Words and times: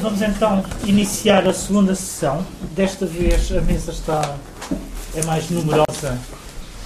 Vamos 0.00 0.22
então 0.22 0.64
iniciar 0.84 1.46
a 1.48 1.52
segunda 1.52 1.92
sessão. 1.92 2.46
Desta 2.74 3.04
vez 3.04 3.50
a 3.50 3.60
mesa 3.60 3.90
está 3.90 4.36
é 5.16 5.24
mais 5.24 5.50
numerosa 5.50 6.16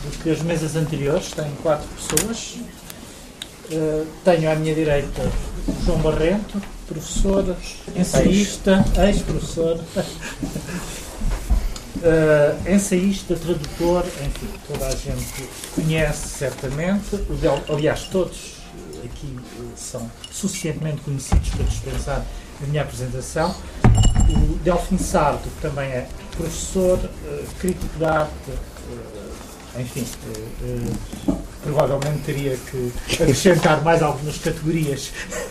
do 0.02 0.22
que 0.22 0.30
as 0.30 0.40
mesas 0.40 0.76
anteriores, 0.76 1.30
tem 1.32 1.50
quatro 1.62 1.86
pessoas. 1.88 2.56
Uh, 3.70 4.06
tenho 4.24 4.50
à 4.50 4.54
minha 4.54 4.74
direita 4.74 5.30
João 5.84 5.98
Barrento, 5.98 6.60
professor, 6.88 7.54
ensaísta, 7.94 8.82
ex-professor, 9.06 9.78
uh, 11.96 12.68
ensaísta, 12.68 13.36
tradutor, 13.36 14.06
enfim, 14.06 14.48
toda 14.66 14.86
a 14.86 14.96
gente 14.96 15.48
conhece 15.74 16.28
certamente. 16.28 17.20
Aliás, 17.68 18.04
todos 18.10 18.54
aqui 19.04 19.36
são 19.76 20.10
suficientemente 20.30 21.02
conhecidos 21.02 21.50
para 21.50 21.64
dispensar 21.64 22.24
a 22.62 22.66
minha 22.66 22.82
apresentação. 22.82 23.54
O 24.28 24.56
Delfim 24.58 24.98
Sardo, 24.98 25.42
que 25.42 25.60
também 25.60 25.88
é 25.90 26.06
professor, 26.36 26.98
uh, 26.98 27.44
crítico 27.58 27.98
de 27.98 28.04
arte, 28.04 28.32
uh, 28.50 29.80
enfim, 29.80 30.06
uh, 31.26 31.36
provavelmente 31.62 32.22
teria 32.24 32.56
que 32.56 32.92
acrescentar 33.14 33.82
mais 33.82 34.02
algumas 34.02 34.38
categorias 34.38 35.12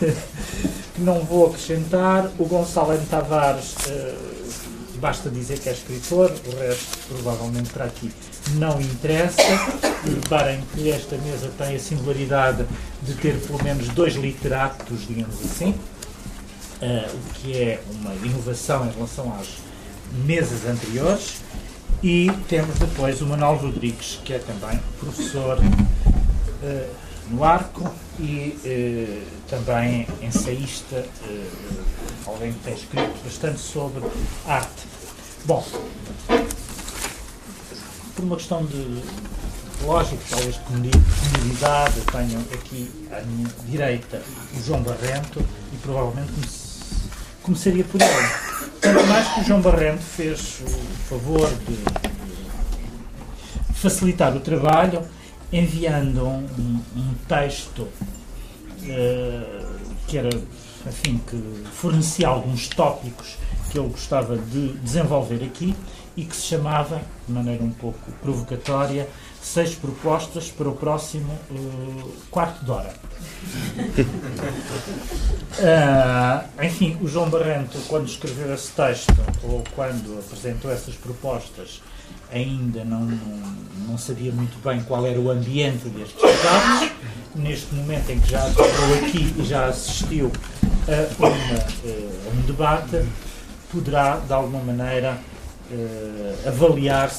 que 0.94 1.00
não 1.00 1.24
vou 1.24 1.46
acrescentar. 1.48 2.30
O 2.38 2.44
Gonçalo 2.44 2.94
M. 2.94 3.06
Tavares, 3.06 3.74
basta 4.96 5.30
dizer 5.30 5.58
que 5.58 5.68
é 5.68 5.72
escritor, 5.72 6.30
o 6.30 6.56
resto 6.58 6.98
provavelmente 7.08 7.70
para 7.70 7.86
aqui 7.86 8.12
não 8.54 8.80
interessa. 8.80 9.42
Reparem 10.04 10.60
que 10.74 10.90
esta 10.90 11.16
mesa 11.18 11.50
tem 11.56 11.76
a 11.76 11.78
singularidade 11.78 12.66
de 13.02 13.14
ter 13.14 13.38
pelo 13.40 13.62
menos 13.62 13.88
dois 13.88 14.14
literatos, 14.14 15.06
digamos 15.06 15.36
assim 15.44 15.74
uh, 16.82 17.16
o 17.16 17.34
que 17.34 17.56
é 17.56 17.82
uma 17.94 18.14
inovação 18.14 18.86
em 18.86 18.90
relação 18.90 19.32
às 19.34 19.58
mesas 20.24 20.66
anteriores. 20.66 21.40
E 22.02 22.30
temos 22.48 22.78
depois 22.78 23.22
o 23.22 23.26
Manuel 23.26 23.56
Rodrigues, 23.56 24.18
que 24.24 24.34
é 24.34 24.38
também 24.40 24.78
professor 24.98 25.58
uh, 25.58 26.94
no 27.30 27.44
Arco 27.44 27.88
e 28.18 28.58
uh, 28.64 29.22
também 29.48 30.06
ensaísta, 30.20 31.06
alguém 32.26 32.52
que 32.52 32.58
tem 32.60 32.74
escrito 32.74 33.24
bastante 33.24 33.60
sobre 33.60 34.02
arte. 34.46 34.86
Bom, 35.44 35.64
por 38.14 38.24
uma 38.24 38.36
questão 38.36 38.64
de 38.64 39.02
lógico, 39.84 40.22
talvez 40.30 40.54
de 40.54 40.60
comunidade, 40.62 42.00
tenho 42.12 42.40
aqui 42.54 42.90
à 43.10 43.20
minha 43.22 43.48
direita 43.66 44.22
o 44.56 44.62
João 44.62 44.82
Barrento 44.82 45.40
e 45.72 45.76
provavelmente 45.78 46.32
começaria 47.42 47.84
por 47.84 48.00
ele. 48.00 48.10
Tanto 48.80 49.06
mais 49.06 49.28
que 49.28 49.40
o 49.40 49.44
João 49.44 49.60
Barrento 49.60 50.02
fez 50.02 50.60
o 50.60 50.68
favor 51.08 51.48
de 51.48 51.78
facilitar 53.74 54.36
o 54.36 54.40
trabalho 54.40 55.02
enviando 55.52 56.24
um, 56.24 56.80
um 56.96 57.14
texto 57.28 57.82
uh, 57.82 59.76
que 60.06 60.18
era, 60.18 60.30
enfim, 60.86 61.20
que 61.28 61.64
fornecia 61.72 62.28
alguns 62.28 62.68
tópicos 62.68 63.36
que 63.70 63.78
ele 63.78 63.88
gostava 63.88 64.36
de 64.36 64.72
desenvolver 64.74 65.44
aqui 65.44 65.74
e 66.16 66.24
que 66.24 66.36
se 66.36 66.42
chamava, 66.42 67.00
de 67.26 67.32
maneira 67.32 67.62
um 67.62 67.70
pouco 67.70 68.12
provocatória, 68.20 69.08
seis 69.42 69.74
propostas 69.74 70.50
para 70.50 70.68
o 70.68 70.72
próximo 70.74 71.32
uh, 71.50 72.12
quarto 72.30 72.64
de 72.64 72.70
hora. 72.70 72.94
uh, 75.58 76.44
enfim, 76.64 76.96
o 77.02 77.08
João 77.08 77.28
Barrento, 77.28 77.76
quando 77.88 78.06
escreveu 78.06 78.54
esse 78.54 78.70
texto, 78.70 79.12
ou 79.42 79.64
quando 79.74 80.18
apresentou 80.20 80.70
essas 80.70 80.94
propostas, 80.94 81.82
ainda 82.32 82.84
não, 82.84 83.00
não, 83.00 83.56
não 83.88 83.98
sabia 83.98 84.30
muito 84.30 84.62
bem 84.62 84.80
qual 84.84 85.04
era 85.04 85.18
o 85.18 85.28
ambiente 85.28 85.88
destes 85.88 86.22
debates. 86.22 86.92
Neste 87.34 87.74
momento 87.74 88.10
em 88.10 88.20
que 88.20 88.30
já 88.30 88.46
estou 88.48 88.64
aqui 88.64 89.34
e 89.38 89.44
já 89.44 89.66
assistiu 89.66 90.30
a, 90.86 91.16
uma, 91.18 91.28
a 91.28 92.30
um 92.30 92.42
debate, 92.46 93.04
poderá, 93.72 94.18
de 94.18 94.32
alguma 94.32 94.62
maneira, 94.62 95.18
uh, 95.70 96.48
avaliar 96.48 97.10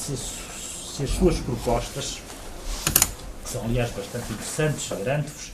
se 0.94 1.02
as 1.02 1.10
suas 1.10 1.40
propostas, 1.40 2.20
que 3.42 3.50
são 3.50 3.64
aliás 3.64 3.90
bastante 3.90 4.32
interessantes, 4.32 4.88
garanto-vos, 4.90 5.48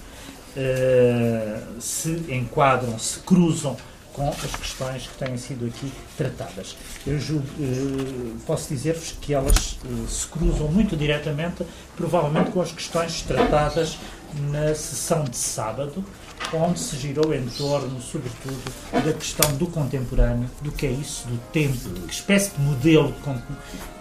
uh, 0.54 1.80
se 1.80 2.10
enquadram, 2.28 2.98
se 2.98 3.20
cruzam 3.20 3.74
com 4.12 4.28
as 4.28 4.54
questões 4.54 5.06
que 5.06 5.24
têm 5.24 5.38
sido 5.38 5.64
aqui 5.66 5.90
tratadas. 6.18 6.76
Eu 7.06 7.18
julgo, 7.18 7.46
uh, 7.58 8.38
posso 8.46 8.68
dizer-vos 8.68 9.14
que 9.18 9.32
elas 9.32 9.78
uh, 9.82 10.06
se 10.06 10.26
cruzam 10.26 10.68
muito 10.68 10.94
diretamente, 10.94 11.64
provavelmente 11.96 12.50
com 12.50 12.60
as 12.60 12.72
questões 12.72 13.22
tratadas 13.22 13.96
na 14.38 14.74
sessão 14.74 15.24
de 15.24 15.36
sábado, 15.36 16.04
onde 16.52 16.78
se 16.78 16.96
girou 16.96 17.34
em 17.34 17.46
torno, 17.46 18.00
sobretudo, 18.00 18.62
da 18.92 19.12
questão 19.12 19.56
do 19.56 19.66
contemporâneo, 19.66 20.48
do 20.60 20.72
que 20.72 20.86
é 20.86 20.91
isso, 20.91 21.26
do 21.28 21.38
tempo, 21.52 21.91
que 22.06 22.12
espécie 22.12 22.50
de 22.56 22.60
modelo 22.60 23.14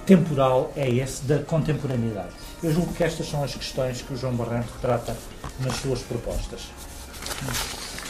temporal 0.06 0.72
é 0.76 0.90
esse 0.90 1.24
da 1.24 1.40
contemporaneidade. 1.40 2.34
Eu 2.64 2.74
julgo 2.74 2.94
que 2.94 3.04
estas 3.04 3.30
são 3.30 3.44
as 3.44 3.54
questões 3.54 4.02
que 4.02 4.14
o 4.14 4.18
João 4.18 4.36
Barranco 4.36 4.70
trata 4.82 5.16
nas 5.60 5.76
suas 5.78 6.00
propostas. 6.00 6.62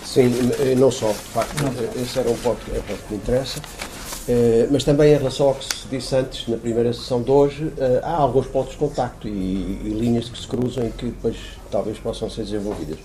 Sim, 0.05 0.29
não 0.77 0.89
só, 0.89 1.11
de 1.11 1.17
facto, 1.17 1.61
não. 1.61 2.01
esse 2.01 2.17
era 2.17 2.29
um 2.29 2.37
ponto, 2.37 2.61
é 2.73 2.79
um 2.79 2.81
ponto 2.81 3.03
que 3.03 3.13
me 3.13 3.19
interessa. 3.19 3.61
Eh, 4.29 4.67
mas 4.69 4.83
também 4.83 5.11
em 5.11 5.17
relação 5.17 5.47
ao 5.47 5.55
que 5.55 5.65
se 5.65 5.87
disse 5.89 6.15
antes, 6.15 6.47
na 6.47 6.55
primeira 6.55 6.93
sessão 6.93 7.19
de 7.23 7.31
hoje, 7.31 7.73
eh, 7.79 7.99
há 8.03 8.13
alguns 8.13 8.45
pontos 8.45 8.73
de 8.73 8.77
contacto 8.77 9.27
e, 9.27 9.31
e 9.31 9.97
linhas 9.99 10.29
que 10.29 10.37
se 10.37 10.47
cruzam 10.47 10.85
e 10.85 10.91
que 10.91 11.07
depois 11.07 11.35
talvez 11.71 11.97
possam 11.97 12.29
ser 12.29 12.43
desenvolvidas. 12.43 12.99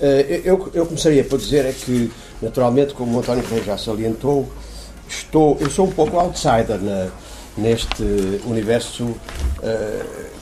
Eh, 0.00 0.40
eu, 0.44 0.70
eu 0.72 0.86
começaria 0.86 1.22
por 1.24 1.38
dizer 1.38 1.66
é 1.66 1.72
que, 1.72 2.10
naturalmente, 2.40 2.94
como 2.94 3.18
o 3.18 3.20
António 3.20 3.44
já 3.66 3.76
salientou, 3.76 4.48
estou, 5.06 5.58
eu 5.60 5.68
sou 5.68 5.88
um 5.88 5.92
pouco 5.92 6.18
outsider 6.18 6.80
na, 6.80 7.10
neste 7.58 8.02
universo 8.46 9.04
uh, 9.04 9.16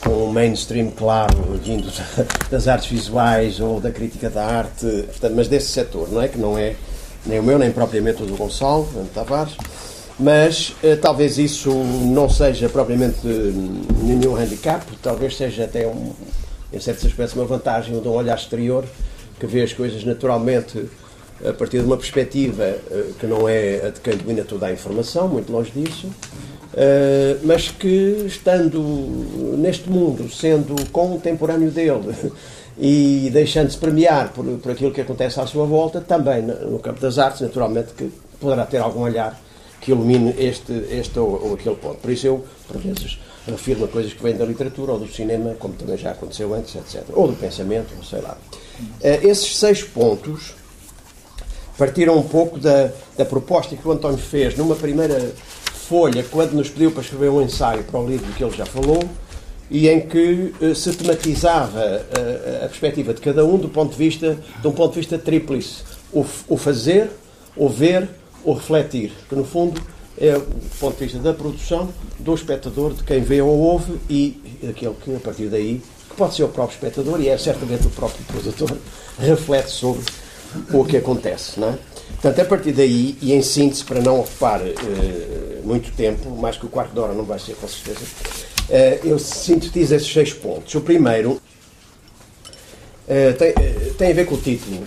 com 0.01 0.27
um 0.27 0.33
mainstream 0.33 0.91
claro, 0.91 1.37
vindo 1.63 1.93
das 2.51 2.69
artes 2.69 2.89
visuais 2.89 3.61
ou 3.61 3.81
da 3.81 3.91
crítica 3.91 4.31
da 4.31 4.45
arte, 4.45 4.87
portanto, 5.07 5.35
mas 5.37 5.49
desse 5.49 5.69
setor, 5.69 6.11
não 6.11 6.23
é? 6.23 6.29
Que 6.29 6.39
não 6.39 6.57
é 6.57 6.75
nem 7.27 7.41
o 7.41 7.43
meu, 7.43 7.59
nem 7.59 7.71
propriamente 7.71 8.23
o 8.23 8.27
do 8.27 8.37
Gonçalo, 8.37 8.89
Tavares, 9.15 9.57
mas 10.19 10.71
uh, 10.83 10.97
talvez 11.01 11.39
isso 11.39 11.71
não 11.71 12.29
seja 12.29 12.69
propriamente 12.69 13.27
nenhum 14.03 14.37
handicap, 14.37 14.85
talvez 15.03 15.37
seja 15.37 15.65
até, 15.65 15.87
um, 15.87 16.13
em 16.73 16.79
certos 16.79 17.07
aspectos, 17.07 17.35
uma 17.35 17.45
vantagem 17.45 18.01
de 18.01 18.07
um 18.07 18.13
olhar 18.13 18.37
exterior 18.37 18.85
que 19.39 19.47
vê 19.47 19.63
as 19.63 19.73
coisas 19.73 20.05
naturalmente 20.05 20.85
a 21.45 21.53
partir 21.53 21.79
de 21.79 21.85
uma 21.85 21.97
perspectiva 21.97 22.77
uh, 22.91 23.15
que 23.15 23.27
não 23.27 23.49
é 23.49 23.87
a 23.87 23.91
de 23.91 24.01
quem 24.01 24.17
domina 24.17 24.45
toda 24.45 24.67
a 24.67 24.73
informação, 24.73 25.29
muito 25.29 25.51
longe 25.51 25.73
disso, 25.73 26.09
mas 27.45 27.69
que, 27.69 28.25
estando 28.27 28.81
neste 29.57 29.89
mundo, 29.89 30.29
sendo 30.29 30.75
contemporâneo 30.91 31.71
dele 31.71 32.33
e 32.77 33.31
deixando-se 33.33 33.79
premiar 33.79 34.33
por, 34.33 34.45
por 34.59 34.73
aquilo 34.73 34.91
que 34.91 35.01
acontece 35.01 35.39
à 35.39 35.47
sua 35.47 35.67
volta, 35.67 36.01
também 36.01 36.43
no 36.43 36.81
campo 36.81 37.01
das 37.01 37.17
artes, 37.17 37.43
naturalmente, 37.43 37.93
que 37.97 38.11
poderá 38.41 38.67
ter 38.67 38.79
algum 38.79 39.03
olhar 39.03 39.41
que 39.85 39.91
ilumine 39.91 40.35
este, 40.39 40.73
este 40.91 41.19
ou, 41.19 41.49
ou 41.49 41.55
aquele 41.55 41.77
ponto. 41.77 41.97
Por 41.97 42.11
isso 42.11 42.27
eu, 42.27 42.45
por 42.67 42.79
vezes, 42.79 43.19
refiro 43.47 43.85
a 43.85 43.89
coisas 43.89 44.15
que 44.15 44.23
vêm 44.23 44.35
da 44.35 44.45
literatura 44.47 44.93
ou 44.93 44.99
do 44.99 45.07
cinema, 45.07 45.55
como 45.59 45.75
também 45.75 45.99
já 45.99 46.13
aconteceu 46.13 46.55
antes, 46.55 46.75
etc. 46.75 47.05
Ou 47.13 47.29
do 47.29 47.35
pensamento, 47.35 47.93
ou 47.97 48.03
sei 48.03 48.23
lá. 48.23 48.39
Uh, 48.81 49.27
esses 49.29 49.59
seis 49.59 49.83
pontos 49.83 50.55
partiram 51.77 52.17
um 52.17 52.23
pouco 52.23 52.59
da, 52.59 52.91
da 53.17 53.27
proposta 53.27 53.77
que 53.77 53.87
o 53.87 53.93
António 53.93 54.19
fez 54.19 54.57
numa 54.57 54.75
primeira 54.75 55.33
Folha, 55.87 56.25
quando 56.31 56.53
nos 56.53 56.71
pediu 56.71 56.91
para 56.91 57.03
escrever 57.03 57.29
um 57.29 57.43
ensaio 57.43 57.85
para 57.85 58.01
o 58.01 58.09
livro 58.09 58.33
que 58.33 58.43
ele 58.43 58.57
já 58.57 58.65
falou, 58.65 59.03
e 59.71 59.87
em 59.87 60.01
que 60.01 60.55
uh, 60.63 60.75
se 60.75 60.95
tematizava 60.95 61.79
uh, 61.79 62.65
a 62.65 62.69
perspectiva 62.69 63.13
de 63.13 63.21
cada 63.21 63.45
um 63.45 63.59
do 63.59 63.69
ponto 63.69 63.91
de 63.91 63.99
vista, 63.99 64.39
de 64.63 64.67
um 64.67 64.73
ponto 64.73 64.95
de 64.95 65.01
vista 65.01 65.19
tríplice. 65.19 65.83
O, 66.11 66.25
o 66.49 66.57
fazer, 66.57 67.11
o 67.55 67.69
ver, 67.69 68.09
o 68.45 68.53
refletir. 68.53 69.13
Que, 69.29 69.35
no 69.35 69.45
fundo, 69.45 69.81
é 70.19 70.37
o 70.37 70.43
ponto 70.79 70.97
de 70.97 71.05
vista 71.05 71.19
da 71.19 71.33
produção, 71.33 71.89
do 72.19 72.35
espectador, 72.35 72.95
de 72.95 73.03
quem 73.03 73.21
vê 73.21 73.41
ou 73.41 73.57
ouve 73.59 73.99
e 74.09 74.41
daquele 74.63 74.95
que, 74.95 75.15
a 75.15 75.21
partir 75.21 75.47
daí, 75.47 75.83
que 76.09 76.17
pode 76.17 76.35
ser 76.35 76.45
o 76.45 76.49
próprio 76.49 76.77
espectador 76.77 77.21
e 77.21 77.29
é 77.29 77.37
certamente 77.37 77.87
o 77.87 77.91
próprio 77.91 78.25
produtor, 78.27 78.77
reflete 79.19 79.71
sobre 79.71 80.05
o 80.73 80.85
que 80.85 80.97
acontece. 80.97 81.59
Não 81.59 81.71
é? 81.71 81.79
Portanto, 82.21 82.41
a 82.41 82.45
partir 82.45 82.73
daí, 82.73 83.19
e 83.21 83.33
em 83.33 83.43
síntese, 83.43 83.85
para 83.85 84.01
não 84.01 84.21
ocupar 84.21 84.61
uh, 84.61 85.67
muito 85.67 85.93
tempo, 85.93 86.31
mais 86.31 86.57
que 86.57 86.67
o 86.67 86.69
quarto 86.69 86.93
de 86.93 87.01
hora 87.01 87.13
não 87.13 87.25
vai 87.25 87.39
ser 87.39 87.55
com 87.57 87.67
certeza, 87.67 88.05
uh, 88.05 89.07
eu 89.07 89.19
sintetizo 89.19 89.95
esses 89.95 90.11
seis 90.11 90.33
pontos. 90.33 90.75
O 90.75 90.81
primeiro 90.81 91.41
uh, 93.09 93.39
tem, 93.39 93.55
tem, 93.97 94.11
a 94.11 94.15
ver 94.15 94.27
com 94.27 94.35
o 94.35 94.39
título. 94.39 94.87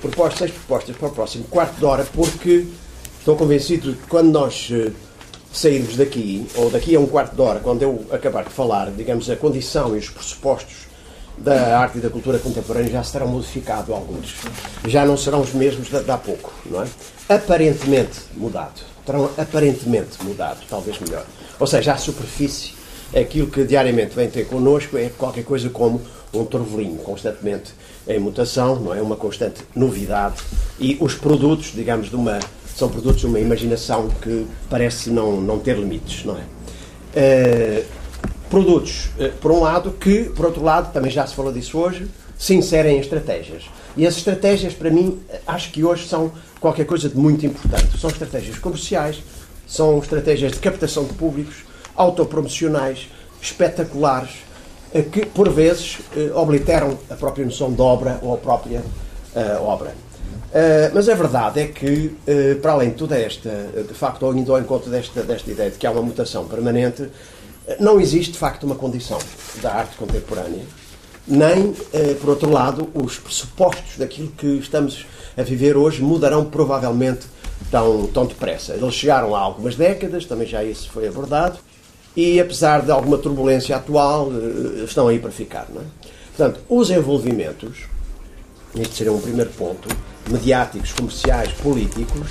propostas, 0.00 0.38
seis 0.38 0.50
propostas 0.50 0.96
para 0.96 1.08
o 1.08 1.12
próximo 1.12 1.44
quarto 1.44 1.78
de 1.78 1.84
hora, 1.84 2.06
porque 2.14 2.66
estou 3.20 3.36
convencido 3.36 3.94
que 3.94 4.06
quando 4.08 4.30
nós 4.30 4.68
eh, 4.72 4.90
sairmos 5.52 5.96
daqui, 5.96 6.46
ou 6.54 6.70
daqui 6.70 6.96
a 6.96 7.00
um 7.00 7.06
quarto 7.06 7.34
de 7.34 7.42
hora, 7.42 7.60
quando 7.60 7.82
eu 7.82 8.06
acabar 8.10 8.44
de 8.44 8.50
falar, 8.50 8.90
digamos, 8.90 9.28
a 9.28 9.36
condição 9.36 9.94
e 9.94 9.98
os 9.98 10.08
pressupostos 10.08 10.88
da 11.36 11.78
arte 11.78 11.98
e 11.98 12.00
da 12.00 12.10
cultura 12.10 12.38
contemporânea 12.38 12.90
já 12.90 13.02
se 13.04 13.12
terão 13.12 13.28
modificado 13.28 13.94
alguns. 13.94 14.34
Já 14.86 15.04
não 15.04 15.16
serão 15.16 15.40
os 15.40 15.52
mesmos 15.52 15.88
de, 15.88 16.02
de 16.02 16.10
há 16.10 16.16
pouco, 16.16 16.52
não 16.66 16.82
é? 16.82 16.86
Aparentemente 17.28 18.20
mudado. 18.34 18.80
Terão 19.04 19.30
aparentemente 19.36 20.22
mudado, 20.22 20.60
talvez 20.68 20.98
melhor. 20.98 21.24
Ou 21.58 21.66
seja, 21.66 21.92
a 21.92 21.96
superfície, 21.96 22.74
aquilo 23.14 23.48
que 23.48 23.64
diariamente 23.64 24.14
vem 24.14 24.30
ter 24.30 24.46
connosco 24.46 24.96
é 24.96 25.10
qualquer 25.10 25.44
coisa 25.44 25.68
como 25.68 26.00
um 26.32 26.44
torvelinho, 26.44 26.96
constantemente 26.98 27.72
em 28.06 28.18
mutação, 28.18 28.76
não 28.76 28.94
é? 28.94 29.02
Uma 29.02 29.16
constante 29.16 29.62
novidade. 29.74 30.36
E 30.78 30.96
os 31.00 31.14
produtos, 31.14 31.72
digamos, 31.74 32.08
de 32.08 32.16
uma 32.16 32.38
são 32.80 32.88
produtos 32.88 33.20
de 33.20 33.26
uma 33.26 33.38
imaginação 33.38 34.08
que 34.22 34.46
parece 34.70 35.10
não, 35.10 35.38
não 35.40 35.58
ter 35.58 35.76
limites, 35.76 36.24
não 36.24 36.36
é? 36.36 36.40
Uh, 37.12 37.84
produtos, 38.48 39.10
uh, 39.18 39.30
por 39.40 39.52
um 39.52 39.60
lado, 39.60 39.92
que, 39.92 40.24
por 40.24 40.46
outro 40.46 40.62
lado, 40.62 40.90
também 40.90 41.10
já 41.10 41.26
se 41.26 41.34
falou 41.34 41.52
disso 41.52 41.76
hoje, 41.76 42.08
se 42.38 42.54
inserem 42.54 42.96
em 42.96 43.00
estratégias. 43.00 43.64
E 43.96 44.06
as 44.06 44.16
estratégias, 44.16 44.72
para 44.72 44.88
mim, 44.88 45.20
acho 45.46 45.70
que 45.72 45.84
hoje 45.84 46.08
são 46.08 46.32
qualquer 46.58 46.86
coisa 46.86 47.08
de 47.08 47.18
muito 47.18 47.44
importante. 47.44 47.98
São 47.98 48.08
estratégias 48.08 48.58
comerciais, 48.58 49.22
são 49.66 49.98
estratégias 49.98 50.52
de 50.52 50.58
captação 50.58 51.04
de 51.04 51.12
públicos, 51.12 51.56
autopromocionais, 51.94 53.08
espetaculares, 53.42 54.30
que, 55.12 55.24
por 55.26 55.48
vezes, 55.48 55.98
obliteram 56.34 56.98
a 57.08 57.14
própria 57.14 57.44
noção 57.44 57.72
de 57.72 57.80
obra 57.80 58.18
ou 58.22 58.34
a 58.34 58.36
própria 58.36 58.82
obra. 59.60 59.94
Uh, 60.50 60.90
mas 60.92 61.08
a 61.08 61.14
verdade 61.14 61.60
é 61.60 61.66
que, 61.68 62.12
uh, 62.26 62.60
para 62.60 62.72
além 62.72 62.90
de 62.90 62.96
toda 62.96 63.16
esta, 63.16 63.48
de 63.86 63.94
facto, 63.94 64.36
indo 64.36 64.52
ao 64.52 64.60
encontro 64.60 64.90
desta, 64.90 65.22
desta 65.22 65.48
ideia 65.48 65.70
de 65.70 65.78
que 65.78 65.86
há 65.86 65.92
uma 65.92 66.02
mutação 66.02 66.44
permanente, 66.48 67.02
uh, 67.02 67.10
não 67.78 68.00
existe, 68.00 68.32
de 68.32 68.38
facto, 68.38 68.64
uma 68.64 68.74
condição 68.74 69.18
da 69.62 69.72
arte 69.72 69.96
contemporânea, 69.96 70.64
nem, 71.28 71.72
por 72.20 72.30
outro 72.30 72.50
lado, 72.50 72.88
os 72.92 73.16
pressupostos 73.18 73.96
daquilo 73.98 74.28
que 74.32 74.58
estamos 74.58 75.06
a 75.36 75.42
viver 75.44 75.76
hoje 75.76 76.02
mudarão 76.02 76.44
provavelmente 76.44 77.26
tão, 77.70 78.08
tão 78.08 78.26
depressa. 78.26 78.72
Eles 78.72 78.94
chegaram 78.94 79.36
há 79.36 79.38
algumas 79.38 79.76
décadas, 79.76 80.24
também 80.24 80.48
já 80.48 80.64
isso 80.64 80.90
foi 80.90 81.06
abordado, 81.06 81.58
e 82.16 82.40
apesar 82.40 82.82
de 82.82 82.90
alguma 82.90 83.18
turbulência 83.18 83.76
atual, 83.76 84.30
estão 84.84 85.08
aí 85.08 85.18
para 85.18 85.30
ficar. 85.30 85.66
Não 85.72 85.80
é? 85.80 85.84
Portanto, 86.36 86.60
os 86.68 86.90
envolvimentos, 86.90 87.84
este 88.74 88.96
seria 88.96 89.12
um 89.12 89.20
primeiro 89.20 89.50
ponto, 89.50 89.88
mediáticos, 90.28 90.92
comerciais, 90.92 91.52
políticos, 91.52 92.28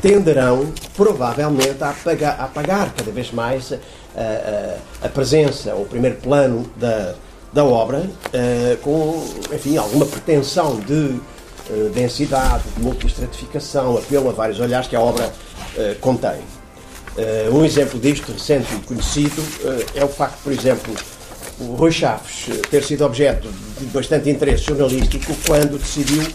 tenderão 0.00 0.72
provavelmente 0.94 1.82
a 1.82 1.90
apagar, 1.90 2.40
a 2.40 2.44
apagar 2.44 2.94
cada 2.94 3.10
vez 3.10 3.30
mais 3.32 3.72
a, 3.72 3.76
a, 5.02 5.06
a, 5.06 5.08
presença, 5.08 5.74
o 5.74 5.84
primeiro 5.84 6.16
plano 6.16 6.70
da, 6.76 7.14
da 7.52 7.64
obra, 7.64 7.98
uh, 7.98 8.76
com, 8.82 9.24
enfim, 9.54 9.76
alguma 9.76 10.06
pretensão 10.06 10.78
de 10.80 11.20
densidade, 11.94 12.64
de 12.76 12.82
multistratificação, 12.82 13.96
apelo 13.96 14.28
a 14.28 14.32
vários 14.32 14.58
olhares 14.58 14.88
que 14.88 14.96
a 14.96 15.00
obra 15.00 15.32
uh, 17.20 17.54
um 17.54 17.64
exemplo 17.64 17.98
disto, 17.98 18.32
recente 18.32 18.74
e 18.74 18.78
conhecido, 18.80 19.42
é 19.94 20.04
o 20.04 20.08
facto, 20.08 20.42
por 20.42 20.52
exemplo, 20.52 20.94
o 21.60 21.74
Rui 21.74 21.92
Chaves 21.92 22.48
ter 22.70 22.82
sido 22.82 23.04
objeto 23.04 23.48
de 23.78 23.86
bastante 23.86 24.30
interesse 24.30 24.64
jornalístico 24.64 25.34
quando 25.46 25.78
decidiu 25.78 26.26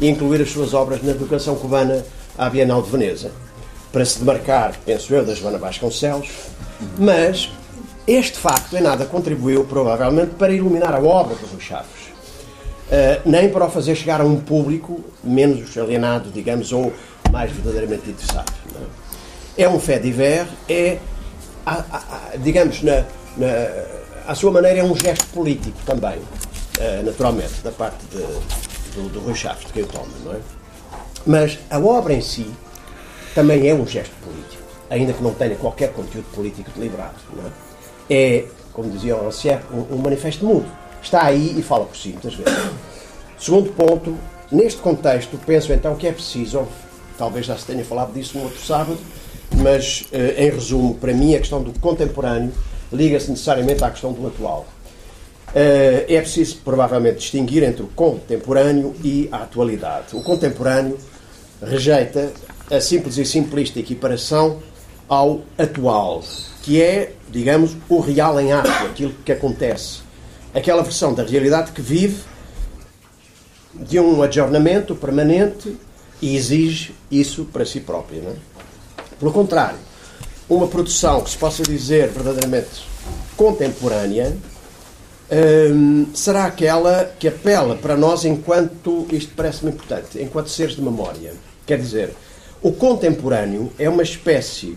incluir 0.00 0.42
as 0.42 0.50
suas 0.50 0.74
obras 0.74 1.02
na 1.02 1.12
educação 1.12 1.56
cubana 1.56 2.04
à 2.36 2.50
Bienal 2.50 2.82
de 2.82 2.90
Veneza, 2.90 3.30
para 3.92 4.04
se 4.04 4.18
demarcar, 4.18 4.74
penso 4.84 5.14
eu, 5.14 5.24
da 5.24 5.34
Joana 5.34 5.58
Vasconcelos, 5.58 6.28
mas 6.98 7.50
este 8.06 8.38
facto 8.38 8.76
em 8.76 8.80
nada 8.80 9.06
contribuiu, 9.06 9.64
provavelmente, 9.64 10.34
para 10.34 10.52
iluminar 10.52 10.94
a 10.94 11.00
obra 11.00 11.34
de 11.36 11.44
Rui 11.44 11.60
Chaves, 11.60 11.86
uh, 12.88 13.22
nem 13.24 13.48
para 13.48 13.66
o 13.66 13.70
fazer 13.70 13.94
chegar 13.94 14.20
a 14.20 14.24
um 14.24 14.38
público 14.38 15.02
menos 15.22 15.78
alienado, 15.78 16.30
digamos, 16.30 16.72
ou 16.72 16.92
mais 17.30 17.50
verdadeiramente 17.52 18.10
interessado. 18.10 18.52
É? 19.56 19.68
um 19.68 19.78
fait 19.78 20.00
divers, 20.00 20.48
é, 20.68 20.98
a, 21.64 21.74
a, 21.74 21.98
a, 21.98 22.36
digamos, 22.36 22.82
na, 22.82 23.04
na, 23.36 23.46
à 24.26 24.34
sua 24.34 24.50
maneira, 24.50 24.80
é 24.80 24.84
um 24.84 24.96
gesto 24.96 25.26
político 25.26 25.78
também, 25.86 26.18
uh, 26.18 27.02
naturalmente, 27.04 27.60
da 27.62 27.70
parte 27.70 28.04
de, 28.06 28.18
do, 28.94 29.08
do 29.08 29.20
Rui 29.20 29.34
Chaves, 29.34 29.66
de 29.66 29.72
quem 29.72 29.82
o 29.82 29.86
toma, 29.86 30.08
não 30.24 30.32
é? 30.32 30.40
Mas 31.26 31.58
a 31.70 31.78
obra 31.78 32.12
em 32.12 32.20
si 32.20 32.50
também 33.34 33.68
é 33.68 33.74
um 33.74 33.86
gesto 33.86 34.14
político, 34.22 34.62
ainda 34.90 35.12
que 35.12 35.22
não 35.22 35.32
tenha 35.32 35.56
qualquer 35.56 35.92
conteúdo 35.92 36.26
político 36.34 36.70
deliberado, 36.74 37.14
não 37.34 37.46
é? 37.46 37.50
É, 38.10 38.44
como 38.72 38.90
dizia 38.90 39.16
o 39.16 39.28
Ancier, 39.28 39.60
um, 39.72 39.94
um 39.94 39.98
manifesto 39.98 40.44
mudo. 40.44 40.66
Está 41.02 41.24
aí 41.24 41.58
e 41.58 41.62
fala 41.62 41.86
por 41.86 41.96
si, 41.96 42.10
muitas 42.10 42.34
vezes. 42.34 42.52
Segundo 43.38 43.72
ponto, 43.72 44.16
neste 44.50 44.80
contexto, 44.80 45.38
penso 45.46 45.72
então 45.72 45.94
que 45.96 46.06
é 46.06 46.12
preciso, 46.12 46.66
talvez 47.16 47.46
já 47.46 47.56
se 47.56 47.66
tenha 47.66 47.84
falado 47.84 48.12
disso 48.12 48.36
no 48.36 48.44
outro 48.44 48.60
sábado, 48.60 48.98
mas 49.56 50.04
eh, 50.12 50.46
em 50.46 50.50
resumo, 50.50 50.94
para 50.94 51.12
mim 51.12 51.34
a 51.34 51.38
questão 51.38 51.62
do 51.62 51.78
contemporâneo 51.78 52.52
liga-se 52.92 53.30
necessariamente 53.30 53.82
à 53.82 53.90
questão 53.90 54.12
do 54.12 54.26
atual. 54.26 54.66
Eh, 55.54 56.06
é 56.08 56.20
preciso, 56.20 56.58
provavelmente, 56.64 57.18
distinguir 57.18 57.62
entre 57.62 57.82
o 57.82 57.86
contemporâneo 57.88 58.94
e 59.02 59.28
a 59.30 59.38
atualidade. 59.38 60.14
O 60.14 60.22
contemporâneo 60.22 60.98
rejeita 61.62 62.32
a 62.70 62.80
simples 62.80 63.18
e 63.18 63.24
simplista 63.24 63.78
equiparação 63.78 64.60
ao 65.08 65.42
atual, 65.58 66.22
que 66.62 66.80
é, 66.80 67.12
digamos, 67.30 67.76
o 67.88 68.00
real 68.00 68.40
em 68.40 68.52
ato, 68.52 68.68
aquilo 68.86 69.14
que 69.24 69.32
acontece. 69.32 70.00
Aquela 70.54 70.82
versão 70.82 71.14
da 71.14 71.22
realidade 71.22 71.72
que 71.72 71.82
vive 71.82 72.22
de 73.74 73.98
um 73.98 74.22
adjornamento 74.22 74.94
permanente 74.94 75.76
e 76.22 76.36
exige 76.36 76.94
isso 77.10 77.44
para 77.44 77.66
si 77.66 77.80
própria. 77.80 78.22
Não 78.22 78.30
é? 78.30 78.34
Pelo 79.24 79.32
contrário, 79.32 79.78
uma 80.50 80.68
produção 80.68 81.22
que 81.22 81.30
se 81.30 81.38
possa 81.38 81.62
dizer 81.62 82.10
verdadeiramente 82.10 82.86
contemporânea 83.36 84.36
Hum, 85.32 86.06
será 86.14 86.44
aquela 86.44 87.06
que 87.18 87.26
apela 87.26 87.74
para 87.76 87.96
nós 87.96 88.26
enquanto, 88.26 89.06
isto 89.10 89.32
parece-me 89.34 89.72
importante, 89.72 90.22
enquanto 90.22 90.48
seres 90.48 90.76
de 90.76 90.82
memória. 90.82 91.32
Quer 91.66 91.78
dizer, 91.78 92.14
o 92.62 92.70
contemporâneo 92.70 93.72
é 93.78 93.88
uma 93.88 94.02
espécie 94.02 94.76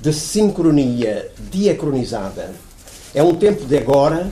de 0.00 0.12
sincronia 0.12 1.30
diacronizada. 1.50 2.50
É 3.14 3.22
um 3.22 3.34
tempo 3.34 3.66
de 3.66 3.76
agora 3.76 4.30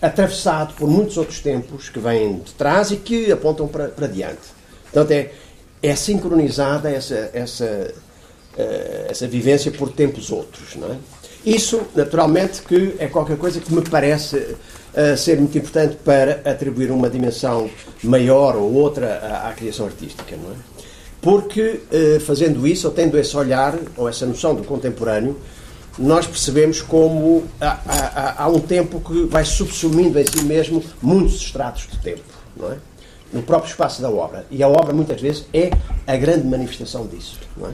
atravessado 0.00 0.74
por 0.74 0.88
muitos 0.88 1.18
outros 1.18 1.40
tempos 1.40 1.90
que 1.90 2.00
vêm 2.00 2.38
de 2.38 2.52
trás 2.54 2.90
e 2.90 2.96
que 2.96 3.30
apontam 3.30 3.68
para, 3.68 3.88
para 3.88 4.06
diante. 4.06 4.40
Portanto, 4.90 5.10
é, 5.12 5.32
é 5.82 5.94
sincronizada 5.94 6.90
essa, 6.90 7.30
essa, 7.34 7.94
essa 9.08 9.26
vivência 9.26 9.70
por 9.70 9.90
tempos 9.90 10.30
outros. 10.30 10.76
Não 10.76 10.88
é? 10.92 10.96
Isso, 11.44 11.82
naturalmente, 11.94 12.62
que 12.62 12.94
é 12.98 13.06
qualquer 13.08 13.36
coisa 13.36 13.60
que 13.60 13.72
me 13.74 13.82
parece 13.82 14.36
uh, 14.36 15.16
ser 15.16 15.38
muito 15.38 15.58
importante 15.58 15.96
para 16.04 16.40
atribuir 16.44 16.90
uma 16.92 17.10
dimensão 17.10 17.68
maior 18.02 18.54
ou 18.54 18.72
outra 18.72 19.18
à, 19.18 19.48
à 19.48 19.52
criação 19.52 19.86
artística, 19.86 20.36
não 20.36 20.52
é? 20.52 20.54
Porque, 21.20 21.80
uh, 21.92 22.20
fazendo 22.20 22.66
isso, 22.66 22.86
ou 22.86 22.92
tendo 22.92 23.18
esse 23.18 23.36
olhar, 23.36 23.76
ou 23.96 24.08
essa 24.08 24.24
noção 24.24 24.54
do 24.54 24.62
contemporâneo, 24.62 25.36
nós 25.98 26.26
percebemos 26.26 26.80
como 26.80 27.44
há, 27.60 27.78
há, 27.86 28.44
há 28.44 28.48
um 28.48 28.60
tempo 28.60 29.00
que 29.00 29.24
vai 29.24 29.44
subsumindo 29.44 30.18
em 30.18 30.24
si 30.24 30.44
mesmo 30.44 30.82
muitos 31.02 31.34
estratos 31.34 31.88
de 31.90 31.98
tempo, 31.98 32.22
não 32.56 32.72
é? 32.72 32.76
No 33.32 33.42
próprio 33.42 33.70
espaço 33.70 34.00
da 34.00 34.10
obra. 34.10 34.46
E 34.50 34.62
a 34.62 34.68
obra, 34.68 34.92
muitas 34.92 35.20
vezes, 35.20 35.44
é 35.52 35.70
a 36.06 36.16
grande 36.16 36.46
manifestação 36.46 37.06
disso, 37.06 37.38
não 37.56 37.68
é? 37.68 37.72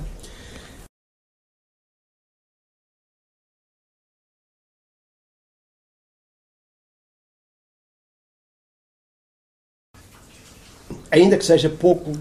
Ainda 11.10 11.36
que 11.36 11.44
seja 11.44 11.68
pouco 11.68 12.12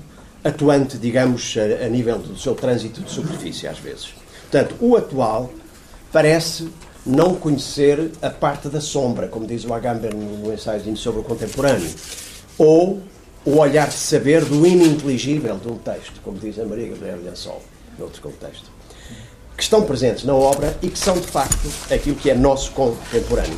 atuante, 0.43 0.97
digamos, 0.97 1.55
a, 1.57 1.85
a, 1.85 1.89
nível 1.89 2.17
do 2.19 2.37
seu 2.37 2.55
trânsito 2.55 3.01
de 3.01 3.11
superfície, 3.11 3.67
às 3.67 3.79
vezes. 3.79 4.13
Portanto, 4.49 4.75
o 4.79 4.95
atual 4.95 5.51
parece 6.11 6.69
não 7.05 7.35
conhecer 7.35 8.11
a 8.21 8.29
parte 8.29 8.69
da 8.69 8.81
sombra, 8.81 9.27
como 9.27 9.45
diz 9.45 9.65
o 9.65 9.73
Agamben 9.73 10.11
no 10.11 10.53
ensaio 10.53 10.95
sobre 10.97 11.21
o 11.21 11.23
contemporâneo, 11.23 11.89
ou 12.57 13.01
o 13.45 13.57
olhar 13.57 13.87
de 13.87 13.93
saber 13.93 14.43
do 14.43 14.65
ininteligível 14.65 15.57
de 15.57 15.69
um 15.69 15.77
texto, 15.77 16.19
como 16.23 16.37
diz 16.37 16.59
a 16.59 16.65
Maria 16.65 16.89
Gabriela 16.89 17.21
Lençol, 17.23 17.61
noutro 17.97 18.21
contexto, 18.21 18.69
que 19.55 19.63
estão 19.63 19.83
presentes 19.83 20.23
na 20.25 20.35
obra 20.35 20.77
e 20.81 20.89
que 20.89 20.99
são, 20.99 21.17
de 21.17 21.27
facto, 21.27 21.69
aquilo 21.89 22.15
que 22.15 22.29
é 22.29 22.35
nosso 22.35 22.71
contemporâneo. 22.71 23.57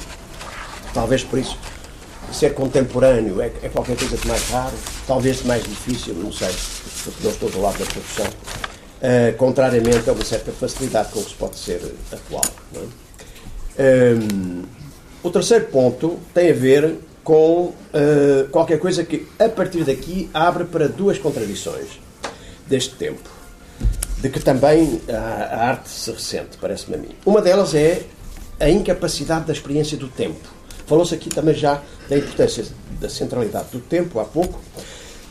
Talvez 0.94 1.24
por 1.24 1.40
isso 1.40 1.58
ser 2.32 2.54
contemporâneo 2.54 3.42
é, 3.42 3.52
é, 3.62 3.70
qualquer 3.70 3.98
coisa 3.98 4.18
de 4.18 4.28
mais 4.28 4.50
raro, 4.50 4.76
talvez 5.08 5.40
de 5.40 5.48
mais 5.48 5.64
difícil, 5.64 6.14
não 6.16 6.32
sei, 6.32 6.54
porque 7.04 7.24
não 7.24 7.32
estou 7.32 7.50
do 7.50 7.62
lado 7.62 7.78
da 7.80 7.86
produção. 7.86 8.26
uh, 9.00 9.36
contrariamente 9.38 10.10
a 10.10 10.14
uma 10.14 10.24
certa 10.24 10.52
facilidade 10.52 11.12
com 11.12 11.22
que 11.22 11.30
se 11.30 11.36
pode 11.36 11.58
ser 11.58 11.82
atual. 12.12 12.46
É? 12.76 14.14
Um, 14.14 14.64
o 15.24 15.30
terceiro 15.30 15.66
ponto 15.66 16.20
tem 16.34 16.52
a 16.52 16.54
ver 16.54 16.96
com 17.24 17.66
uh, 17.66 18.50
qualquer 18.52 18.80
coisa 18.80 19.04
que, 19.04 19.28
a 19.38 19.50
partir 19.50 19.84
daqui, 19.84 20.30
abre 20.34 20.66
para 20.66 20.88
duas 20.88 21.18
contradições 21.18 22.00
deste 22.68 22.96
tempo, 22.96 23.30
de 24.18 24.30
que 24.30 24.40
também 24.40 25.02
a, 25.10 25.56
a 25.56 25.70
arte 25.70 25.90
se 25.90 26.12
ressente, 26.12 26.58
parece-me 26.60 26.96
a 26.96 27.00
mim. 27.00 27.10
Uma 27.26 27.42
delas 27.42 27.74
é 27.74 28.04
a 28.60 28.70
incapacidade 28.70 29.46
da 29.46 29.54
experiência 29.54 29.98
do 29.98 30.08
tempo. 30.08 30.59
Falou-se 30.90 31.14
aqui 31.14 31.30
também 31.30 31.54
já 31.54 31.84
da 32.10 32.18
importância 32.18 32.66
da 33.00 33.08
centralidade 33.08 33.68
do 33.72 33.80
tempo, 33.80 34.20
há 34.20 34.26
pouco. 34.26 34.60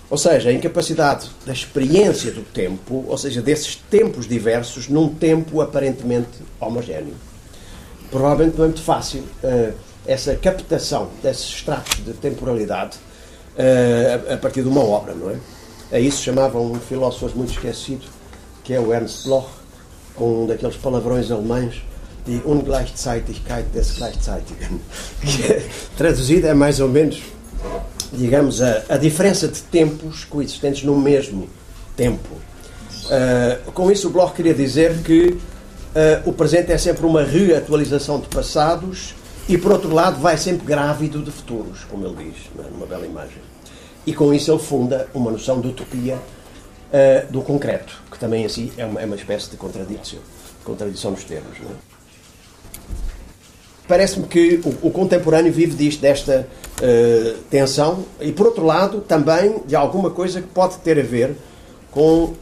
Ou 0.09 0.17
seja, 0.17 0.51
a 0.51 0.53
incapacidade 0.53 1.29
da 1.45 1.53
experiência 1.53 2.31
do 2.31 2.43
tempo, 2.43 3.05
ou 3.09 3.19
seja, 3.19 3.43
desses 3.43 3.75
tempos 3.75 4.29
diversos, 4.29 4.89
num 4.89 5.13
tempo 5.13 5.61
aparentemente 5.61 6.31
homogéneo. 6.61 7.15
Provavelmente 8.09 8.57
não 8.57 8.67
é 8.67 8.69
muito 8.69 8.83
fácil 8.83 9.25
uh, 9.43 9.75
essa 10.07 10.37
captação 10.37 11.11
desses 11.21 11.47
extratos 11.47 12.05
de 12.05 12.13
temporalidade 12.13 12.97
uh, 13.57 14.35
a, 14.35 14.37
partir 14.37 14.63
de 14.63 14.69
uma 14.69 14.83
obra, 14.83 15.13
não 15.13 15.31
é? 15.31 15.37
A 15.91 15.99
isso 15.99 16.23
chamavam 16.23 16.71
um 16.71 16.79
filósofo 16.79 17.37
muito 17.37 17.53
esquecido, 17.53 18.07
que 18.63 18.73
é 18.73 18.79
o 18.79 18.95
Ernst 18.95 19.25
Bloch, 19.25 19.49
um 20.21 20.47
daqueles 20.47 20.77
palavrões 20.77 21.33
alemães, 21.33 21.83
de 22.29 22.43
Ungleichzeitigkeit 22.47 23.67
des 23.73 23.93
Gleichzeitigen. 23.93 24.81
Que, 25.25 26.47
é, 26.47 26.55
mais 26.55 26.79
ou 26.79 26.89
menos 26.89 27.21
digamos, 28.13 28.63
a, 28.63 28.85
a 28.89 28.97
diferença 28.97 29.49
de 29.49 29.61
tempos 29.63 30.25
coexistentes 30.25 30.83
no 30.85 30.97
mesmo 30.97 31.49
tempo. 31.97 32.29
Uh, 33.07 33.73
com 33.73 33.91
isso, 33.91 34.09
o 34.09 34.11
Bloch 34.11 34.35
queria 34.35 34.55
dizer 34.55 35.03
que 35.03 35.31
uh, 35.31 35.39
o 36.29 36.33
presente 36.33 36.73
é 36.73 36.79
sempre 36.79 37.07
uma 37.07 37.23
reatualização 37.23 38.21
de 38.21 38.29
passados 38.29 39.15
e, 39.49 39.57
por 39.57 39.73
outro 39.73 39.93
lado, 39.93 40.21
vai 40.21 40.37
sempre 40.37 40.67
grávido 40.67 41.23
de 41.23 41.31
futuros, 41.31 41.85
como 41.85 42.07
ele 42.07 42.31
diz, 42.31 42.65
é? 42.65 42.71
numa 42.71 42.87
bela 42.87 43.07
imagem. 43.07 43.43
E 44.07 44.15
com 44.15 44.33
isso 44.33 44.51
ele 44.51 44.61
funda 44.61 45.09
uma 45.15 45.31
noção 45.31 45.61
de 45.61 45.69
utopia 45.69 46.17
uh, 46.17 47.33
do 47.33 47.43
concreto, 47.43 48.01
que 48.11 48.19
também 48.19 48.45
assim 48.45 48.73
é 48.77 48.85
uma, 48.85 49.01
é 49.01 49.07
uma 49.07 49.17
espécie 49.17 49.51
de 49.51 49.57
contradição, 49.57 50.21
contradição 50.65 51.11
nos 51.11 51.25
termos. 51.25 51.57
É? 51.59 51.88
Parece-me 53.89 54.27
que 54.27 54.61
o, 54.65 54.89
o, 54.89 54.91
contemporâneo 54.91 55.51
vive 55.51 55.75
disto, 55.75 56.03
desta 56.03 56.47
uh, 56.81 57.39
tensão 57.49 58.05
e, 58.21 58.31
por 58.31 58.47
outro 58.47 58.65
lado, 58.65 59.01
também 59.01 59.63
de 59.67 59.75
alguma 59.75 60.11
coisa 60.11 60.43
que 60.43 60.49
pode 60.49 60.77
ter 60.79 61.01
a 61.01 61.03
ver 61.03 61.35
com 61.91 62.35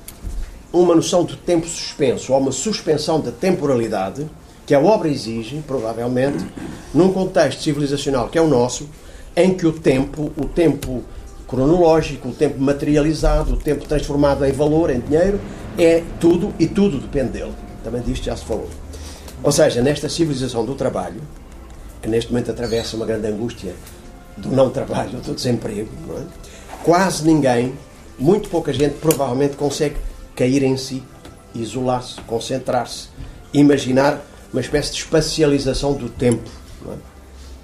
uma 0.73 0.95
noção 0.95 1.25
de 1.25 1.37
tempo 1.37 1.67
suspenso 1.69 2.33
ou 2.33 2.41
uma 2.41 2.51
suspensão 2.51 3.21
da 3.21 3.31
temporalidade 3.31 4.27
que 4.67 4.75
a 4.75 4.81
obra 4.81 5.09
exige, 5.09 5.63
provavelmente, 5.65 6.45
num 6.93 7.13
contexto 7.13 7.63
civilizacional 7.63 8.29
que 8.29 8.37
é 8.37 8.43
o 8.43 8.49
nosso, 8.49 8.89
em 9.37 9.55
que 9.55 9.67
o 9.67 9.73
tempo, 9.73 10.33
o 10.37 10.47
tempo 10.47 11.05
cronológico, 11.47 12.29
o 12.29 12.33
tempo 12.33 12.61
materializado, 12.61 13.55
o 13.55 13.57
tempo 13.57 13.87
transformado 13.87 14.45
em 14.45 14.51
valor, 14.51 14.91
em 14.91 14.99
dinheiro, 14.99 15.41
é 15.79 16.03
tudo 16.19 16.53
e 16.59 16.67
tudo 16.67 16.99
depende 16.99 17.39
dele. 17.39 17.53
Também 17.85 18.03
disto 18.03 18.25
já 18.25 18.37
se 18.37 18.45
falou. 18.45 18.69
Ou 19.47 19.53
seja, 19.53 19.81
nesta 19.81 20.09
civilização 20.09 20.65
do 20.65 20.75
trabalho, 20.75 21.23
que 22.03 22.09
neste 22.09 22.33
momento 22.33 22.51
atravessa 22.51 22.97
uma 22.97 23.07
grande 23.07 23.29
angústia 23.29 23.77
do 24.37 24.49
não 24.49 24.71
trabalho, 24.71 25.21
do 25.21 25.33
desemprego, 25.33 25.89
é? 26.19 26.25
quase 26.83 27.25
ninguém, 27.25 27.73
muito 28.19 28.49
pouca 28.49 28.73
gente, 28.73 28.95
provavelmente 28.95 29.55
consegue 29.55 29.99
cair 30.35 30.65
em 30.65 30.77
si, 30.77 31.01
isolar-se, 31.55 32.21
concentrar-se, 32.23 33.07
imaginar 33.55 34.21
uma 34.53 34.61
espécie 34.61 34.91
de 34.91 34.99
espacialização 34.99 35.93
do 35.93 36.09
tempo. 36.09 36.51
É? 36.89 36.97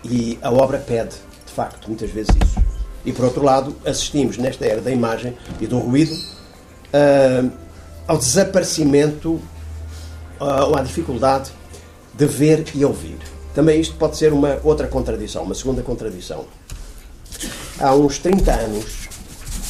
E 0.05 0.39
a 0.41 0.53
obra 0.53 0.79
pede, 0.79 1.17
de 1.45 1.53
facto, 1.53 1.89
muitas 1.89 2.11
vezes 2.11 2.31
isso. 2.45 2.61
E 3.05 3.13
por 3.13 3.25
outro 3.25 3.43
lado, 3.43 3.75
assistimos 3.85 4.39
nesta 4.39 4.65
era 4.65 4.81
da 4.81 4.93
imagem 4.93 5.37
e 5.61 5.67
do 5.67 5.81
ruído 5.81 6.15
uh, 6.15 7.51
ao 8.07 8.19
desaparecimento 8.19 9.31
uh, 10.41 10.69
ou 10.69 10.77
à 10.77 10.83
dificuldade 10.83 11.51
de 12.15 12.27
ver 12.27 12.65
e 12.75 12.85
ouvir. 12.85 13.19
Também 13.55 13.81
isto 13.81 13.97
pode 13.97 14.17
ser 14.17 14.33
uma 14.33 14.59
outra 14.65 14.87
contradição, 14.89 15.43
uma 15.43 15.55
segunda 15.55 15.83
contradição. 15.83 16.47
Há 17.79 17.95
uns 17.95 18.19
30 18.19 18.53
anos, 18.53 19.09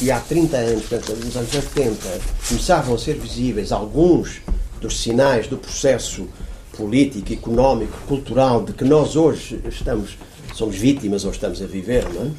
e 0.01 0.11
há 0.11 0.19
30 0.19 0.57
anos, 0.57 0.85
portanto, 0.85 1.25
nos 1.25 1.35
anos 1.35 1.53
80, 1.53 2.21
começavam 2.47 2.95
a 2.95 2.97
ser 2.97 3.15
visíveis 3.15 3.71
alguns 3.71 4.41
dos 4.79 5.01
sinais 5.01 5.47
do 5.47 5.57
processo 5.57 6.27
político, 6.75 7.31
económico, 7.31 7.97
cultural 8.07 8.63
de 8.63 8.73
que 8.73 8.83
nós 8.83 9.15
hoje 9.15 9.61
estamos, 9.69 10.17
somos 10.53 10.75
vítimas 10.75 11.23
ou 11.23 11.31
estamos 11.31 11.61
a 11.61 11.65
viver, 11.65 12.07
não 12.09 12.23
é? 12.23 12.31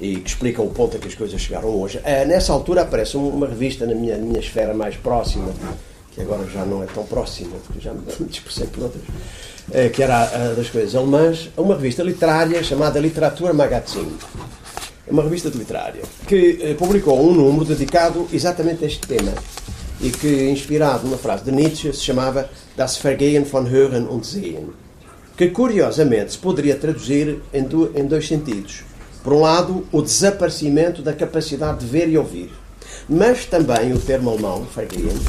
e 0.00 0.16
que 0.16 0.28
explicam 0.28 0.64
o 0.64 0.70
ponto 0.70 0.96
a 0.96 1.00
que 1.00 1.06
as 1.06 1.14
coisas 1.14 1.40
chegaram 1.40 1.68
hoje. 1.68 2.00
É, 2.02 2.24
nessa 2.24 2.52
altura 2.52 2.82
aparece 2.82 3.16
uma 3.16 3.46
revista 3.46 3.86
na 3.86 3.94
minha, 3.94 4.16
minha 4.18 4.40
esfera 4.40 4.74
mais 4.74 4.96
próxima, 4.96 5.52
que 6.14 6.20
agora 6.20 6.46
já 6.48 6.64
não 6.64 6.82
é 6.82 6.86
tão 6.86 7.04
próxima, 7.04 7.56
porque 7.66 7.80
já 7.80 7.92
me 7.92 8.02
dispersei 8.28 8.66
por 8.66 8.84
outras, 8.84 9.02
é, 9.70 9.88
que 9.88 10.02
era 10.02 10.22
a, 10.22 10.54
das 10.54 10.68
coisas 10.68 10.94
alemãs, 10.94 11.50
uma 11.56 11.74
revista 11.74 12.02
literária 12.02 12.62
chamada 12.62 13.00
Literatura 13.00 13.52
Magazine. 13.52 14.12
Uma 15.08 15.24
revista 15.24 15.48
literária 15.48 16.02
que 16.28 16.58
eh, 16.62 16.74
publicou 16.74 17.20
um 17.20 17.34
número 17.34 17.64
dedicado 17.64 18.26
exatamente 18.32 18.84
a 18.84 18.86
este 18.86 19.06
tema 19.06 19.32
e 20.00 20.10
que, 20.10 20.48
inspirado 20.48 21.04
numa 21.04 21.18
frase 21.18 21.44
de 21.44 21.50
Nietzsche, 21.50 21.92
se 21.92 22.00
chamava 22.00 22.48
Das 22.76 22.96
Vergehen 22.96 23.44
von 23.44 23.66
Hören 23.66 24.06
und 24.08 24.24
Sehen, 24.24 24.70
que 25.36 25.48
curiosamente 25.48 26.32
se 26.32 26.38
poderia 26.38 26.76
traduzir 26.76 27.42
em, 27.52 27.64
do, 27.64 27.90
em 27.94 28.06
dois 28.06 28.26
sentidos. 28.26 28.84
Por 29.24 29.32
um 29.32 29.40
lado, 29.40 29.86
o 29.92 30.00
desaparecimento 30.00 31.02
da 31.02 31.12
capacidade 31.12 31.80
de 31.80 31.86
ver 31.86 32.08
e 32.08 32.16
ouvir, 32.16 32.50
mas 33.08 33.44
também 33.44 33.92
o 33.92 33.98
termo 33.98 34.30
alemão, 34.30 34.66
Vergehen, 34.74 35.20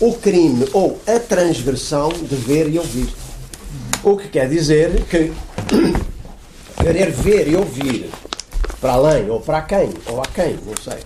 o 0.00 0.14
crime 0.14 0.66
ou 0.72 0.98
a 1.06 1.20
transgressão 1.20 2.08
de 2.08 2.34
ver 2.34 2.68
e 2.70 2.78
ouvir. 2.78 3.08
O 4.02 4.16
que 4.16 4.28
quer 4.28 4.48
dizer 4.48 5.04
que 5.04 5.30
querer 6.82 7.10
ver 7.10 7.48
e 7.48 7.54
ouvir 7.54 8.10
para 8.80 8.94
além 8.94 9.28
ou 9.28 9.40
para 9.40 9.60
quem, 9.60 9.90
ou 10.06 10.20
a 10.22 10.24
quem, 10.24 10.58
não 10.64 10.74
sei, 10.82 11.00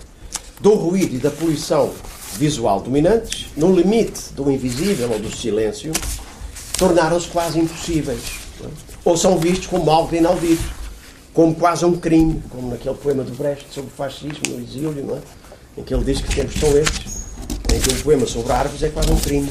do 0.61 0.75
ruído 0.75 1.15
e 1.15 1.19
da 1.19 1.29
poluição 1.29 1.91
visual 2.37 2.79
dominantes, 2.79 3.47
no 3.57 3.75
limite 3.75 4.33
do 4.33 4.49
invisível 4.49 5.11
ou 5.11 5.19
do 5.19 5.29
silêncio, 5.29 5.91
tornaram-se 6.77 7.27
quase 7.27 7.59
impossíveis. 7.59 8.39
É? 8.63 8.67
Ou 9.03 9.17
são 9.17 9.37
vistos 9.37 9.67
como 9.67 9.91
algo 9.91 10.15
inaudito, 10.15 10.63
como 11.33 11.53
quase 11.53 11.83
um 11.83 11.97
crime, 11.97 12.41
como 12.49 12.69
naquele 12.69 12.95
poema 12.95 13.23
do 13.23 13.33
Brecht 13.33 13.73
sobre 13.73 13.89
o 13.89 13.93
fascismo 13.93 14.41
no 14.49 14.61
exílio, 14.61 15.05
não 15.05 15.17
é? 15.17 15.19
em 15.77 15.83
que 15.83 15.93
ele 15.93 16.05
diz 16.05 16.21
que 16.21 16.33
tempos 16.33 16.57
são 16.57 16.77
estes 16.77 17.14
em 17.75 17.79
que 17.79 17.93
um 17.93 18.01
poema 18.01 18.25
sobre 18.25 18.53
árvores 18.53 18.81
é 18.83 18.89
quase 18.89 19.11
um 19.11 19.19
crime. 19.19 19.49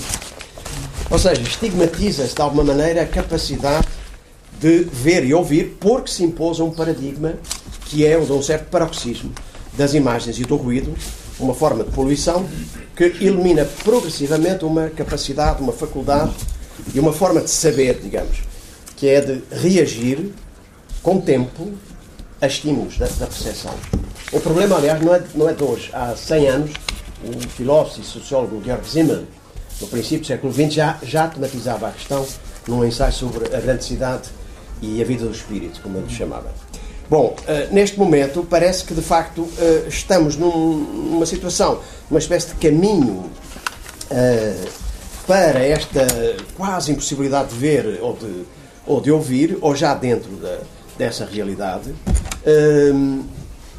Ou 1.10 1.18
seja, 1.18 1.42
estigmatiza-se 1.42 2.34
de 2.34 2.40
alguma 2.40 2.64
maneira 2.64 3.02
a 3.02 3.06
capacidade 3.06 3.86
de 4.58 4.84
ver 4.84 5.24
e 5.24 5.34
ouvir 5.34 5.76
porque 5.78 6.10
se 6.10 6.24
impôs 6.24 6.58
um 6.58 6.70
paradigma 6.70 7.34
que 7.84 8.06
é 8.06 8.16
o 8.16 8.24
de 8.24 8.32
um 8.32 8.42
certo 8.42 8.70
paroxismo 8.70 9.30
das 9.76 9.92
imagens 9.92 10.38
e 10.38 10.42
do 10.42 10.56
ruído, 10.56 10.94
uma 11.38 11.54
forma 11.54 11.84
de 11.84 11.90
poluição 11.90 12.48
que 12.96 13.04
elimina 13.04 13.64
progressivamente 13.82 14.64
uma 14.64 14.88
capacidade, 14.88 15.60
uma 15.60 15.72
faculdade 15.72 16.32
e 16.94 17.00
uma 17.00 17.12
forma 17.12 17.40
de 17.40 17.50
saber, 17.50 18.00
digamos, 18.02 18.38
que 18.96 19.08
é 19.08 19.20
de 19.20 19.42
reagir 19.50 20.32
com 21.02 21.20
tempo 21.20 21.72
a 22.40 22.46
estímulos 22.46 22.96
da, 22.96 23.06
da 23.06 23.26
percepção. 23.26 23.74
O 24.32 24.40
problema, 24.40 24.76
aliás, 24.76 25.02
não 25.02 25.14
é, 25.14 25.22
não 25.34 25.48
é 25.48 25.52
de 25.52 25.62
hoje. 25.62 25.90
Há 25.92 26.16
100 26.16 26.48
anos 26.48 26.70
o 27.28 27.48
filósofo 27.48 28.00
e 28.00 28.04
sociólogo 28.04 28.62
Georg 28.64 28.86
Simmel, 28.88 29.24
no 29.80 29.86
princípio 29.88 30.20
do 30.20 30.26
século 30.26 30.52
XX, 30.52 30.72
já, 30.72 30.98
já 31.02 31.28
tematizava 31.28 31.88
a 31.88 31.90
questão 31.90 32.26
num 32.68 32.84
ensaio 32.84 33.12
sobre 33.12 33.54
a 33.54 33.60
grande 33.60 33.84
cidade 33.84 34.28
e 34.80 35.00
a 35.00 35.04
vida 35.04 35.24
do 35.24 35.32
espírito, 35.32 35.80
como 35.82 35.98
ele 35.98 36.10
chamava. 36.10 36.52
Bom, 37.08 37.36
uh, 37.40 37.74
neste 37.74 37.98
momento 37.98 38.46
parece 38.48 38.84
que 38.84 38.94
de 38.94 39.02
facto 39.02 39.42
uh, 39.42 39.88
estamos 39.88 40.36
num, 40.36 40.78
numa 41.10 41.26
situação, 41.26 41.80
uma 42.10 42.18
espécie 42.18 42.48
de 42.48 42.54
caminho 42.54 43.30
uh, 44.10 44.68
para 45.26 45.60
esta 45.60 46.06
quase 46.56 46.92
impossibilidade 46.92 47.50
de 47.50 47.56
ver 47.56 47.98
ou 48.00 48.14
de, 48.14 48.44
ou 48.86 49.00
de 49.00 49.10
ouvir, 49.10 49.58
ou 49.60 49.74
já 49.74 49.94
dentro 49.94 50.30
da, 50.36 50.60
dessa 50.96 51.24
realidade 51.24 51.94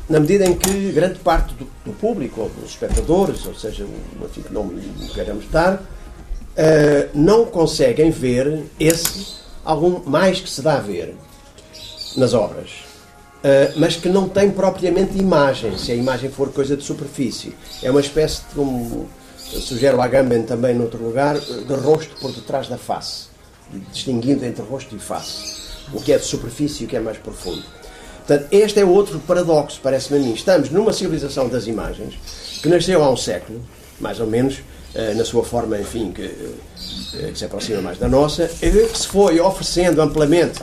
na 0.07 0.19
medida 0.19 0.45
em 0.45 0.55
que 0.55 0.91
grande 0.91 1.19
parte 1.19 1.53
do, 1.55 1.67
do 1.83 1.93
público, 1.93 2.41
ou 2.41 2.49
dos 2.49 2.71
espectadores, 2.71 3.45
ou 3.45 3.55
seja, 3.55 3.85
o 3.85 4.27
que 4.29 4.53
não 4.53 4.71
queremos 5.13 5.49
dar, 5.49 5.75
uh, 5.75 7.09
não 7.13 7.45
conseguem 7.45 8.11
ver 8.11 8.63
esse 8.79 9.35
algum 9.63 10.07
mais 10.07 10.39
que 10.39 10.49
se 10.49 10.61
dá 10.61 10.75
a 10.75 10.79
ver 10.79 11.15
nas 12.15 12.33
obras, 12.33 12.69
uh, 12.69 13.73
mas 13.77 13.95
que 13.95 14.07
não 14.07 14.29
tem 14.29 14.51
propriamente 14.51 15.17
imagem, 15.17 15.75
se 15.77 15.91
a 15.91 15.95
imagem 15.95 16.29
for 16.29 16.51
coisa 16.53 16.77
de 16.77 16.83
superfície. 16.83 17.55
É 17.81 17.89
uma 17.89 18.01
espécie 18.01 18.43
de, 18.53 18.59
um, 18.59 19.07
sugere 19.37 19.95
o 19.95 20.01
Agamben 20.01 20.43
também, 20.43 20.75
noutro 20.75 21.03
lugar, 21.03 21.39
de 21.39 21.73
rosto 21.73 22.15
por 22.21 22.31
detrás 22.31 22.67
da 22.67 22.77
face, 22.77 23.25
distinguindo 23.91 24.45
entre 24.45 24.63
rosto 24.63 24.95
e 24.95 24.99
face, 24.99 25.63
o 25.91 25.99
que 25.99 26.13
é 26.13 26.17
de 26.19 26.25
superfície 26.25 26.83
e 26.83 26.85
o 26.85 26.89
que 26.89 26.95
é 26.95 26.99
mais 26.99 27.17
profundo. 27.17 27.63
Portanto, 28.25 28.47
este 28.51 28.79
é 28.79 28.85
outro 28.85 29.19
paradoxo, 29.19 29.79
parece-me 29.83 30.19
a 30.19 30.21
mim. 30.23 30.33
Estamos 30.33 30.71
numa 30.71 30.91
civilização 30.91 31.47
das 31.47 31.67
imagens 31.67 32.15
que 32.61 32.67
nasceu 32.67 33.03
há 33.03 33.11
um 33.11 33.15
século, 33.15 33.61
mais 33.99 34.19
ou 34.19 34.25
menos, 34.25 34.61
eh, 34.95 35.13
na 35.13 35.23
sua 35.23 35.43
forma, 35.43 35.79
enfim, 35.79 36.11
que, 36.11 36.23
eh, 36.23 37.31
que 37.31 37.37
se 37.37 37.45
aproxima 37.45 37.81
mais 37.81 37.99
da 37.99 38.07
nossa, 38.07 38.49
e 38.63 38.71
que 38.71 38.97
se 38.97 39.07
foi 39.07 39.39
oferecendo 39.39 40.01
amplamente 40.01 40.59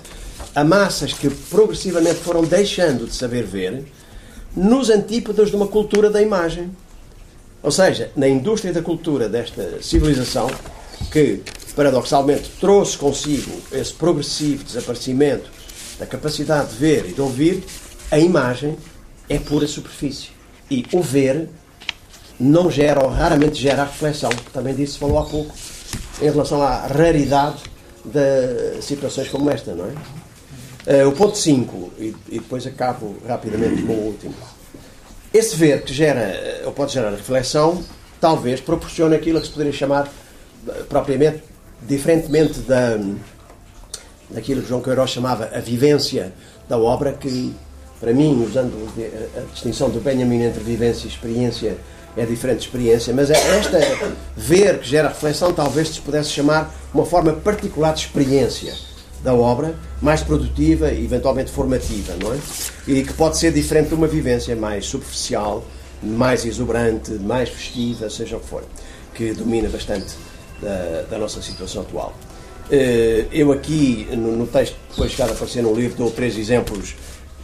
a 0.56 0.64
massas 0.64 1.12
que 1.12 1.30
progressivamente 1.30 2.16
foram 2.16 2.42
deixando 2.42 3.06
de 3.06 3.14
saber 3.14 3.44
ver, 3.44 3.84
nos 4.56 4.90
antípodas 4.90 5.48
de 5.48 5.54
uma 5.54 5.68
cultura 5.68 6.10
da 6.10 6.20
imagem. 6.20 6.68
Ou 7.62 7.70
seja, 7.70 8.10
na 8.16 8.26
indústria 8.26 8.72
da 8.72 8.82
cultura 8.82 9.28
desta 9.28 9.80
civilização, 9.80 10.50
que 11.12 11.40
paradoxalmente 11.76 12.50
trouxe 12.60 12.98
consigo 12.98 13.52
esse 13.70 13.92
progressivo 13.92 14.64
desaparecimento 14.64 15.61
da 15.98 16.06
capacidade 16.06 16.70
de 16.70 16.76
ver 16.76 17.06
e 17.08 17.12
de 17.12 17.20
ouvir, 17.20 17.62
a 18.10 18.18
imagem 18.18 18.76
é 19.28 19.38
pura 19.38 19.66
superfície. 19.66 20.30
E 20.70 20.84
o 20.92 21.02
ver 21.02 21.48
não 22.38 22.70
gera, 22.70 23.02
ou 23.02 23.10
raramente 23.10 23.60
gera 23.60 23.84
reflexão. 23.84 24.30
Também 24.52 24.74
disso 24.74 24.98
falou 24.98 25.18
há 25.18 25.24
pouco, 25.24 25.54
em 26.20 26.30
relação 26.30 26.62
à 26.62 26.86
raridade 26.86 27.62
de 28.04 28.82
situações 28.82 29.28
como 29.28 29.50
esta, 29.50 29.74
não 29.74 29.86
é? 29.86 31.04
Uh, 31.04 31.08
o 31.08 31.12
ponto 31.12 31.38
5, 31.38 31.92
e, 31.96 32.14
e, 32.28 32.40
depois 32.40 32.66
acabo 32.66 33.16
rapidamente 33.28 33.82
com 33.82 33.92
o 33.92 34.06
último. 34.06 34.34
Esse 35.32 35.54
ver 35.54 35.82
que 35.82 35.94
gera, 35.94 36.62
ou 36.64 36.72
pode 36.72 36.92
gerar 36.92 37.10
reflexão, 37.10 37.84
talvez 38.20 38.60
proporcione 38.60 39.14
aquilo 39.14 39.40
que 39.40 39.46
se 39.46 39.52
poderia 39.52 39.72
chamar 39.72 40.08
eh, 40.68 40.82
propriamente, 40.88 41.42
diferentemente 41.82 42.60
da, 42.60 42.98
daquilo 44.32 44.62
que 44.62 44.68
João 44.68 44.80
Queiroz 44.80 45.10
chamava 45.10 45.50
a 45.54 45.60
vivência 45.60 46.32
da 46.68 46.78
obra, 46.78 47.12
que 47.12 47.54
para 48.00 48.12
mim, 48.12 48.44
usando 48.44 48.72
a 49.36 49.52
distinção 49.52 49.88
do 49.88 50.00
Benjamin 50.00 50.42
entre 50.42 50.60
vivência 50.60 51.06
e 51.06 51.08
experiência, 51.08 51.76
é 52.16 52.26
diferente 52.26 52.58
de 52.58 52.64
experiência, 52.64 53.14
mas 53.14 53.30
é 53.30 53.34
esta 53.56 53.78
ver 54.36 54.80
que 54.80 54.88
gera 54.88 55.08
reflexão 55.08 55.52
talvez 55.52 55.88
se 55.88 56.00
pudesse 56.00 56.30
chamar 56.30 56.74
uma 56.92 57.06
forma 57.06 57.32
particular 57.32 57.94
de 57.94 58.00
experiência 58.00 58.74
da 59.22 59.32
obra, 59.32 59.76
mais 60.00 60.20
produtiva 60.20 60.90
e 60.90 61.04
eventualmente 61.04 61.52
formativa, 61.52 62.14
não 62.20 62.34
é? 62.34 62.38
E 62.88 63.04
que 63.04 63.12
pode 63.12 63.38
ser 63.38 63.52
diferente 63.52 63.90
de 63.90 63.94
uma 63.94 64.08
vivência 64.08 64.56
mais 64.56 64.84
superficial, 64.84 65.64
mais 66.02 66.44
exuberante, 66.44 67.12
mais 67.12 67.48
festiva, 67.48 68.10
seja 68.10 68.36
o 68.36 68.40
que 68.40 68.46
for, 68.46 68.64
que 69.14 69.32
domina 69.32 69.68
bastante 69.68 70.14
da, 70.60 71.02
da 71.08 71.18
nossa 71.18 71.40
situação 71.40 71.82
atual. 71.82 72.12
Eh, 72.74 73.26
eu 73.30 73.52
aqui, 73.52 74.08
no 74.16 74.46
texto 74.46 74.72
que 74.72 74.92
depois 74.92 75.10
chegar 75.10 75.28
a 75.28 75.32
aparecer 75.32 75.62
no 75.62 75.74
livro, 75.74 75.98
dou 75.98 76.10
três 76.10 76.38
exemplos 76.38 76.94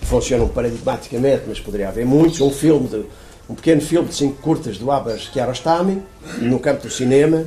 que 0.00 0.06
funcionam 0.06 0.48
paradigmaticamente, 0.48 1.42
mas 1.46 1.60
poderia 1.60 1.88
haver 1.88 2.06
muitos. 2.06 2.40
Um 2.40 2.50
filme, 2.50 2.88
de, 2.88 3.04
um 3.46 3.54
pequeno 3.54 3.82
filme 3.82 4.08
de 4.08 4.14
cinco 4.14 4.40
curtas 4.40 4.78
do 4.78 4.90
Abbas 4.90 5.28
Kiarostami, 5.28 6.02
no 6.38 6.58
campo 6.58 6.84
do 6.84 6.90
cinema, 6.90 7.44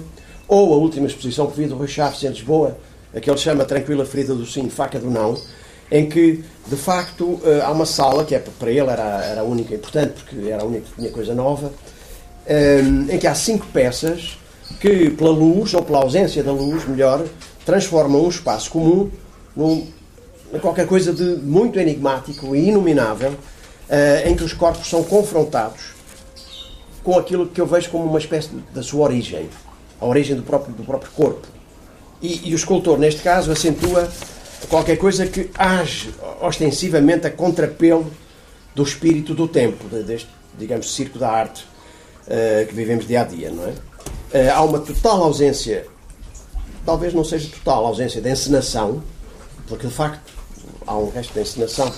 ou 0.48 0.76
a 0.76 0.78
última 0.78 1.08
exposição 1.08 1.48
que 1.48 1.60
vi 1.60 1.66
do 1.66 1.76
Rui 1.76 1.88
Chaves 1.88 2.24
em 2.24 2.28
Lisboa, 2.28 2.78
a 3.16 3.20
que 3.20 3.28
ele 3.28 3.40
chama 3.40 3.66
Tranquila 3.66 4.06
Ferida 4.06 4.36
do 4.36 4.46
Sim, 4.46 4.70
Faca 4.70 5.00
do 5.00 5.10
Não, 5.10 5.36
em 5.92 6.08
que, 6.08 6.44
de 6.68 6.76
facto, 6.76 7.42
eh, 7.44 7.62
há 7.64 7.72
uma 7.72 7.88
sala, 7.88 8.24
que 8.24 8.36
é, 8.36 8.40
para 8.60 8.70
ele 8.70 8.92
era, 8.92 9.26
era 9.26 9.42
a 9.42 9.44
única 9.44 9.74
importante, 9.74 10.22
porque 10.24 10.50
era 10.50 10.62
a 10.62 10.66
única 10.66 10.86
que 10.86 11.02
tinha 11.02 11.10
coisa 11.10 11.34
nova, 11.34 11.72
eh, 12.46 12.82
em 13.10 13.18
que 13.18 13.26
há 13.26 13.34
cinco 13.34 13.66
peças 13.74 14.38
que, 14.80 15.10
pela 15.10 15.32
luz, 15.32 15.74
ou 15.74 15.82
pela 15.82 15.98
ausência 15.98 16.44
da 16.44 16.52
luz, 16.52 16.88
melhor, 16.88 17.26
transformam 17.66 18.24
um 18.24 18.30
espaço 18.30 18.72
comum 18.72 19.10
num, 19.56 19.88
qualquer 20.60 20.88
coisa 20.88 21.14
de 21.14 21.24
muito 21.24 21.80
enigmático 21.80 22.56
e 22.56 22.68
inominável, 22.68 23.32
uh, 23.32 24.28
em 24.28 24.36
que 24.36 24.44
os 24.44 24.54
corpos 24.54 24.90
são 24.90 25.04
confrontados 25.04 25.92
com 27.04 27.18
aquilo 27.18 27.48
que 27.48 27.60
eu 27.60 27.66
vejo 27.66 27.90
como 27.90 28.06
uma 28.06 28.20
espécie 28.20 28.50
da 28.74 28.84
sua 28.84 29.06
origem, 29.06 29.50
a 30.00 30.06
origem 30.06 30.36
do 30.36 30.44
próprio, 30.44 30.74
do 30.74 30.84
próprio 30.84 31.12
corpo. 31.12 31.48
E, 32.22 32.50
e 32.50 32.54
o 32.54 32.56
escultor, 32.56 33.00
neste 33.00 33.22
caso, 33.22 33.52
acentua 33.52 34.10
qualquer 34.70 34.98
coisa 34.98 35.26
que 35.26 35.50
age 35.58 36.14
ostensivamente 36.40 37.26
a 37.26 37.32
contrapelo 37.32 38.12
do 38.76 38.84
espírito 38.84 39.34
do 39.34 39.48
tempo, 39.48 39.86
deste, 39.88 40.30
digamos, 40.58 40.94
circo 40.94 41.18
da 41.18 41.30
arte 41.30 41.66
uh, 42.28 42.68
que 42.68 42.74
vivemos 42.74 43.08
dia 43.08 43.22
a 43.22 43.24
dia, 43.24 43.50
não 43.50 43.66
é? 43.66 43.70
Uh, 43.70 44.54
há 44.54 44.62
uma 44.62 44.80
total 44.80 45.24
ausência 45.24 45.88
talvez 46.86 47.14
não 47.14 47.24
seja 47.24 47.50
total 47.50 47.86
a 47.86 47.90
ausência 47.90 48.22
de 48.22 48.30
encenação, 48.30 49.04
porque 49.68 49.88
de 49.88 49.94
facto 49.94 50.34
há 50.86 50.98
um 50.98 51.10
resto 51.10 51.34
de 51.34 51.42
encenação 51.42 51.92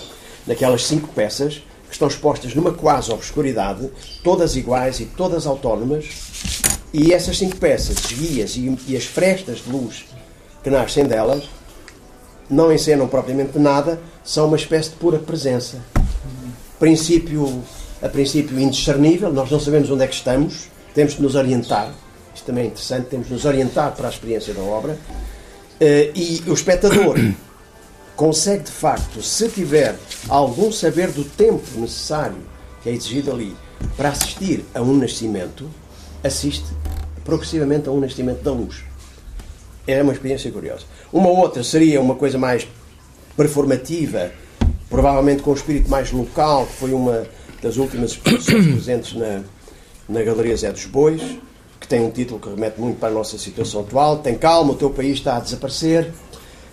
naquelas 0.45 0.85
cinco 0.85 1.07
peças 1.09 1.61
que 1.87 1.93
estão 1.93 2.07
expostas 2.07 2.53
numa 2.55 2.73
quase 2.73 3.11
obscuridade, 3.11 3.89
todas 4.23 4.55
iguais 4.55 4.99
e 4.99 5.05
todas 5.05 5.45
autónomas, 5.45 6.05
e 6.91 7.13
essas 7.13 7.37
cinco 7.37 7.55
peças, 7.57 7.97
os 7.97 8.11
guias 8.11 8.55
e, 8.55 8.77
e 8.87 8.97
as 8.97 9.05
frestas 9.05 9.59
de 9.59 9.71
luz 9.71 10.05
que 10.63 10.69
nascem 10.69 11.05
delas, 11.05 11.43
não 12.49 12.71
encenam 12.71 13.07
propriamente 13.07 13.57
nada, 13.57 13.99
são 14.23 14.47
uma 14.47 14.57
espécie 14.57 14.91
de 14.91 14.95
pura 14.97 15.19
presença. 15.19 15.77
Princípio, 16.79 17.63
a 18.01 18.09
princípio 18.09 18.59
indiscernível, 18.59 19.31
nós 19.31 19.49
não 19.49 19.59
sabemos 19.59 19.89
onde 19.89 20.03
é 20.03 20.07
que 20.07 20.15
estamos, 20.15 20.67
temos 20.93 21.15
de 21.15 21.21
nos 21.21 21.35
orientar 21.35 21.93
isto 22.33 22.45
também 22.45 22.65
é 22.65 22.67
interessante, 22.67 23.07
temos 23.07 23.27
de 23.27 23.33
nos 23.33 23.45
orientar 23.45 23.95
para 23.95 24.07
a 24.07 24.11
experiência 24.11 24.53
da 24.53 24.61
obra. 24.61 24.97
Eh, 25.79 26.11
e 26.15 26.43
o 26.47 26.53
espectador 26.53 27.15
consegue, 28.15 28.63
de 28.63 28.71
facto, 28.71 29.21
se 29.21 29.49
tiver 29.49 29.95
algum 30.29 30.71
saber 30.71 31.11
do 31.11 31.23
tempo 31.23 31.63
necessário 31.77 32.37
que 32.81 32.89
é 32.89 32.93
exigido 32.93 33.31
ali 33.31 33.55
para 33.95 34.09
assistir 34.09 34.65
a 34.73 34.81
um 34.81 34.95
nascimento, 34.97 35.69
assiste 36.23 36.65
progressivamente 37.23 37.87
a 37.87 37.91
um 37.91 37.99
nascimento 37.99 38.41
da 38.41 38.51
luz. 38.51 38.83
É 39.87 40.01
uma 40.01 40.13
experiência 40.13 40.51
curiosa. 40.51 40.83
Uma 41.11 41.29
outra 41.29 41.63
seria 41.63 41.99
uma 42.01 42.15
coisa 42.15 42.37
mais 42.37 42.67
performativa, 43.35 44.31
provavelmente 44.89 45.41
com 45.41 45.51
um 45.51 45.55
espírito 45.55 45.89
mais 45.89 46.11
local, 46.11 46.65
que 46.65 46.73
foi 46.73 46.93
uma 46.93 47.25
das 47.61 47.77
últimas 47.77 48.11
exposições 48.13 48.67
presentes 48.67 49.13
na, 49.13 49.41
na 50.07 50.21
Galeria 50.23 50.55
Zé 50.55 50.71
dos 50.71 50.85
Bois, 50.85 51.21
que 51.83 51.87
tem 51.89 51.99
um 51.99 52.09
título 52.09 52.39
que 52.39 52.47
remete 52.47 52.79
muito 52.79 52.97
para 52.97 53.09
a 53.09 53.11
nossa 53.11 53.37
situação 53.37 53.81
atual. 53.81 54.19
Tem 54.19 54.37
calma, 54.37 54.71
o 54.71 54.75
teu 54.75 54.89
país 54.89 55.17
está 55.17 55.35
a 55.35 55.39
desaparecer. 55.41 56.13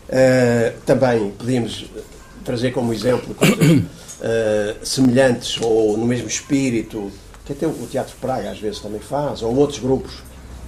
Uh, 0.09 0.79
também 0.87 1.33
podíamos 1.33 1.87
trazer 2.45 2.71
como 2.71 2.93
exemplo 2.93 3.35
coisas 3.35 3.59
uh, 3.59 3.85
semelhantes 4.87 5.61
ou 5.61 5.97
no 5.97 6.07
mesmo 6.07 6.29
espírito, 6.29 7.11
que 7.45 7.53
até 7.53 7.67
o 7.67 7.89
Teatro 7.91 8.15
Praga 8.21 8.53
às 8.53 8.61
vezes 8.61 8.79
também 8.79 9.01
faz, 9.01 9.43
ou 9.43 9.53
outros 9.57 9.81
grupos 9.81 10.15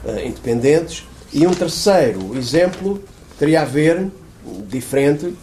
uh, 0.04 0.18
independentes. 0.26 1.04
E 1.32 1.46
um 1.46 1.54
terceiro 1.54 2.36
exemplo 2.36 3.00
teria 3.38 3.62
a 3.62 3.64
ver, 3.64 4.10
diferente, 4.68 5.36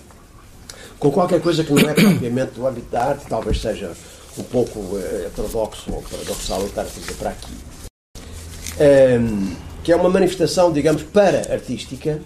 com 0.99 1.09
qualquer 1.09 1.39
coisa 1.39 1.63
que 1.63 1.71
não 1.71 1.89
é 1.89 1.93
propriamente 1.95 2.51
do 2.51 2.67
âmbito 2.67 2.91
da 2.91 3.05
arte, 3.05 3.25
talvez 3.29 3.61
seja 3.61 3.93
um 4.37 4.43
pouco 4.43 4.97
heterodoxo 5.25 5.89
ou 5.89 6.01
paradoxal 6.01 6.65
estar 6.65 6.81
a 6.81 6.85
dizer 6.85 7.13
para 7.13 7.29
aqui 7.29 7.68
ehm, 8.79 9.55
que 9.83 9.91
é 9.91 9.95
uma 9.95 10.09
manifestação, 10.09 10.71
digamos, 10.71 11.03
para-artística 11.03 12.19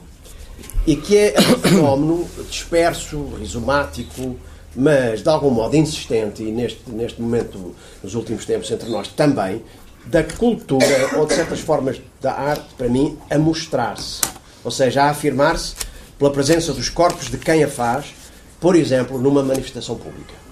e 0.85 0.95
que 0.95 1.17
é 1.17 1.35
um 1.39 1.59
fenómeno 1.59 2.27
disperso, 2.49 3.35
rizomático, 3.39 4.37
mas 4.75 5.21
de 5.21 5.29
algum 5.29 5.51
modo 5.51 5.75
insistente, 5.75 6.43
e 6.43 6.51
neste, 6.51 6.89
neste 6.89 7.21
momento, 7.21 7.75
nos 8.03 8.15
últimos 8.15 8.45
tempos, 8.45 8.71
entre 8.71 8.89
nós 8.89 9.07
também, 9.07 9.61
da 10.05 10.23
cultura, 10.23 11.17
ou 11.17 11.25
de 11.25 11.33
certas 11.33 11.59
formas 11.59 12.01
da 12.19 12.33
arte, 12.33 12.73
para 12.77 12.89
mim, 12.89 13.17
a 13.29 13.37
mostrar-se. 13.37 14.21
Ou 14.63 14.71
seja, 14.71 15.03
a 15.03 15.09
afirmar-se 15.09 15.75
pela 16.17 16.31
presença 16.31 16.73
dos 16.73 16.89
corpos 16.89 17.29
de 17.29 17.37
quem 17.37 17.63
a 17.63 17.67
faz, 17.67 18.13
por 18.59 18.75
exemplo, 18.75 19.17
numa 19.19 19.43
manifestação 19.43 19.95
pública 19.95 20.42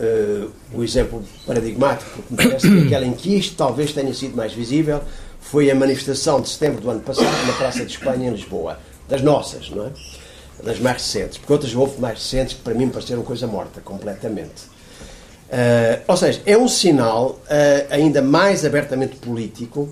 uh, 0.00 0.50
o 0.72 0.82
exemplo 0.82 1.22
paradigmático, 1.46 2.22
que 2.22 2.32
me 2.32 2.36
parece 2.36 2.68
que 2.68 2.86
aquela 2.86 3.04
em 3.04 3.12
que 3.12 3.36
isto 3.36 3.56
talvez 3.56 3.92
tenha 3.92 4.12
sido 4.14 4.36
mais 4.36 4.52
visível, 4.52 5.00
foi 5.40 5.70
a 5.70 5.74
manifestação 5.74 6.40
de 6.40 6.48
setembro 6.48 6.80
do 6.80 6.90
ano 6.90 7.00
passado 7.00 7.46
na 7.46 7.52
Praça 7.54 7.84
de 7.84 7.92
Espanha, 7.92 8.28
em 8.28 8.32
Lisboa. 8.32 8.78
Das 9.08 9.22
nossas, 9.22 9.70
não 9.70 9.86
é? 9.86 9.90
Das 10.62 10.78
mais 10.78 10.98
recentes. 10.98 11.38
Porque 11.38 11.52
outras 11.52 11.74
houve 11.74 12.00
mais 12.00 12.18
recentes 12.18 12.54
que 12.54 12.62
para 12.62 12.74
mim 12.74 12.88
pareceram 12.88 13.22
coisa 13.22 13.46
morta, 13.46 13.80
completamente. 13.80 14.64
Uh, 15.48 16.02
ou 16.06 16.16
seja, 16.16 16.42
é 16.44 16.58
um 16.58 16.68
sinal 16.68 17.40
uh, 17.44 17.86
ainda 17.88 18.20
mais 18.20 18.66
abertamente 18.66 19.16
político 19.16 19.88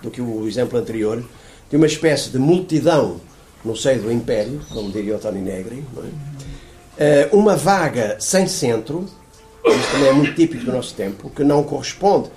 do 0.00 0.10
que 0.10 0.20
o 0.20 0.46
exemplo 0.46 0.78
anterior, 0.78 1.22
de 1.68 1.76
uma 1.76 1.86
espécie 1.86 2.30
de 2.30 2.38
multidão 2.38 3.20
no 3.64 3.76
seio 3.76 4.02
do 4.02 4.12
Império, 4.12 4.60
como 4.72 4.90
diria 4.90 5.16
o 5.16 5.18
Tony 5.18 5.40
Negri, 5.40 5.84
é? 6.96 7.28
uma 7.32 7.56
vaga 7.56 8.16
sem 8.18 8.46
centro, 8.46 9.06
isto 9.64 9.92
também 9.92 10.08
é 10.08 10.12
muito 10.12 10.34
típico 10.34 10.64
do 10.64 10.72
nosso 10.72 10.94
tempo, 10.94 11.30
que 11.30 11.44
não 11.44 11.62
corresponde 11.62 12.30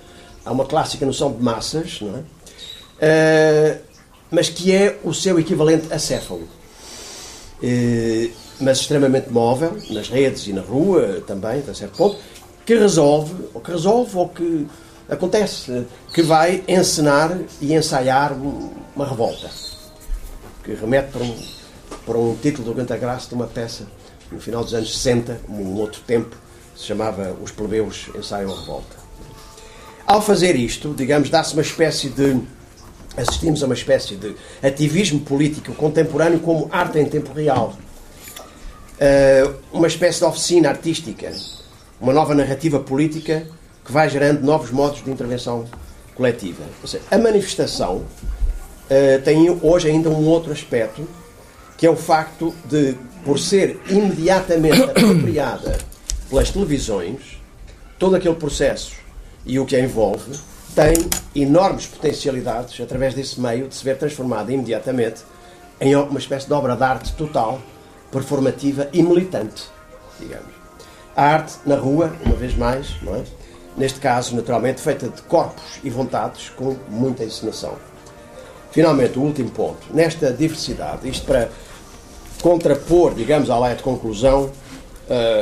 a 0.46 0.52
uma 0.52 0.66
clássica 0.66 1.06
noção 1.06 1.32
de 1.32 1.42
massas, 1.42 2.02
não 2.02 2.18
é? 2.18 2.20
uh, 2.20 3.82
mas 4.30 4.50
que 4.50 4.72
é 4.72 5.00
o 5.04 5.14
seu 5.14 5.40
equivalente 5.40 5.92
acéfalo. 5.94 6.48
Uh, 7.62 8.32
mas 8.60 8.80
extremamente 8.80 9.30
móvel, 9.30 9.78
nas 9.90 10.10
redes 10.10 10.48
e 10.48 10.54
na 10.54 10.62
rua 10.62 11.24
também, 11.26 11.60
até 11.60 11.74
certo 11.74 11.98
ponto, 11.98 12.18
que 12.66 12.76
resolve, 12.76 13.34
ou 13.54 13.62
que 13.62 13.72
resolve, 13.72 14.18
ou 14.18 14.30
que 14.30 14.68
acontece, 15.10 15.86
que 16.14 16.22
vai 16.22 16.64
encenar 16.68 17.38
e 17.62 17.74
ensaiar 17.74 18.34
uma 18.96 19.08
revolta. 19.08 19.50
Que 20.64 20.74
remete 20.74 21.12
para 21.12 21.24
um, 21.24 21.36
para 22.06 22.18
um 22.18 22.36
título 22.36 22.70
do 22.70 22.74
Ganta 22.74 22.96
Graça 22.98 23.28
de 23.28 23.36
uma 23.36 23.48
peça 23.48 23.86
no 24.32 24.40
final 24.40 24.64
dos 24.64 24.74
anos 24.74 24.94
60, 24.98 25.42
um 25.50 25.76
outro 25.76 26.02
tempo, 26.08 26.36
se 26.76 26.86
chamava 26.86 27.36
Os 27.42 27.52
Plebeus 27.52 28.10
Ensaiam 28.16 28.52
a 28.52 28.60
Revolta. 28.60 29.04
Ao 30.06 30.22
fazer 30.22 30.56
isto, 30.56 30.94
digamos, 30.94 31.30
dá-se 31.30 31.54
uma 31.54 31.62
espécie 31.62 32.10
de. 32.10 32.42
assistimos 33.16 33.64
a 33.64 33.66
uma 33.66 33.76
espécie 33.76 34.16
de 34.16 34.36
ativismo 34.62 35.20
político 35.22 35.74
contemporâneo 35.74 36.40
como 36.40 36.68
arte 36.72 37.00
em 37.00 37.06
tempo 37.06 37.32
real. 37.34 37.74
Uh, 38.94 39.56
uma 39.72 39.88
espécie 39.88 40.20
de 40.20 40.26
oficina 40.26 40.70
artística, 40.70 41.32
uma 42.00 42.14
nova 42.14 42.36
narrativa 42.36 42.80
política 42.80 43.48
que 43.84 43.92
vai 43.92 44.10
gerando 44.10 44.42
novos 44.44 44.72
modos 44.72 45.04
de 45.04 45.10
intervenção 45.10 45.66
coletiva. 46.16 46.64
Seja, 46.86 47.04
a 47.10 47.18
manifestação 47.18 47.98
uh, 47.98 49.22
tem 49.24 49.50
hoje 49.62 49.90
ainda 49.90 50.10
um 50.10 50.26
outro 50.26 50.52
aspecto, 50.52 51.08
que 51.78 51.88
é 51.88 51.90
o 51.90 51.96
facto 51.96 52.54
de, 52.66 52.96
por 53.26 53.40
ser 53.40 53.80
imediatamente 53.90 54.84
apropriada 54.84 55.93
pelas 56.34 56.50
televisões, 56.50 57.40
todo 58.00 58.16
aquele 58.16 58.34
processo 58.34 58.96
e 59.46 59.60
o 59.60 59.68
que 59.68 59.76
a 59.76 59.80
envolve 59.80 60.36
tem 60.74 60.96
enormes 61.36 61.86
potencialidades, 61.86 62.82
através 62.82 63.14
desse 63.14 63.40
meio, 63.40 63.68
de 63.68 63.76
se 63.76 63.84
ver 63.84 64.00
transformada 64.00 64.52
imediatamente 64.52 65.22
em 65.80 65.96
uma 65.96 66.18
espécie 66.18 66.48
de 66.48 66.54
obra 66.54 66.76
de 66.76 66.82
arte 66.82 67.14
total, 67.14 67.62
performativa 68.12 68.90
e 68.92 69.04
militante, 69.04 69.66
digamos. 70.20 70.52
A 71.16 71.24
arte 71.24 71.54
na 71.68 71.76
rua, 71.76 72.12
uma 72.26 72.36
vez 72.36 72.58
mais, 72.58 73.00
não 73.04 73.16
é? 73.16 73.22
neste 73.78 74.00
caso, 74.00 74.36
naturalmente, 74.36 74.82
feita 74.82 75.10
de 75.10 75.22
corpos 75.22 75.80
e 75.84 75.90
vontades 75.92 76.50
com 76.50 76.76
muita 76.90 77.24
encenação. 77.24 77.76
Finalmente, 78.72 79.20
o 79.20 79.22
último 79.22 79.52
ponto. 79.52 79.86
Nesta 79.94 80.34
diversidade, 80.34 81.08
isto 81.08 81.28
para 81.28 81.50
contrapor, 82.42 83.14
digamos, 83.14 83.52
à 83.52 83.60
lei 83.60 83.76
de 83.76 83.84
conclusão, 83.84 84.52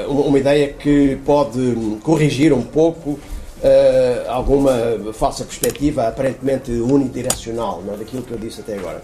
uma 0.07 0.39
ideia 0.39 0.73
que 0.73 1.17
pode 1.25 1.97
corrigir 2.03 2.51
um 2.51 2.63
pouco 2.63 3.19
eh, 3.63 4.25
alguma 4.27 4.73
falsa 5.13 5.43
perspectiva 5.43 6.07
aparentemente 6.07 6.71
unidirecional 6.71 7.83
não 7.85 7.93
é? 7.93 7.97
daquilo 7.97 8.23
que 8.23 8.31
eu 8.31 8.37
disse 8.37 8.61
até 8.61 8.75
agora. 8.75 9.01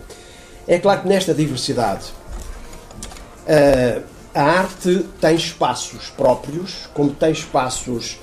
É 0.68 0.80
claro 0.80 1.02
que 1.02 1.08
nesta 1.08 1.34
diversidade 1.34 2.06
eh, 3.46 4.02
a 4.34 4.44
arte 4.44 5.06
tem 5.22 5.36
espaços 5.36 6.10
próprios, 6.10 6.90
como 6.94 7.12
tem 7.12 7.32
espaços 7.32 8.20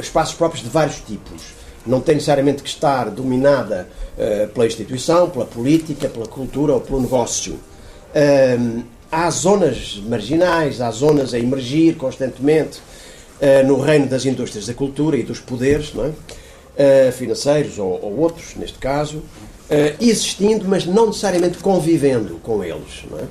espaços 0.00 0.34
próprios 0.34 0.64
de 0.64 0.68
vários 0.68 0.96
tipos. 0.96 1.54
Não 1.86 2.00
tem 2.00 2.16
necessariamente 2.16 2.62
que 2.62 2.68
estar 2.68 3.08
dominada 3.08 3.88
uh, 4.18 4.48
pela 4.48 4.66
instituição, 4.66 5.30
pela 5.30 5.44
política, 5.44 6.08
pela 6.08 6.26
cultura 6.26 6.72
ou 6.72 6.80
pelo 6.80 7.00
negócio. 7.00 7.58
Há 9.14 9.30
zonas 9.30 10.02
marginais, 10.06 10.80
há 10.80 10.90
zonas 10.90 11.32
a 11.32 11.38
emergir 11.38 11.96
constantemente 11.96 12.80
no 13.66 13.80
reino 13.80 14.06
das 14.06 14.24
indústrias 14.24 14.66
da 14.66 14.74
cultura 14.74 15.16
e 15.16 15.22
dos 15.22 15.38
poderes, 15.38 15.92
é? 16.76 17.10
financeiros 17.12 17.78
ou, 17.78 18.00
ou, 18.02 18.18
outros, 18.20 18.54
neste 18.56 18.78
caso, 18.78 19.22
existindo, 20.00 20.66
mas 20.66 20.86
não 20.86 21.08
necessariamente 21.08 21.58
convivendo 21.58 22.36
com 22.42 22.64
eles. 22.64 23.04
É? 23.20 23.24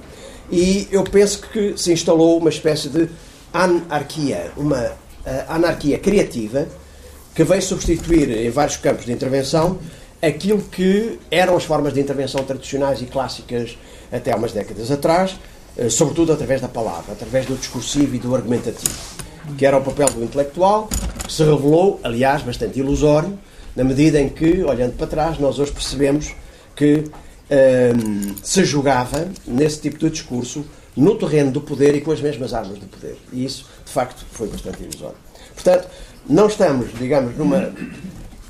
E 0.52 0.88
eu 0.92 1.04
penso 1.04 1.42
que 1.52 1.74
se 1.78 1.92
instalou 1.92 2.38
uma 2.38 2.50
espécie 2.50 2.90
de 2.90 3.10
anarquia, 3.52 4.52
uma 4.56 4.92
anarquia 5.48 5.98
criativa 5.98 6.68
que 7.34 7.44
veio 7.44 7.62
substituir 7.62 8.30
em 8.30 8.50
vários 8.50 8.78
campos 8.78 9.06
de 9.06 9.12
intervenção 9.12 9.80
aquilo 10.22 10.62
que 10.62 11.20
eram 11.30 11.58
as 11.58 11.66
formas 11.66 11.94
de 11.94 12.00
intervenção 12.00 12.44
tradicionais 12.44 13.02
e 13.02 13.06
clássicas 13.06 13.78
até 14.12 14.32
há 14.32 14.38
umas 14.38 14.54
décadas 14.54 14.90
atrás, 14.90 15.36
sobretudo 15.90 16.34
através 16.34 16.62
da 16.62 16.68
palavra, 16.68 17.14
através 17.14 17.46
do 17.46 17.56
discursivo 17.56 18.16
e 18.16 18.20
do 18.20 18.36
argumentativo, 18.36 18.94
que 19.58 19.66
era 19.66 19.78
o 19.78 19.82
papel 19.82 20.10
do 20.10 20.24
intelectual, 20.24 20.88
que 21.26 21.32
se 21.32 21.44
revelou, 21.44 22.00
aliás, 22.04 22.42
bastante 22.42 22.80
ilusório, 22.80 23.38
na 23.76 23.84
medida 23.84 24.20
em 24.20 24.30
que, 24.30 24.64
olhando 24.64 24.94
para 24.94 25.08
trás, 25.08 25.40
nós 25.40 25.58
hoje 25.58 25.72
percebemos 25.72 26.34
que 26.76 27.06
ehm, 27.50 28.36
se 28.44 28.64
jogava 28.66 29.28
nesse 29.48 29.82
tipo 29.82 29.98
de 29.98 30.10
discurso 30.10 30.64
no 30.96 31.16
terreno 31.16 31.52
do 31.52 31.62
poder 31.62 31.96
e 31.96 32.02
com 32.02 32.12
as 32.12 32.22
mesmas 32.22 32.54
armas 32.54 32.78
do 32.78 32.86
poder. 32.86 33.18
E 33.32 33.44
isso, 33.44 33.66
de 33.84 33.92
facto, 33.92 34.24
foi 34.32 34.48
bastante 34.48 34.84
ilusório. 34.84 35.18
Portanto, 35.56 35.88
não 36.30 36.48
estamos, 36.48 36.94
digamos, 36.98 37.36
numa, 37.36 37.74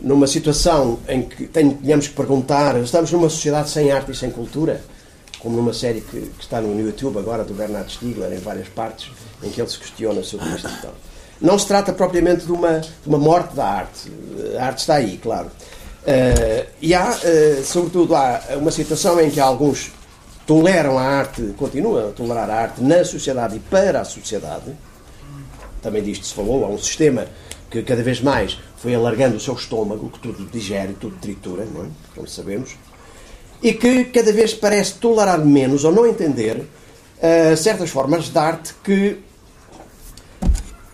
numa 0.02 0.28
situação 0.28 1.00
em 1.08 1.24
que 1.24 1.48
tenhamos 1.48 2.08
que 2.08 2.14
perguntar, 2.14 2.78
estamos 2.82 3.12
numa 3.12 3.30
sociedade 3.30 3.70
sem 3.70 3.92
arte 3.92 4.12
e 4.12 4.16
sem 4.16 4.30
cultura, 4.30 4.82
como 5.44 5.58
numa 5.58 5.74
série 5.74 6.00
que, 6.00 6.22
que 6.22 6.42
está 6.42 6.62
no 6.62 6.80
YouTube 6.80 7.20
agora, 7.20 7.44
do 7.44 7.54
Bernard 7.54 7.92
Stiegler, 7.92 8.32
em 8.32 8.40
várias 8.40 8.70
partes, 8.70 9.12
em 9.44 9.50
que 9.50 9.60
ele 9.60 9.70
se 9.70 9.78
questiona 9.78 10.24
sobre 10.24 10.48
isto 10.48 10.70
e. 10.70 10.94
Não 11.42 11.60
se 11.60 11.68
trata 11.68 11.92
propriamente 11.92 12.46
de 12.46 12.52
uma, 12.54 12.80
de 12.80 12.90
uma 13.06 13.18
morte 13.18 13.54
da 13.54 13.66
arte. 13.66 14.10
A 14.58 14.68
arte 14.68 14.80
está 14.80 14.96
aí, 14.96 15.18
claro. 15.18 15.48
Uh, 15.48 16.66
e 16.82 16.94
há, 16.94 17.10
uh, 17.10 17.64
sobretudo, 17.66 18.16
há 18.16 18.42
uma 18.56 18.72
situação 18.72 19.20
em 19.20 19.30
que 19.30 19.42
alguns 19.42 19.92
toleram 20.48 20.98
a 20.98 21.04
arte, 21.04 21.54
continuam 21.58 22.10
a 22.10 22.12
tolerar 22.12 22.50
a 22.50 22.56
arte 22.56 22.82
na 22.82 23.04
sociedade 23.04 23.58
e 23.58 23.60
para 23.60 24.00
a 24.00 24.06
sociedade. 24.06 24.74
Também 25.82 26.02
disto 26.02 26.26
se 26.26 26.34
falou, 26.34 26.64
há 26.64 26.70
um 26.70 26.78
sistema 26.78 27.28
que 27.70 27.84
cada 27.84 28.02
vez 28.02 28.22
mais 28.22 28.58
foi 28.78 28.96
alargando 28.96 29.36
o 29.36 29.40
seu 29.40 29.56
estômago, 29.56 30.10
que 30.10 30.20
tudo 30.20 30.46
digere, 30.46 30.94
tudo 30.94 31.18
tritura, 31.18 31.66
não 31.66 31.84
é? 31.84 31.88
como 32.16 32.28
sabemos, 32.28 32.76
e 33.64 33.74
que 33.74 34.04
cada 34.06 34.34
vez 34.34 34.54
parece 34.54 34.96
tolerar 34.96 35.40
menos 35.40 35.86
ou 35.86 35.92
não 35.92 36.06
entender 36.06 36.58
uh, 36.58 37.56
certas 37.56 37.90
formas 37.90 38.26
de 38.26 38.38
arte 38.38 38.76
que 38.84 39.18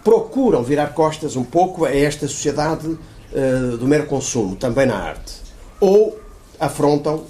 procuram 0.03 0.63
virar 0.63 0.93
costas 0.93 1.35
um 1.35 1.43
pouco 1.43 1.83
a 1.83 1.93
esta 1.93 2.27
sociedade 2.27 2.87
uh, 2.87 3.77
do 3.77 3.87
mero 3.87 4.05
consumo, 4.05 4.55
também 4.55 4.85
na 4.85 4.95
arte. 4.95 5.33
Ou 5.79 6.19
afrontam 6.59 7.15
uh, 7.15 7.27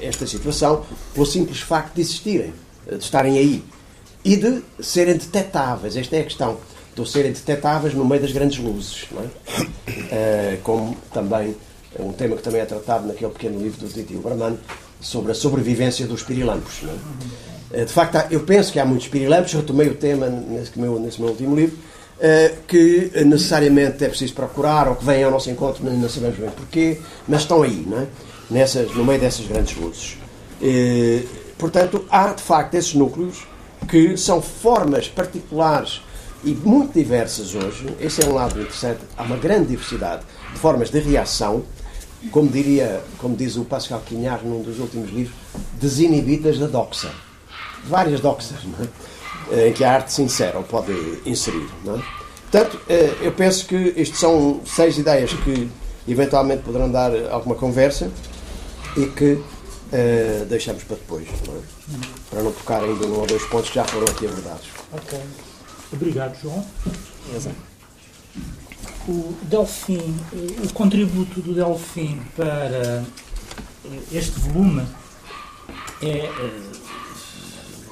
esta 0.00 0.26
situação 0.26 0.86
pelo 1.12 1.26
simples 1.26 1.60
facto 1.60 1.94
de 1.94 2.00
existirem, 2.00 2.54
de 2.90 3.04
estarem 3.04 3.36
aí 3.36 3.62
e 4.24 4.34
de 4.34 4.62
serem 4.80 5.18
detetáveis. 5.18 5.94
Esta 5.94 6.16
é 6.16 6.20
a 6.20 6.24
questão. 6.24 6.56
De 6.96 7.08
serem 7.08 7.32
detetáveis 7.32 7.94
no 7.94 8.04
meio 8.04 8.20
das 8.20 8.32
grandes 8.32 8.58
luzes. 8.58 9.06
É? 10.10 10.58
Como 10.64 10.96
também 11.12 11.54
um 11.98 12.12
tema 12.12 12.36
que 12.36 12.42
também 12.42 12.60
é 12.60 12.64
tratado 12.64 13.06
naquele 13.06 13.32
pequeno 13.32 13.60
livro 13.60 13.80
do 13.80 13.92
Titi 13.92 14.14
Uberman 14.14 14.56
sobre 15.00 15.32
a 15.32 15.34
sobrevivência 15.34 16.06
dos 16.06 16.22
pirilampos. 16.22 16.82
É? 17.72 17.82
Uh, 17.82 17.86
de 17.86 17.92
facto, 17.92 18.32
eu 18.32 18.40
penso 18.40 18.72
que 18.72 18.78
há 18.78 18.84
muitos 18.84 19.08
pirilampos. 19.08 19.52
Retomei 19.52 19.88
o 19.88 19.94
tema 19.94 20.28
nesse 20.28 20.78
meu, 20.78 20.98
nesse 21.00 21.20
meu 21.20 21.30
último 21.30 21.56
livro. 21.56 21.76
que 22.68 23.10
necessariamente 23.24 24.04
é 24.04 24.08
preciso 24.08 24.34
procurar 24.34 24.88
ou 24.88 24.94
que 24.94 25.04
vêm 25.04 25.24
ao 25.24 25.30
nosso 25.30 25.50
encontro, 25.50 25.82
não 25.82 26.08
sabemos 26.08 26.36
bem 26.38 26.50
porquê, 26.50 27.00
mas 27.26 27.40
estão 27.40 27.62
aí, 27.62 27.86
é? 27.92 28.06
nessas, 28.50 28.94
no 28.94 29.04
meio 29.04 29.18
dessas 29.18 29.46
grandes 29.46 29.76
luzes. 29.76 30.18
E, 30.60 31.24
portanto, 31.56 32.04
há 32.10 32.28
de 32.32 32.42
facto 32.42 32.74
esses 32.74 32.94
núcleos 32.94 33.46
que 33.88 34.16
são 34.16 34.42
formas 34.42 35.08
particulares 35.08 36.02
e 36.44 36.50
muito 36.50 36.94
diversas 36.94 37.54
hoje. 37.54 37.86
Esse 38.00 38.22
é 38.22 38.26
um 38.26 38.34
lado 38.34 38.60
interessante. 38.60 39.00
Há 39.16 39.22
uma 39.22 39.36
grande 39.36 39.68
diversidade 39.68 40.22
de 40.52 40.58
formas 40.58 40.90
de 40.90 40.98
reação, 40.98 41.62
como 42.30 42.48
diria, 42.48 43.02
como 43.18 43.36
diz 43.36 43.56
o 43.56 43.64
Pascal 43.64 44.02
Quignard 44.06 44.46
num 44.46 44.62
dos 44.62 44.78
últimos 44.78 45.10
livros, 45.10 45.36
desinibidas 45.80 46.58
da 46.58 46.66
doxa. 46.66 47.10
Várias 47.84 48.20
doxas, 48.20 48.58
é? 49.50 49.68
em 49.68 49.72
que 49.72 49.82
a 49.82 49.92
arte 49.94 50.12
sincera 50.12 50.60
pode 50.60 50.92
inserir. 51.24 51.68
Não 51.84 51.96
é? 51.96 52.02
Portanto, 52.50 52.80
eh, 52.88 53.14
eu 53.22 53.32
penso 53.32 53.66
que 53.66 53.94
isto 53.96 54.16
são 54.16 54.60
seis 54.66 54.98
ideias 54.98 55.32
que 55.32 55.70
eventualmente 56.06 56.62
poderão 56.62 56.90
dar 56.90 57.12
alguma 57.30 57.54
conversa 57.54 58.10
e 58.96 59.06
que 59.06 59.32
uh, 59.34 60.44
deixamos 60.48 60.82
para 60.84 60.96
depois, 60.96 61.28
não 61.46 61.54
é? 61.54 61.60
para 62.28 62.42
não 62.42 62.52
tocar 62.52 62.82
ainda 62.82 63.06
num 63.06 63.20
ou 63.20 63.26
dois 63.26 63.42
pontos 63.44 63.68
que 63.68 63.76
já 63.76 63.84
foram 63.84 64.06
aqui 64.06 64.26
abordados. 64.26 64.66
Ok. 64.92 65.18
Obrigado, 65.92 66.40
João. 66.40 66.64
Exato. 67.34 67.69
O 69.08 69.34
Delfim, 69.42 70.14
o 70.62 70.72
contributo 70.72 71.40
do 71.40 71.54
Delfim 71.54 72.20
para 72.36 73.02
eh, 73.84 74.00
este 74.12 74.38
volume 74.38 74.86
é 76.02 76.26
eh, 76.26 76.60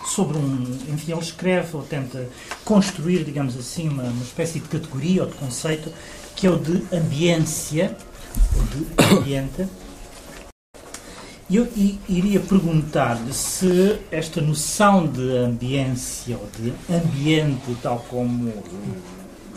sobre 0.07 0.39
um. 0.39 0.63
Enfim, 0.89 1.13
ele 1.13 1.21
escreve 1.21 1.77
ou 1.77 1.83
tenta 1.83 2.29
construir, 2.65 3.25
digamos 3.25 3.57
assim, 3.57 3.89
uma, 3.89 4.05
uma 4.05 4.23
espécie 4.23 4.61
de 4.61 4.69
categoria 4.69 5.23
ou 5.23 5.29
de 5.29 5.35
conceito 5.35 5.93
que 6.39 6.47
é 6.47 6.51
o 6.51 6.57
de 6.57 6.85
ambiência, 6.95 7.97
ou 8.57 8.63
de 8.65 9.17
ambiente, 9.17 9.67
Eu 11.51 11.67
iria 12.09 12.39
perguntar-lhe 12.39 13.33
se 13.33 13.99
esta 14.11 14.41
noção 14.41 15.07
de 15.07 15.37
ambiência 15.37 16.37
ou 16.37 16.49
de 16.61 16.73
ambiente, 16.95 17.77
tal 17.83 17.99
como 18.09 18.51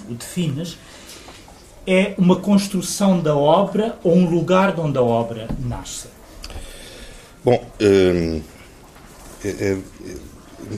o 0.09 0.13
defines, 0.13 0.77
é 1.85 2.13
uma 2.17 2.35
construção 2.35 3.19
da 3.19 3.35
obra 3.35 3.97
ou 4.03 4.15
um 4.15 4.29
lugar 4.29 4.79
onde 4.79 4.97
a 4.97 5.01
obra 5.01 5.47
nasce? 5.59 6.07
Bom, 7.43 7.63
hum, 7.81 8.41
é, 9.43 9.47
é, 9.49 9.77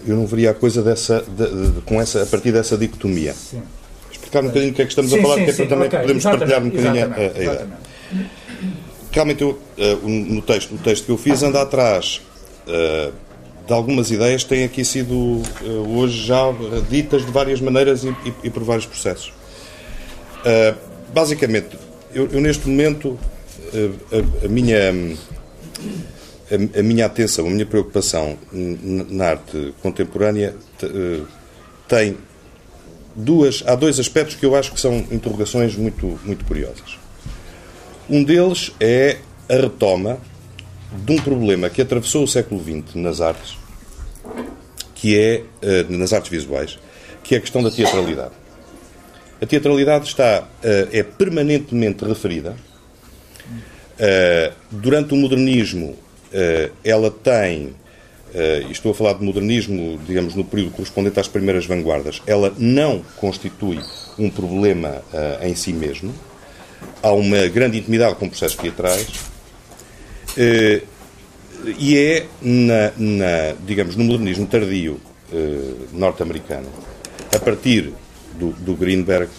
eu 0.07 0.15
não 0.15 0.25
veria 0.25 0.51
a 0.51 0.53
coisa 0.53 0.81
dessa, 0.81 1.21
de, 1.21 1.71
de, 1.71 1.81
com 1.81 2.01
essa, 2.01 2.23
a 2.23 2.25
partir 2.25 2.51
dessa 2.51 2.77
dicotomia. 2.77 3.33
Sim. 3.33 3.61
Explicar 4.11 4.43
um 4.43 4.47
bocadinho 4.47 4.71
o 4.71 4.75
que 4.75 4.81
é 4.81 4.85
que 4.85 4.91
estamos 4.91 5.11
sim, 5.11 5.19
a 5.19 5.21
falar, 5.21 5.35
sim, 5.35 5.45
que 5.45 5.51
é 5.51 5.53
para 5.53 5.65
também 5.67 5.87
okay. 5.87 5.99
podemos 5.99 6.23
partilhar 6.23 6.61
um 6.61 6.69
bocadinho 6.69 7.11
a, 7.11 7.15
a 7.15 7.25
ideia. 7.25 7.67
Realmente, 9.11 9.41
eu, 9.43 9.49
uh, 9.49 10.09
no, 10.09 10.41
texto, 10.41 10.71
no 10.71 10.77
texto 10.79 11.05
que 11.05 11.11
eu 11.11 11.17
fiz, 11.17 11.43
anda 11.43 11.61
atrás 11.61 12.21
uh, 12.67 13.13
de 13.67 13.73
algumas 13.73 14.09
ideias 14.09 14.43
que 14.43 14.49
têm 14.49 14.63
aqui 14.63 14.83
sido 14.83 15.13
uh, 15.13 15.43
hoje 15.97 16.25
já 16.25 16.43
ditas 16.89 17.25
de 17.25 17.31
várias 17.31 17.61
maneiras 17.61 18.03
e, 18.03 18.09
e, 18.09 18.33
e 18.45 18.49
por 18.49 18.63
vários 18.63 18.85
processos. 18.85 19.33
Basicamente, 21.13 21.77
eu, 22.13 22.27
eu, 22.31 22.41
neste 22.41 22.67
momento, 22.67 23.17
a, 23.71 24.45
a 24.45 24.49
minha 24.49 24.91
a, 26.51 26.79
a, 26.79 26.83
minha 26.83 27.05
atenção, 27.05 27.47
a 27.47 27.49
minha 27.49 27.65
preocupação 27.65 28.37
na 28.51 29.29
arte 29.29 29.73
contemporânea 29.81 30.55
eh, 30.81 31.21
tem 31.87 32.17
duas, 33.15 33.63
há 33.65 33.75
dois 33.75 33.99
aspectos 33.99 34.35
que 34.35 34.45
eu 34.45 34.55
acho 34.55 34.71
que 34.71 34.79
são 34.79 34.97
interrogações 35.11 35.75
muito, 35.75 36.19
muito 36.23 36.45
curiosas. 36.45 36.97
Um 38.09 38.23
deles 38.23 38.71
é 38.79 39.17
a 39.49 39.55
retoma 39.55 40.19
de 40.91 41.11
um 41.11 41.17
problema 41.17 41.69
que 41.69 41.81
atravessou 41.81 42.23
o 42.23 42.27
século 42.27 42.61
XX 42.61 42.95
nas 42.95 43.19
artes, 43.21 43.57
que 44.93 45.17
é, 45.17 45.43
eh, 45.61 45.85
nas 45.89 46.13
artes 46.13 46.29
visuais, 46.29 46.77
que 47.23 47.35
é 47.35 47.37
a 47.37 47.41
questão 47.41 47.63
da 47.63 47.71
teatralidade. 47.71 48.42
A 49.43 49.45
teatralidade 49.45 50.07
está, 50.07 50.47
eh, 50.63 50.87
é 50.93 51.03
permanentemente 51.03 52.05
referida. 52.05 52.55
Durante 54.71 55.13
o 55.13 55.17
modernismo, 55.17 55.95
eh, 56.33 56.71
ela 56.83 57.11
tem, 57.11 57.75
eh, 58.33 58.65
estou 58.71 58.91
a 58.91 58.95
falar 58.95 59.13
de 59.13 59.23
modernismo, 59.23 59.99
digamos, 60.05 60.33
no 60.33 60.43
período 60.43 60.71
correspondente 60.71 61.19
às 61.19 61.27
primeiras 61.27 61.67
vanguardas, 61.67 62.21
ela 62.25 62.51
não 62.57 63.03
constitui 63.17 63.79
um 64.17 64.31
problema 64.31 65.03
eh, 65.13 65.47
em 65.49 65.55
si 65.55 65.71
mesmo. 65.71 66.11
Há 67.03 67.11
uma 67.11 67.47
grande 67.47 67.77
intimidade 67.77 68.15
com 68.15 68.27
processos 68.27 68.57
teatrais. 68.57 69.07
E 71.77 71.97
é, 71.97 72.25
na, 72.41 72.91
na 72.97 73.55
digamos, 73.65 73.95
no 73.95 74.03
modernismo 74.03 74.47
tardio 74.47 74.99
norte-americano, 75.93 76.67
a 77.33 77.39
partir 77.39 77.93
do, 78.37 78.51
do 78.51 78.75
Greenberg, 78.75 79.29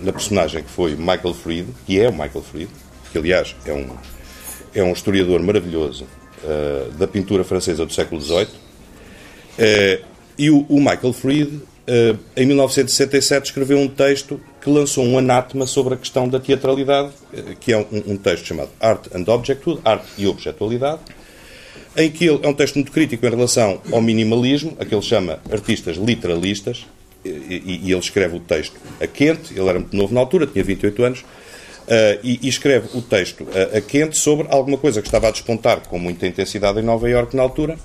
na 0.00 0.12
personagem 0.12 0.62
que 0.62 0.70
foi 0.70 0.94
Michael 0.96 1.34
Fried, 1.34 1.68
que 1.86 2.00
é 2.00 2.08
o 2.08 2.12
Michael 2.12 2.42
Fried, 2.42 2.70
que 3.12 3.18
aliás 3.18 3.54
é 3.64 3.72
um 3.72 3.88
é 4.74 4.82
um 4.82 4.92
historiador 4.92 5.40
maravilhoso 5.40 6.04
uh, 6.42 6.90
da 6.92 7.06
pintura 7.06 7.44
francesa 7.44 7.86
do 7.86 7.92
século 7.92 8.20
XVIII. 8.20 8.46
Uh, 8.46 10.04
e 10.36 10.50
o, 10.50 10.66
o, 10.68 10.80
Michael 10.80 11.12
Fried, 11.12 11.54
uh, 11.54 12.18
em 12.36 12.44
1967, 12.44 13.46
escreveu 13.46 13.78
um 13.78 13.86
texto 13.86 14.40
que 14.60 14.68
lançou 14.68 15.04
um 15.04 15.16
anátema 15.16 15.66
sobre 15.66 15.94
a 15.94 15.96
questão 15.96 16.28
da 16.28 16.40
teatralidade, 16.40 17.12
que 17.60 17.72
é 17.72 17.78
um, 17.78 17.86
um, 18.06 18.16
texto 18.16 18.46
chamado 18.46 18.70
Art 18.80 19.06
and 19.14 19.30
Objecthood, 19.32 19.80
Arte 19.84 20.06
e 20.18 20.26
Objetualidade, 20.26 21.02
em 21.96 22.10
que 22.10 22.24
ele 22.24 22.40
é 22.42 22.48
um 22.48 22.54
texto 22.54 22.74
muito 22.74 22.90
crítico 22.90 23.24
em 23.24 23.30
relação 23.30 23.80
ao 23.92 24.02
minimalismo, 24.02 24.76
a 24.80 24.84
que 24.84 24.92
ele 24.92 25.02
chama 25.02 25.38
artistas 25.52 25.96
literalistas, 25.96 26.84
e, 27.24 27.80
e, 27.84 27.90
ele 27.90 28.00
escreve 28.00 28.36
o 28.36 28.40
texto 28.40 28.76
a 29.00 29.06
quente, 29.06 29.54
ele 29.54 29.68
era 29.68 29.78
muito 29.78 29.96
novo 29.96 30.14
na 30.14 30.20
altura, 30.20 30.46
tinha 30.46 30.64
28 30.64 31.04
anos, 31.04 31.24
Uh, 31.84 32.16
e, 32.22 32.40
e, 32.42 32.48
escreve 32.48 32.88
o 32.96 33.02
texto 33.02 33.46
a, 33.52 33.76
a, 33.76 33.80
quente 33.82 34.16
sobre 34.16 34.46
alguma 34.48 34.78
coisa 34.78 35.02
que 35.02 35.08
estava 35.08 35.28
a 35.28 35.30
despontar 35.30 35.80
com 35.80 35.98
muita 35.98 36.26
intensidade 36.26 36.80
em 36.80 36.82
Nova 36.82 37.10
Iorque 37.10 37.36
na 37.36 37.42
altura 37.42 37.76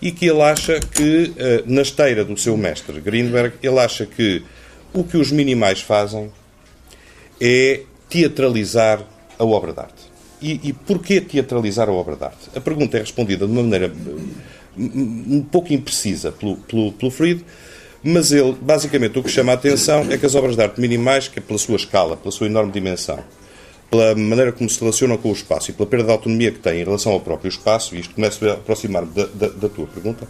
e 0.00 0.10
que 0.10 0.24
ele 0.24 0.40
acha 0.40 0.80
que, 0.80 1.34
uh, 1.36 1.62
na 1.66 1.82
esteira 1.82 2.24
do 2.24 2.34
seu 2.34 2.56
mestre 2.56 2.98
Greenberg, 2.98 3.56
ele 3.62 3.78
acha 3.78 4.06
que 4.06 4.42
o 4.94 5.04
que 5.04 5.18
os 5.18 5.30
minimais 5.30 5.82
fazem 5.82 6.32
é 7.38 7.82
teatralizar 8.08 9.06
a 9.38 9.44
obra 9.44 9.74
de 9.74 9.80
arte. 9.80 10.02
E, 10.40 10.60
e 10.64 10.72
porquê 10.72 11.20
teatralizar 11.20 11.90
a 11.90 11.92
obra 11.92 12.16
de 12.16 12.24
arte? 12.24 12.48
A 12.56 12.60
pergunta 12.60 12.96
é 12.96 13.00
respondida 13.00 13.46
de 13.46 13.52
uma 13.52 13.62
maneira 13.62 13.92
um 14.76 15.42
pouco 15.42 15.72
imprecisa 15.72 16.32
pelo, 16.32 16.56
pelo, 16.56 16.92
pelo 16.92 17.10
Fried, 17.10 17.44
mas 18.02 18.32
ele, 18.32 18.56
basicamente, 18.60 19.18
o 19.18 19.22
que 19.22 19.30
chama 19.30 19.52
a 19.52 19.54
atenção 19.54 20.06
é 20.10 20.18
que 20.18 20.26
as 20.26 20.34
obras 20.34 20.56
de 20.56 20.62
arte 20.62 20.80
minimais, 20.80 21.28
que 21.28 21.38
é 21.38 21.42
pela 21.42 21.58
sua 21.58 21.76
escala, 21.76 22.16
pela 22.16 22.32
sua 22.32 22.46
enorme 22.46 22.72
dimensão, 22.72 23.18
pela 23.90 24.14
maneira 24.14 24.50
como 24.50 24.68
se 24.68 24.80
relacionam 24.80 25.16
com 25.16 25.28
o 25.28 25.32
espaço 25.32 25.70
e 25.70 25.74
pela 25.74 25.88
perda 25.88 26.06
de 26.06 26.12
autonomia 26.12 26.50
que 26.50 26.58
têm 26.58 26.80
em 26.80 26.84
relação 26.84 27.12
ao 27.12 27.20
próprio 27.20 27.48
espaço, 27.48 27.94
e 27.94 28.00
isto 28.00 28.14
começa 28.14 28.44
a 28.50 28.54
aproximar 28.54 29.04
da, 29.04 29.26
da, 29.26 29.48
da 29.48 29.68
tua 29.68 29.86
pergunta, 29.86 30.26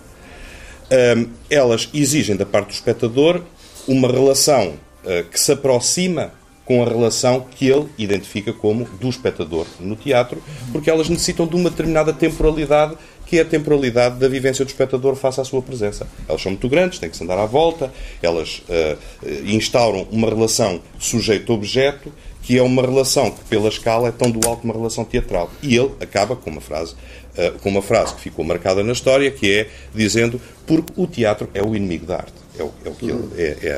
um, 1.17 1.29
elas 1.49 1.89
exigem 1.95 2.37
da 2.37 2.45
parte 2.45 2.69
do 2.69 2.73
espectador 2.73 3.41
uma 3.89 4.09
relação 4.09 4.75
uh, 5.05 5.25
que 5.31 5.41
se 5.41 5.53
aproxima 5.53 6.33
com 6.65 6.83
a 6.83 6.87
relação 6.87 7.47
que 7.51 7.69
ele 7.69 7.89
identifica 7.99 8.53
como 8.53 8.85
do 9.01 9.09
espectador 9.09 9.67
no 9.81 9.97
teatro, 9.97 10.43
porque 10.71 10.91
elas 10.91 11.09
necessitam 11.09 11.47
de 11.47 11.57
uma 11.57 11.71
determinada 11.71 12.13
temporalidade 12.13 12.97
que 13.33 13.39
é 13.39 13.41
a 13.41 13.47
temporalidade 13.47 14.19
da 14.19 14.29
vivência 14.29 14.63
do 14.63 14.69
espectador 14.69 15.17
face 15.17 15.41
à 15.41 15.45
sua 15.45 15.63
presença. 15.63 16.07
Elas 16.29 16.43
são 16.43 16.53
muito 16.53 16.69
grandes, 16.69 16.99
têm 16.99 17.09
que 17.09 17.17
se 17.17 17.25
andar 17.25 17.39
à 17.39 17.47
volta, 17.47 17.91
elas 18.23 18.63
uh, 18.69 18.99
instauram 19.47 20.07
uma 20.11 20.29
relação 20.29 20.83
sujeito-objeto 20.99 22.13
que 22.43 22.59
é 22.59 22.63
uma 22.63 22.83
relação 22.83 23.31
que, 23.31 23.43
pela 23.45 23.71
escala, 23.71 24.09
é 24.09 24.13
tão 24.13 24.31
dual 24.31 24.59
como 24.59 24.71
uma 24.71 24.79
relação 24.79 25.03
teatral. 25.03 25.51
E 25.63 25.75
ele 25.75 25.93
acaba 25.99 26.37
com 26.37 26.51
uma 26.51 26.61
frase, 26.61 26.93
uh, 26.93 27.59
com 27.61 27.71
uma 27.71 27.81
frase 27.81 28.15
que 28.17 28.21
ficou 28.21 28.45
marcada 28.45 28.83
na 28.83 28.93
história, 28.93 29.31
que 29.31 29.51
é 29.51 29.69
dizendo 29.95 30.39
porque 30.67 30.93
o 30.95 31.07
teatro 31.07 31.49
é 31.55 31.63
o 31.63 31.75
inimigo 31.75 32.05
da 32.05 32.17
arte. 32.17 32.35
É 32.59 32.63
o, 32.63 32.71
é 32.85 32.89
o 32.91 32.95
que 32.95 33.07
ele, 33.07 33.29
é, 33.39 33.57
é 33.63 33.73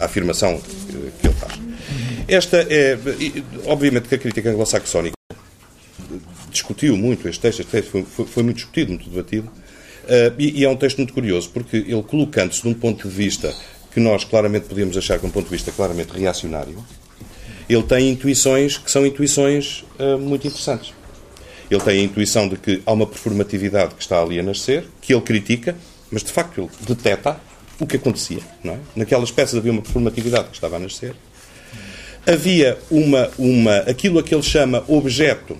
a, 0.00 0.02
a, 0.02 0.04
afirmação 0.06 0.60
que 0.60 1.28
ele 1.28 1.34
faz. 1.36 1.52
Esta 2.26 2.56
é, 2.68 2.98
obviamente, 3.66 4.08
que 4.08 4.16
a 4.16 4.18
crítica 4.18 4.50
anglo-saxónica 4.50 5.15
discutiu 6.56 6.96
muito 6.96 7.28
este 7.28 7.40
texto, 7.40 7.60
este 7.60 7.70
texto 7.70 7.90
foi, 7.90 8.02
foi, 8.02 8.26
foi 8.26 8.42
muito 8.42 8.56
discutido, 8.56 8.90
muito 8.92 9.08
debatido, 9.08 9.48
uh, 9.48 10.34
e, 10.38 10.60
e, 10.60 10.64
é 10.64 10.68
um 10.68 10.76
texto 10.76 10.98
muito 10.98 11.12
curioso, 11.12 11.50
porque 11.50 11.76
ele 11.76 12.02
colocando-se 12.02 12.62
de 12.62 12.68
um 12.68 12.74
ponto 12.74 13.08
de 13.08 13.14
vista 13.14 13.54
que 13.92 14.00
nós 14.00 14.24
claramente 14.24 14.66
podíamos 14.66 14.96
achar 14.96 15.18
que 15.18 15.24
é 15.24 15.28
um 15.28 15.32
ponto 15.32 15.44
de 15.44 15.50
vista 15.50 15.72
claramente 15.72 16.10
reacionário, 16.10 16.84
ele 17.68 17.82
tem 17.82 18.10
intuições 18.10 18.78
que 18.78 18.90
são 18.90 19.06
intuições 19.06 19.84
uh, 19.98 20.18
muito 20.18 20.46
interessantes. 20.46 20.92
Ele 21.70 21.80
tem 21.80 22.00
a 22.00 22.02
intuição 22.02 22.48
de 22.48 22.56
que 22.56 22.80
há 22.86 22.92
uma 22.92 23.06
performatividade 23.06 23.94
que 23.94 24.02
está 24.02 24.22
ali 24.22 24.38
a 24.38 24.42
nascer, 24.42 24.84
que 25.00 25.12
ele 25.12 25.22
critica, 25.22 25.74
mas 26.10 26.22
de 26.22 26.30
facto 26.30 26.60
ele 26.60 26.70
detecta 26.86 27.40
o 27.80 27.86
que 27.86 27.96
acontecia. 27.96 28.38
Não 28.62 28.74
é? 28.74 28.78
Naquelas 28.94 29.30
peças 29.30 29.58
havia 29.58 29.72
uma 29.72 29.82
performatividade 29.82 30.48
que 30.48 30.54
estava 30.54 30.76
a 30.76 30.78
nascer. 30.78 31.14
Havia 32.24 32.78
uma, 32.90 33.30
uma, 33.38 33.76
aquilo 33.78 34.18
a 34.18 34.22
que 34.22 34.34
ele 34.34 34.42
chama 34.42 34.84
objeto, 34.86 35.56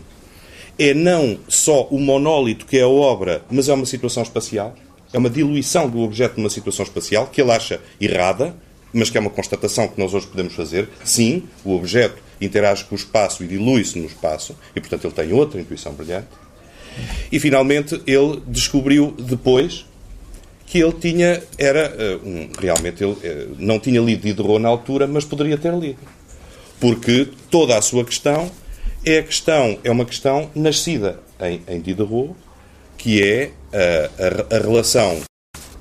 é 0.78 0.92
não 0.92 1.38
só 1.48 1.84
o 1.84 1.98
monólito 1.98 2.66
que 2.66 2.78
é 2.78 2.82
a 2.82 2.88
obra, 2.88 3.42
mas 3.50 3.68
é 3.68 3.74
uma 3.74 3.86
situação 3.86 4.22
espacial. 4.22 4.74
É 5.12 5.18
uma 5.18 5.30
diluição 5.30 5.88
do 5.88 6.00
objeto 6.00 6.36
numa 6.36 6.50
situação 6.50 6.84
espacial 6.84 7.26
que 7.28 7.40
ele 7.40 7.50
acha 7.50 7.80
errada, 8.00 8.54
mas 8.92 9.10
que 9.10 9.16
é 9.16 9.20
uma 9.20 9.30
constatação 9.30 9.88
que 9.88 10.00
nós 10.00 10.12
hoje 10.12 10.26
podemos 10.26 10.54
fazer. 10.54 10.88
Sim, 11.04 11.44
o 11.64 11.74
objeto 11.74 12.22
interage 12.40 12.84
com 12.84 12.94
o 12.94 12.98
espaço 12.98 13.42
e 13.42 13.46
dilui-se 13.46 13.98
no 13.98 14.06
espaço, 14.06 14.54
e 14.74 14.80
portanto 14.80 15.04
ele 15.06 15.14
tem 15.14 15.32
outra 15.32 15.60
intuição 15.60 15.92
brilhante. 15.92 16.28
E 17.30 17.38
finalmente 17.38 18.00
ele 18.06 18.42
descobriu 18.46 19.14
depois 19.18 19.86
que 20.66 20.78
ele 20.78 20.92
tinha, 20.92 21.42
era, 21.56 21.94
uh, 21.94 22.28
um, 22.28 22.48
realmente, 22.58 23.02
ele 23.02 23.12
uh, 23.12 23.56
não 23.58 23.78
tinha 23.78 24.00
lido 24.00 24.22
Diderot 24.22 24.58
na 24.58 24.68
altura, 24.68 25.06
mas 25.06 25.24
poderia 25.24 25.56
ter 25.56 25.72
lido. 25.72 25.98
Porque 26.80 27.28
toda 27.50 27.78
a 27.78 27.82
sua 27.82 28.04
questão 28.04 28.50
é 29.06 29.18
a 29.18 29.22
questão, 29.22 29.78
é 29.84 29.90
uma 29.90 30.04
questão 30.04 30.50
nascida 30.54 31.20
em, 31.40 31.62
em 31.68 31.80
Diderot, 31.80 32.34
que 32.98 33.22
é 33.22 33.52
uh, 33.72 34.50
a, 34.52 34.56
a 34.56 34.58
relação 34.58 35.20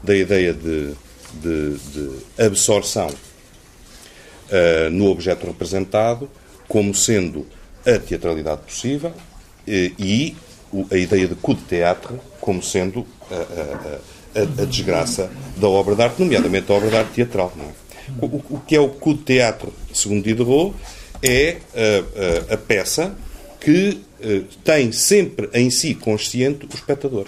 da 0.04 0.16
ideia 0.16 0.54
de 0.54 0.94
de, 1.42 1.78
de 1.78 2.12
absorção 2.38 3.08
uh, 3.08 4.90
no 4.92 5.10
objeto 5.10 5.46
representado 5.46 6.30
como 6.68 6.94
sendo 6.94 7.46
a 7.86 8.00
teatralidade 8.00 8.62
possível 8.62 9.10
uh, 9.10 9.14
e 9.68 10.36
a 10.92 10.98
ideia 10.98 11.28
de 11.28 11.36
coup 11.36 11.56
de 11.56 11.62
théâtre 11.64 12.16
como 12.42 12.62
sendo 12.62 13.06
a, 13.32 13.36
a, 13.36 14.42
a, 14.42 14.62
a, 14.64 14.66
desgraça 14.66 15.32
da 15.58 15.68
obra 15.68 15.96
de 15.96 16.02
arte, 16.04 16.22
nomeadamente 16.22 16.72
a 16.72 16.76
obra 16.76 16.90
de 16.90 16.98
arte 16.98 17.14
teatral. 17.14 17.52
É? 17.58 17.86
O, 18.22 18.26
o, 18.50 18.62
que 18.68 18.76
é 18.76 18.80
o 18.80 18.90
coup 18.90 19.16
de 19.16 19.24
théâtre, 19.24 19.70
segundo 19.94 20.24
Diderot, 20.24 20.76
é 21.22 21.58
a, 22.50 22.58
peça 22.58 23.16
que 23.60 24.02
eh, 24.22 24.42
tem 24.64 24.92
sempre 24.92 25.50
em 25.54 25.70
si 25.70 25.94
consciente 25.94 26.66
o 26.66 26.76
espectador. 26.76 27.26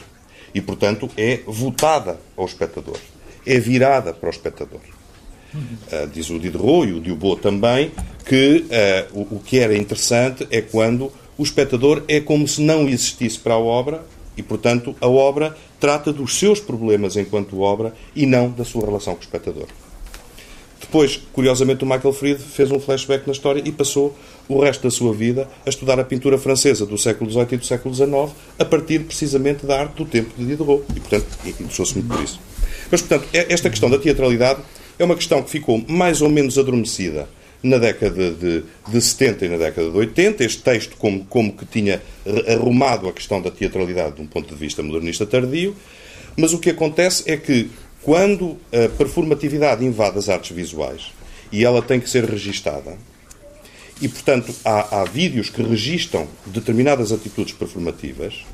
E, 0.54 0.62
portanto, 0.62 1.10
é 1.18 1.42
votada 1.46 2.20
ao 2.36 2.46
espectador. 2.46 2.98
É 3.46 3.60
virada 3.60 4.14
para 4.14 4.28
o 4.28 4.32
espectador. 4.32 4.80
Uh, 5.54 6.08
diz 6.14 6.30
o 6.30 6.38
Diderot 6.38 6.88
e 6.88 6.94
o 6.94 7.00
Diobot 7.00 7.42
também 7.42 7.92
que 8.26 8.66
uh, 9.14 9.20
o, 9.20 9.36
o, 9.38 9.40
que 9.40 9.60
era 9.60 9.76
interessante 9.76 10.46
é 10.52 10.62
quando 10.62 11.12
o 11.38 11.44
espectador 11.44 12.04
é 12.08 12.20
como 12.20 12.48
se 12.48 12.62
não 12.62 12.88
existisse 12.88 13.40
para 13.40 13.54
a 13.54 13.60
obra 13.60 14.04
e, 14.36 14.44
portanto, 14.44 14.96
a 15.00 15.08
obra 15.08 15.56
trata 15.80 16.12
dos 16.12 16.38
seus 16.38 16.60
problemas 16.60 17.16
enquanto 17.16 17.62
obra 17.62 17.94
e 18.16 18.26
não 18.26 18.50
da 18.50 18.66
sua 18.66 18.86
relação 18.86 19.14
com 19.14 19.22
o 19.22 19.24
espectador. 19.24 19.68
Depois, 20.80 21.20
curiosamente, 21.34 21.84
o 21.84 21.88
Michael 21.88 22.14
Fried 22.14 22.40
fez 22.40 22.72
um 22.72 22.80
flashback 22.80 23.26
na 23.26 23.34
história 23.34 23.62
e 23.66 23.72
passou 23.72 24.18
o 24.48 24.62
resto 24.62 24.84
da 24.84 24.92
sua 24.92 25.14
vida 25.14 25.48
a 25.66 25.70
estudar 25.70 26.00
a 26.00 26.04
pintura 26.04 26.38
francesa 26.38 26.86
do 26.86 26.98
século 26.98 27.30
XVIII 27.30 27.48
e 27.52 27.58
do 27.58 27.66
século 27.66 27.94
XIX, 27.94 28.36
a 28.58 28.66
partir 28.66 29.00
precisamente 29.00 29.66
da 29.66 29.80
arte 29.80 29.96
do 29.96 30.06
tempo 30.06 30.32
de 30.38 30.46
Diderot. 30.46 30.84
E, 30.96 31.00
portanto, 31.00 31.26
interessou-se 31.46 31.94
muito 31.96 32.14
por 32.14 32.24
isso. 32.24 32.40
Mas, 32.92 33.02
portanto, 33.02 33.28
é, 33.34 33.52
esta 33.52 33.70
questão 33.70 33.90
da 33.90 33.98
teatralidade 33.98 34.62
é 34.98 35.04
uma 35.04 35.16
questão 35.16 35.42
que 35.44 35.50
ficou 35.50 35.84
mais 35.88 36.22
ou 36.22 36.30
menos 36.30 36.58
adormecida 36.58 37.28
na 37.62 37.78
década 37.78 38.32
de, 38.32 38.64
de 38.88 39.02
70 39.02 39.46
e 39.46 39.50
na 39.50 39.58
década 39.58 39.90
de 39.90 39.98
80. 39.98 40.44
Este 40.44 40.62
texto, 40.62 40.96
como, 40.98 41.26
como 41.26 41.54
que 41.54 41.66
tinha 41.66 42.02
arrumado 42.48 43.08
a 43.08 43.14
questão 43.14 43.42
da 43.42 43.52
teatralidade 43.52 44.16
de 44.16 44.22
um 44.22 44.28
ponto 44.28 44.54
de 44.54 44.56
vista 44.56 44.82
modernista 44.84 45.26
tardio. 45.26 45.76
Mas 46.36 46.54
o 46.54 46.60
que 46.60 46.70
acontece 46.70 47.24
é 47.30 47.36
que 47.36 47.70
quando 48.08 48.58
a 48.72 48.88
performatividade 48.88 49.84
invade 49.84 50.18
as 50.18 50.30
artes 50.30 50.56
visuais 50.56 51.12
e 51.52 51.66
ela 51.66 51.82
tem 51.82 52.00
que 52.00 52.10
ser 52.10 52.24
registada, 52.24 52.98
e 54.02 54.08
portanto 54.08 54.56
há, 54.64 55.02
há 55.02 55.04
vídeos 55.04 55.50
que 55.50 55.62
registam 55.62 56.26
determinadas 56.46 57.12
atitudes 57.12 57.54
performativas, 57.54 58.46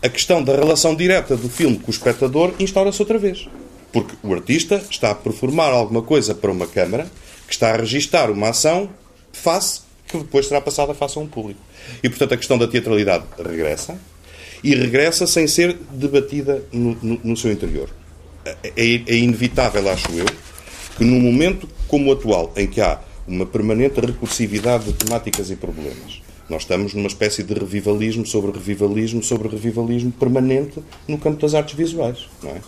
a 0.00 0.08
questão 0.08 0.40
da 0.40 0.54
relação 0.54 0.94
direta 0.94 1.36
do 1.36 1.48
filme 1.48 1.76
com 1.76 1.88
o 1.88 1.90
espectador 1.90 2.54
instaura-se 2.60 3.02
outra 3.02 3.18
vez. 3.18 3.48
Porque 3.92 4.14
o 4.22 4.32
artista 4.32 4.80
está 4.88 5.10
a 5.10 5.14
performar 5.16 5.72
alguma 5.72 6.02
coisa 6.02 6.32
para 6.32 6.52
uma 6.52 6.68
câmara 6.68 7.10
que 7.48 7.52
está 7.52 7.72
a 7.72 7.76
registar 7.76 8.30
uma 8.30 8.50
ação 8.50 8.88
face 9.32 9.80
que 10.06 10.18
depois 10.18 10.46
será 10.46 10.60
passada 10.60 10.94
face 10.94 11.18
a 11.18 11.20
um 11.20 11.26
público. 11.26 11.58
E, 12.00 12.08
portanto, 12.08 12.34
a 12.34 12.36
questão 12.36 12.56
da 12.56 12.68
teatralidade 12.68 13.24
regressa 13.44 13.98
e 14.62 14.72
regressa 14.72 15.26
sem 15.26 15.48
ser 15.48 15.76
debatida 15.90 16.62
no, 16.72 16.94
no, 17.02 17.20
no 17.24 17.36
seu 17.36 17.50
interior 17.50 17.90
é, 18.44 18.70
é 18.76 19.16
inevitável, 19.16 19.88
acho 19.88 20.10
eu, 20.12 20.26
que 20.96 21.04
num 21.04 21.20
momento 21.20 21.68
como 21.88 22.10
o 22.10 22.12
atual, 22.12 22.52
em 22.56 22.66
que 22.66 22.80
há 22.80 23.00
uma 23.26 23.46
permanente 23.46 24.00
recursividade 24.00 24.84
de 24.84 24.92
temáticas 24.92 25.50
e 25.50 25.56
problemas, 25.56 26.22
nós 26.48 26.62
estamos 26.62 26.94
numa 26.94 27.06
espécie 27.06 27.42
de 27.42 27.54
revivalismo 27.54 28.26
sobre 28.26 28.50
revivalismo 28.50 29.22
sobre 29.22 29.48
revivalismo 29.48 30.10
permanente 30.10 30.82
no 31.06 31.16
campo 31.16 31.40
das 31.40 31.54
artes 31.54 31.74
visuais, 31.74 32.28
não 32.42 32.50
é? 32.50 32.60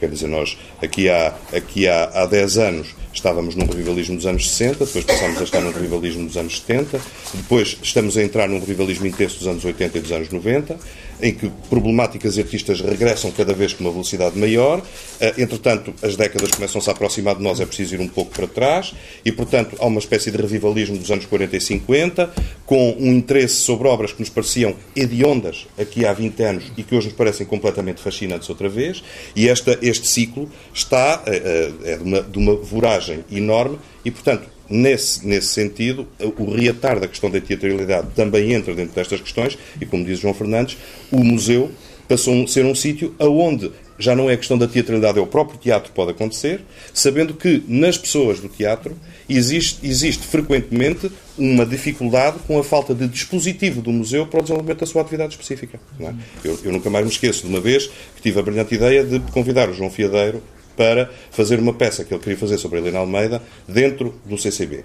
Quer 0.00 0.10
dizer, 0.10 0.28
nós 0.28 0.56
aqui 0.80 1.08
há, 1.08 1.34
aqui 1.52 1.88
há, 1.88 2.04
há 2.04 2.26
10 2.26 2.58
anos 2.58 2.94
estávamos 3.12 3.56
num 3.56 3.66
revivalismo 3.66 4.16
dos 4.16 4.26
anos 4.26 4.48
60, 4.48 4.86
depois 4.86 5.04
passámos 5.04 5.40
a 5.40 5.44
estar 5.44 5.60
num 5.60 5.72
revivalismo 5.72 6.26
dos 6.26 6.36
anos 6.36 6.60
70, 6.60 7.00
depois 7.34 7.78
estamos 7.82 8.16
a 8.16 8.22
entrar 8.22 8.48
num 8.48 8.60
revivalismo 8.60 9.06
intenso 9.06 9.38
dos 9.38 9.48
anos 9.48 9.64
80 9.64 9.98
e 9.98 10.00
dos 10.00 10.12
anos 10.12 10.30
90, 10.30 10.78
em 11.20 11.32
que 11.32 11.50
problemáticas 11.68 12.36
e 12.36 12.40
artistas 12.40 12.80
regressam 12.80 13.30
cada 13.30 13.52
vez 13.52 13.72
com 13.72 13.84
uma 13.84 13.90
velocidade 13.90 14.38
maior. 14.38 14.82
Eh, 15.20 15.34
entretanto, 15.38 15.92
as 16.02 16.16
décadas 16.16 16.50
começam-se 16.50 16.88
a 16.88 16.92
aproximar 16.92 17.36
de 17.36 17.42
nós, 17.42 17.60
é 17.60 17.66
preciso 17.66 17.94
ir 17.94 18.00
um 18.00 18.08
pouco 18.08 18.32
para 18.32 18.46
trás, 18.46 18.94
e, 19.24 19.32
portanto, 19.32 19.76
há 19.78 19.86
uma 19.86 19.98
espécie 19.98 20.30
de 20.30 20.36
revivalismo 20.36 20.96
dos 20.96 21.10
anos 21.10 21.26
40 21.26 21.56
e 21.56 21.60
50, 21.60 22.30
com 22.64 22.96
um 22.98 23.12
interesse 23.12 23.56
sobre 23.56 23.88
obras 23.88 24.12
que 24.12 24.20
nos 24.20 24.28
pareciam 24.28 24.74
hediondas 24.94 25.66
aqui 25.78 26.06
há 26.06 26.12
20 26.12 26.42
anos 26.42 26.72
e 26.76 26.82
que 26.82 26.94
hoje 26.94 27.08
nos 27.08 27.16
parecem 27.16 27.46
completamente 27.46 28.00
fascinantes 28.00 28.48
outra 28.48 28.68
vez, 28.68 29.02
e 29.34 29.48
esta, 29.48 29.78
este 29.82 30.06
ciclo 30.06 30.48
está 30.72 31.22
eh, 31.26 31.72
eh, 31.84 31.92
é 31.92 31.96
de 31.96 32.02
uma, 32.02 32.22
de 32.22 32.38
uma 32.38 32.54
voragem 32.56 33.24
enorme, 33.30 33.78
e, 34.04 34.10
portanto, 34.10 34.57
Nesse, 34.70 35.26
nesse 35.26 35.48
sentido, 35.48 36.06
o 36.20 36.54
reatar 36.54 37.00
da 37.00 37.08
questão 37.08 37.30
da 37.30 37.40
teatralidade 37.40 38.08
também 38.14 38.52
entra 38.52 38.74
dentro 38.74 38.94
destas 38.94 39.20
questões 39.20 39.56
e, 39.80 39.86
como 39.86 40.04
diz 40.04 40.18
João 40.18 40.34
Fernandes, 40.34 40.76
o 41.10 41.24
museu 41.24 41.70
passou 42.06 42.42
a 42.42 42.46
ser 42.46 42.64
um 42.64 42.74
sítio 42.74 43.14
aonde 43.18 43.70
já 43.98 44.14
não 44.14 44.30
é 44.30 44.36
questão 44.36 44.56
da 44.56 44.68
teatralidade, 44.68 45.18
é 45.18 45.20
o 45.20 45.26
próprio 45.26 45.58
teatro 45.58 45.92
pode 45.92 46.12
acontecer, 46.12 46.60
sabendo 46.94 47.34
que 47.34 47.62
nas 47.66 47.98
pessoas 47.98 48.38
do 48.38 48.48
teatro 48.48 48.96
existe, 49.28 49.84
existe 49.84 50.24
frequentemente 50.24 51.10
uma 51.36 51.66
dificuldade 51.66 52.38
com 52.46 52.58
a 52.58 52.64
falta 52.64 52.94
de 52.94 53.08
dispositivo 53.08 53.82
do 53.82 53.90
museu 53.90 54.26
para 54.26 54.38
o 54.38 54.42
desenvolvimento 54.42 54.80
da 54.80 54.86
sua 54.86 55.02
atividade 55.02 55.32
específica. 55.32 55.80
É? 56.00 56.12
Eu, 56.44 56.58
eu, 56.64 56.72
nunca 56.72 56.88
mais 56.88 57.04
me 57.04 57.10
esqueço 57.10 57.42
de 57.42 57.48
uma 57.48 57.60
vez 57.60 57.90
que 58.16 58.22
tive 58.22 58.38
a 58.38 58.42
brilhante 58.42 58.74
ideia 58.74 59.04
de 59.04 59.18
convidar 59.32 59.68
o 59.68 59.74
João 59.74 59.90
Fiadeiro 59.90 60.42
para 60.78 61.10
fazer 61.32 61.58
uma 61.58 61.74
peça 61.74 62.04
que 62.04 62.14
ele 62.14 62.22
queria 62.22 62.38
fazer 62.38 62.56
sobre 62.56 62.78
a 62.78 62.80
Helena 62.80 63.00
Almeida 63.00 63.42
dentro 63.66 64.14
do 64.24 64.38
CCB, 64.38 64.84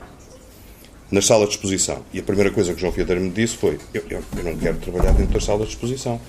nas 1.12 1.28
salas 1.28 1.50
de 1.50 1.56
exposição. 1.56 2.04
E 2.12 2.20
a 2.20 2.24
primeira 2.24 2.50
coisa 2.50 2.74
que 2.74 2.82
João 2.82 2.92
Fiadeiro 2.92 3.22
me 3.22 3.30
disse 3.30 3.56
foi: 3.56 3.78
eu, 3.94 4.04
eu, 4.10 4.24
eu 4.36 4.44
não 4.44 4.58
quero 4.58 4.78
trabalhar 4.78 5.12
dentro 5.12 5.36
das 5.36 5.44
salas 5.44 5.68
de 5.68 5.76
exposição 5.76 6.20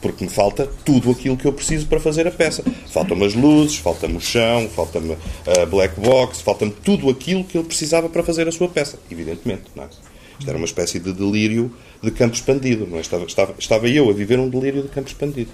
porque 0.00 0.24
me 0.24 0.30
falta 0.30 0.68
tudo 0.84 1.10
aquilo 1.10 1.36
que 1.36 1.44
eu 1.44 1.52
preciso 1.52 1.86
para 1.88 1.98
fazer 1.98 2.24
a 2.24 2.30
peça. 2.30 2.62
Faltam-me 2.86 3.24
as 3.24 3.34
luzes, 3.34 3.78
falta-me 3.78 4.16
o 4.16 4.20
chão, 4.20 4.68
falta-me 4.68 5.16
a 5.60 5.66
black 5.66 5.98
box, 6.00 6.40
falta-me 6.40 6.70
tudo 6.70 7.10
aquilo 7.10 7.42
que 7.42 7.58
ele 7.58 7.66
precisava 7.66 8.08
para 8.08 8.22
fazer 8.22 8.46
a 8.46 8.52
sua 8.52 8.68
peça, 8.68 8.96
evidentemente. 9.10 9.64
Não 9.74 9.82
é? 9.82 9.88
Isto 10.38 10.48
era 10.48 10.56
uma 10.56 10.66
espécie 10.66 11.00
de 11.00 11.12
delírio 11.12 11.72
de 12.02 12.10
campo 12.10 12.34
expandido. 12.34 12.86
Não 12.86 12.98
é? 12.98 13.00
estava, 13.00 13.24
estava, 13.24 13.54
estava 13.58 13.88
eu 13.88 14.08
a 14.08 14.12
viver 14.12 14.38
um 14.38 14.48
delírio 14.48 14.82
de 14.82 14.88
campo 14.88 15.08
expandido. 15.08 15.50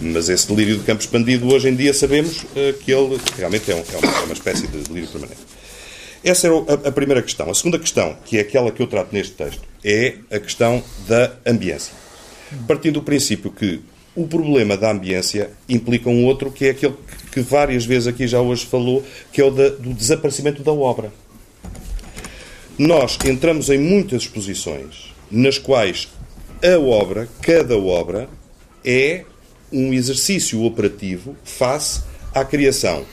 Mas 0.00 0.28
esse 0.28 0.48
delírio 0.48 0.78
de 0.78 0.84
campo 0.84 1.00
expandido, 1.00 1.46
hoje 1.52 1.68
em 1.68 1.76
dia, 1.76 1.94
sabemos 1.94 2.42
uh, 2.42 2.72
que 2.80 2.92
ele 2.92 3.18
realmente 3.36 3.70
é, 3.70 3.74
um, 3.74 3.78
é, 3.78 3.96
uma, 3.96 4.18
é, 4.18 4.24
uma, 4.24 4.32
espécie 4.32 4.66
de 4.66 4.78
delírio 4.78 5.08
permanente. 5.08 5.40
Essa 6.24 6.48
é 6.48 6.50
a, 6.50 6.88
a 6.88 6.92
primeira 6.92 7.22
questão. 7.22 7.48
A 7.50 7.54
segunda 7.54 7.78
questão, 7.78 8.16
que 8.24 8.38
é 8.38 8.40
aquela 8.40 8.72
que 8.72 8.82
eu 8.82 8.86
trato 8.86 9.12
neste 9.12 9.34
texto, 9.34 9.62
é 9.84 10.16
a 10.30 10.40
questão 10.40 10.82
da 11.06 11.32
ambiência. 11.46 11.92
Partindo 12.66 12.94
do 12.94 13.02
princípio 13.02 13.50
que 13.50 13.80
o 14.16 14.26
problema 14.26 14.76
da 14.76 14.90
ambiência 14.90 15.50
implica 15.68 16.08
um 16.08 16.24
outro, 16.24 16.50
que 16.50 16.66
é 16.66 16.70
aquele 16.70 16.94
que 17.32 17.40
várias 17.40 17.84
vezes 17.84 18.06
aqui 18.06 18.26
já 18.26 18.40
hoje 18.40 18.64
falou, 18.64 19.04
que 19.32 19.40
é 19.40 19.44
o 19.44 19.50
da, 19.50 19.68
do 19.70 19.92
desaparecimento 19.92 20.62
da 20.62 20.72
obra. 20.72 21.12
Nós 22.78 23.16
entramos 23.24 23.70
em 23.70 23.78
muitas 23.78 24.22
exposições 24.22 25.14
nas 25.30 25.58
quais 25.58 26.08
a 26.62 26.78
obra, 26.78 27.28
cada 27.40 27.78
obra, 27.78 28.28
é 28.84 29.24
um 29.72 29.92
exercício 29.92 30.62
operativo 30.64 31.36
face 31.44 32.02
à 32.34 32.44
criação 32.44 33.04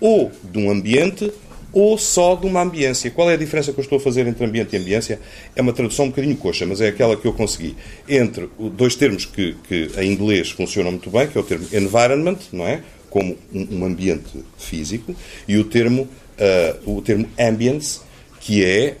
ou 0.00 0.32
de 0.42 0.58
um 0.58 0.70
ambiente 0.70 1.30
ou 1.72 1.98
só 1.98 2.34
de 2.34 2.46
uma 2.46 2.62
ambiência. 2.62 3.10
Qual 3.10 3.30
é 3.30 3.34
a 3.34 3.36
diferença 3.36 3.72
que 3.72 3.78
eu 3.78 3.82
estou 3.82 3.98
a 3.98 4.00
fazer 4.00 4.26
entre 4.26 4.44
ambiente 4.44 4.74
e 4.74 4.78
ambiência? 4.78 5.20
É 5.54 5.60
uma 5.60 5.72
tradução 5.72 6.06
um 6.06 6.08
bocadinho 6.08 6.36
coxa, 6.36 6.64
mas 6.64 6.80
é 6.80 6.88
aquela 6.88 7.14
que 7.14 7.26
eu 7.26 7.32
consegui. 7.34 7.76
Entre 8.08 8.48
dois 8.72 8.96
termos 8.96 9.26
que, 9.26 9.54
que 9.68 9.90
em 9.98 10.10
inglês 10.10 10.50
funcionam 10.50 10.92
muito 10.92 11.10
bem, 11.10 11.28
que 11.28 11.36
é 11.36 11.40
o 11.40 11.44
termo 11.44 11.66
environment, 11.72 12.38
não 12.52 12.66
é? 12.66 12.82
Como 13.10 13.36
um, 13.52 13.84
ambiente 13.84 14.42
físico, 14.56 15.14
e 15.46 15.58
o 15.58 15.64
termo, 15.64 16.02
uh, 16.38 16.96
o 16.96 17.02
termo 17.02 17.28
ambience, 17.38 18.00
que 18.40 18.64
é, 18.64 18.96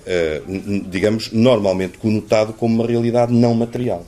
uh, 0.46 0.88
digamos, 0.88 1.32
normalmente 1.32 1.98
conotado 1.98 2.52
como 2.52 2.74
uma 2.74 2.86
realidade 2.86 3.32
não 3.32 3.54
material. 3.54 4.04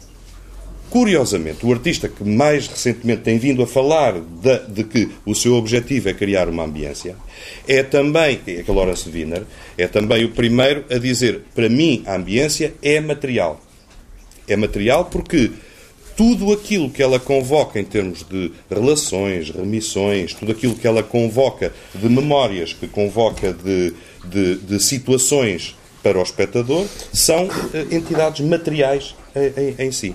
Curiosamente, 0.93 1.65
o 1.65 1.73
artista 1.73 2.07
que 2.07 2.23
mais 2.23 2.67
recentemente 2.67 3.23
tem 3.23 3.39
vindo 3.39 3.63
a 3.63 3.67
falar 3.67 4.13
de, 4.21 4.59
de, 4.69 4.85
que 4.85 5.09
o 5.25 5.35
seu 5.35 5.55
objetivo 5.55 6.11
é 6.11 6.13
criar 6.13 6.51
uma 6.51 6.65
ambiência 6.65 7.17
é 7.67 7.83
também, 7.83 8.39
é 8.47 8.61
aquele 8.61 8.77
Lawrence 8.77 9.09
Wiener, 9.09 9.45
é 9.79 9.87
também 9.87 10.23
o 10.23 10.33
primeiro 10.33 10.85
a 10.91 10.99
dizer: 10.99 11.45
para 11.55 11.71
mim, 11.71 12.03
a 12.05 12.15
ambiência 12.15 12.75
é 12.83 13.01
material. 13.01 13.59
É 14.47 14.55
material 14.55 15.07
porque 15.07 15.51
tudo 16.15 16.53
aquilo 16.53 16.91
que 16.91 17.03
ela 17.03 17.19
convoca 17.19 17.81
em 17.81 17.85
termos 17.85 18.23
de 18.23 18.53
relações, 18.71 19.49
remissões, 19.51 20.35
tudo 20.35 20.53
aquilo 20.53 20.75
que 20.75 20.87
ela 20.87 21.03
convoca 21.03 21.73
de 21.95 22.09
memórias, 22.09 22.75
que 22.75 22.87
convoca 22.87 23.51
de, 23.53 23.95
de, 24.25 24.57
de 24.57 24.83
situações 24.83 25.77
para 26.03 26.19
o 26.19 26.23
espectador, 26.23 26.87
são 27.13 27.49
eh, 27.73 27.87
entidades 27.93 28.45
materiais 28.45 29.15
em, 29.35 29.85
em, 29.85 29.87
em 29.87 29.93
si. 29.93 30.15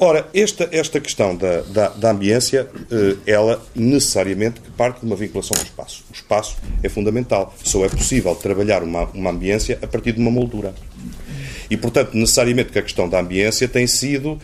Ora, 0.00 0.28
esta, 0.32 0.68
esta 0.70 1.00
questão 1.00 1.34
da, 1.34 1.62
da, 1.62 1.88
da 1.88 2.10
ambiência, 2.12 2.68
eh, 2.88 3.16
ela 3.26 3.60
necessariamente 3.74 4.60
parte 4.76 5.00
de 5.00 5.06
uma 5.06 5.16
vinculação 5.16 5.56
ao 5.56 5.64
espaço. 5.64 6.04
O 6.08 6.14
espaço 6.14 6.56
é 6.84 6.88
fundamental. 6.88 7.52
Só 7.64 7.84
é 7.84 7.88
possível 7.88 8.32
trabalhar 8.36 8.84
uma, 8.84 9.04
uma 9.06 9.30
ambiência 9.30 9.76
a 9.82 9.86
partir 9.88 10.12
de 10.12 10.20
uma 10.20 10.30
moldura. 10.30 10.72
E, 11.70 11.76
portanto, 11.76 12.14
necessariamente 12.14 12.72
que 12.72 12.78
a 12.78 12.82
questão 12.82 13.08
da 13.08 13.20
ambiência 13.20 13.68
tem 13.68 13.86
sido 13.86 14.32
uh, 14.32 14.40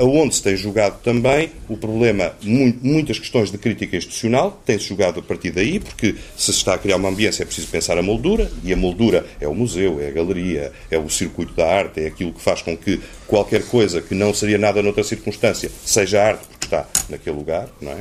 aonde 0.00 0.34
se 0.34 0.42
tem 0.42 0.56
jogado 0.56 1.00
também 1.02 1.50
o 1.68 1.76
problema, 1.76 2.34
muitas 2.42 3.18
questões 3.18 3.50
de 3.50 3.58
crítica 3.58 3.96
institucional, 3.96 4.60
tem-se 4.64 4.84
jogado 4.84 5.20
a 5.20 5.22
partir 5.22 5.50
daí, 5.50 5.80
porque 5.80 6.14
se 6.36 6.46
se 6.56 6.58
está 6.58 6.74
a 6.74 6.78
criar 6.78 6.96
uma 6.96 7.08
ambiência 7.08 7.42
é 7.42 7.46
preciso 7.46 7.68
pensar 7.68 7.98
a 7.98 8.02
moldura, 8.02 8.50
e 8.62 8.72
a 8.72 8.76
moldura 8.76 9.26
é 9.40 9.46
o 9.46 9.54
museu, 9.54 10.00
é 10.00 10.08
a 10.08 10.10
galeria, 10.10 10.72
é 10.90 10.98
o 10.98 11.08
circuito 11.08 11.54
da 11.54 11.66
arte, 11.66 12.00
é 12.00 12.06
aquilo 12.06 12.32
que 12.32 12.40
faz 12.40 12.62
com 12.62 12.76
que 12.76 13.00
qualquer 13.26 13.64
coisa 13.66 14.00
que 14.00 14.14
não 14.14 14.32
seria 14.32 14.58
nada 14.58 14.82
noutra 14.82 15.04
circunstância 15.04 15.70
seja 15.84 16.22
arte, 16.22 16.46
porque 16.48 16.66
está 16.66 16.88
naquele 17.08 17.36
lugar, 17.36 17.68
não 17.80 17.92
é? 17.92 18.00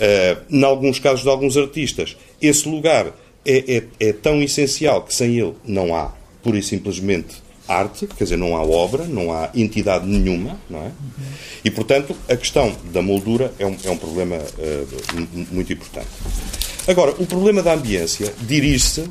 Uh, 0.00 0.56
em 0.56 0.64
alguns 0.64 0.98
casos 0.98 1.22
de 1.22 1.28
alguns 1.28 1.56
artistas, 1.56 2.16
esse 2.40 2.68
lugar 2.68 3.14
é, 3.44 3.76
é, 3.76 4.08
é 4.08 4.12
tão 4.12 4.42
essencial 4.42 5.02
que 5.02 5.14
sem 5.14 5.38
ele 5.38 5.54
não 5.64 5.94
há, 5.94 6.12
pura 6.42 6.58
e 6.58 6.62
simplesmente, 6.62 7.36
arte, 7.70 8.06
quer 8.06 8.24
dizer, 8.24 8.36
não 8.36 8.56
há 8.56 8.62
obra, 8.62 9.04
não 9.04 9.32
há 9.32 9.50
entidade 9.54 10.06
nenhuma, 10.06 10.58
não 10.68 10.80
é? 10.80 10.90
E, 11.64 11.70
portanto, 11.70 12.16
a 12.28 12.36
questão 12.36 12.74
da 12.92 13.00
moldura 13.00 13.52
é 13.58 13.66
um, 13.66 13.76
é 13.84 13.90
um 13.90 13.96
problema 13.96 14.36
uh, 14.36 15.28
muito 15.52 15.72
importante. 15.72 16.08
Agora, 16.88 17.12
o 17.18 17.26
problema 17.26 17.62
da 17.62 17.74
ambiência 17.74 18.32
dirige-se 18.40 19.04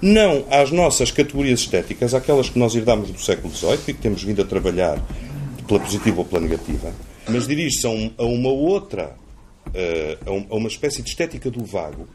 não 0.00 0.44
às 0.50 0.70
nossas 0.70 1.10
categorias 1.10 1.60
estéticas, 1.60 2.14
aquelas 2.14 2.48
que 2.48 2.58
nós 2.58 2.74
herdamos 2.74 3.10
do 3.10 3.20
século 3.20 3.52
XVIII 3.54 3.78
e 3.88 3.94
que 3.94 4.00
temos 4.00 4.22
vindo 4.22 4.42
a 4.42 4.44
trabalhar 4.44 4.98
pela 5.66 5.80
positiva 5.80 6.18
ou 6.18 6.24
pela 6.24 6.40
negativa, 6.40 6.92
mas 7.28 7.46
dirige-se 7.46 7.86
a, 7.86 7.90
um, 7.90 8.10
a, 8.16 8.24
uma 8.24 8.50
outra, 8.50 9.16
uh, 9.68 10.30
a, 10.30 10.32
um, 10.32 10.46
a 10.50 10.54
uma 10.56 10.68
espécie 10.68 11.02
de 11.02 11.08
estética 11.08 11.50
do 11.50 11.64
vago, 11.64 12.06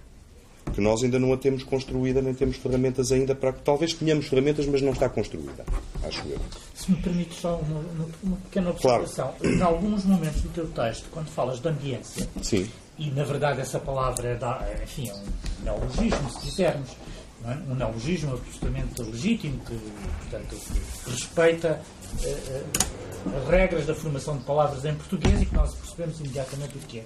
que 0.74 0.82
nós 0.82 1.04
ainda 1.04 1.20
não 1.20 1.34
a 1.34 1.38
temos 1.38 1.64
construída, 1.64 2.22
nem 2.22 2.34
temos 2.34 2.58
ferramentas 2.58 3.12
ainda 3.12 3.36
para. 3.36 3.52
Talvez 3.52 3.94
tenhamos 3.94 4.28
ferramentas, 4.28 4.66
mas 4.66 4.82
não 4.82 4.92
está 4.92 5.10
construída, 5.10 5.66
acho 6.04 6.28
eu. 6.28 6.40
Se 6.74 6.92
me 6.92 6.98
permite 6.98 7.36
só 7.36 7.58
uma, 7.58 7.80
uma 8.24 8.38
pequena 8.38 8.72
observação. 8.72 9.34
Claro. 9.40 9.56
Em 9.56 9.62
alguns 9.62 10.06
momentos 10.06 10.42
do 10.42 10.50
teu 10.50 10.68
texto, 10.68 11.06
quando 11.12 11.28
falas 11.28 11.60
de 11.60 11.68
ambiência, 11.68 12.28
Sim. 12.42 12.70
e 12.98 13.10
na 13.12 13.24
verdade 13.24 13.62
essa 13.62 13.80
palavra 13.80 14.30
é, 14.30 14.36
da, 14.36 14.66
enfim, 14.84 15.10
é 15.10 15.14
um 15.14 15.24
neologismo, 15.64 16.30
se 16.30 16.40
quisermos, 16.40 16.90
é? 17.46 17.72
um 17.72 17.76
neologismo 17.76 18.34
absolutamente 18.34 19.02
legítimo, 19.02 19.60
que, 19.66 19.80
portanto, 20.22 20.56
que 21.04 21.10
respeita 21.12 21.82
uh, 22.14 22.28
uh, 22.28 23.38
as 23.38 23.50
regras 23.50 23.86
da 23.86 23.96
formação 23.96 24.38
de 24.38 24.44
palavras 24.44 24.86
em 24.86 24.94
português 24.96 25.42
e 25.42 25.46
que 25.46 25.56
nós 25.56 25.74
percebemos 25.76 26.20
imediatamente 26.20 26.78
o 26.78 26.80
que 26.82 27.00
é. 27.00 27.04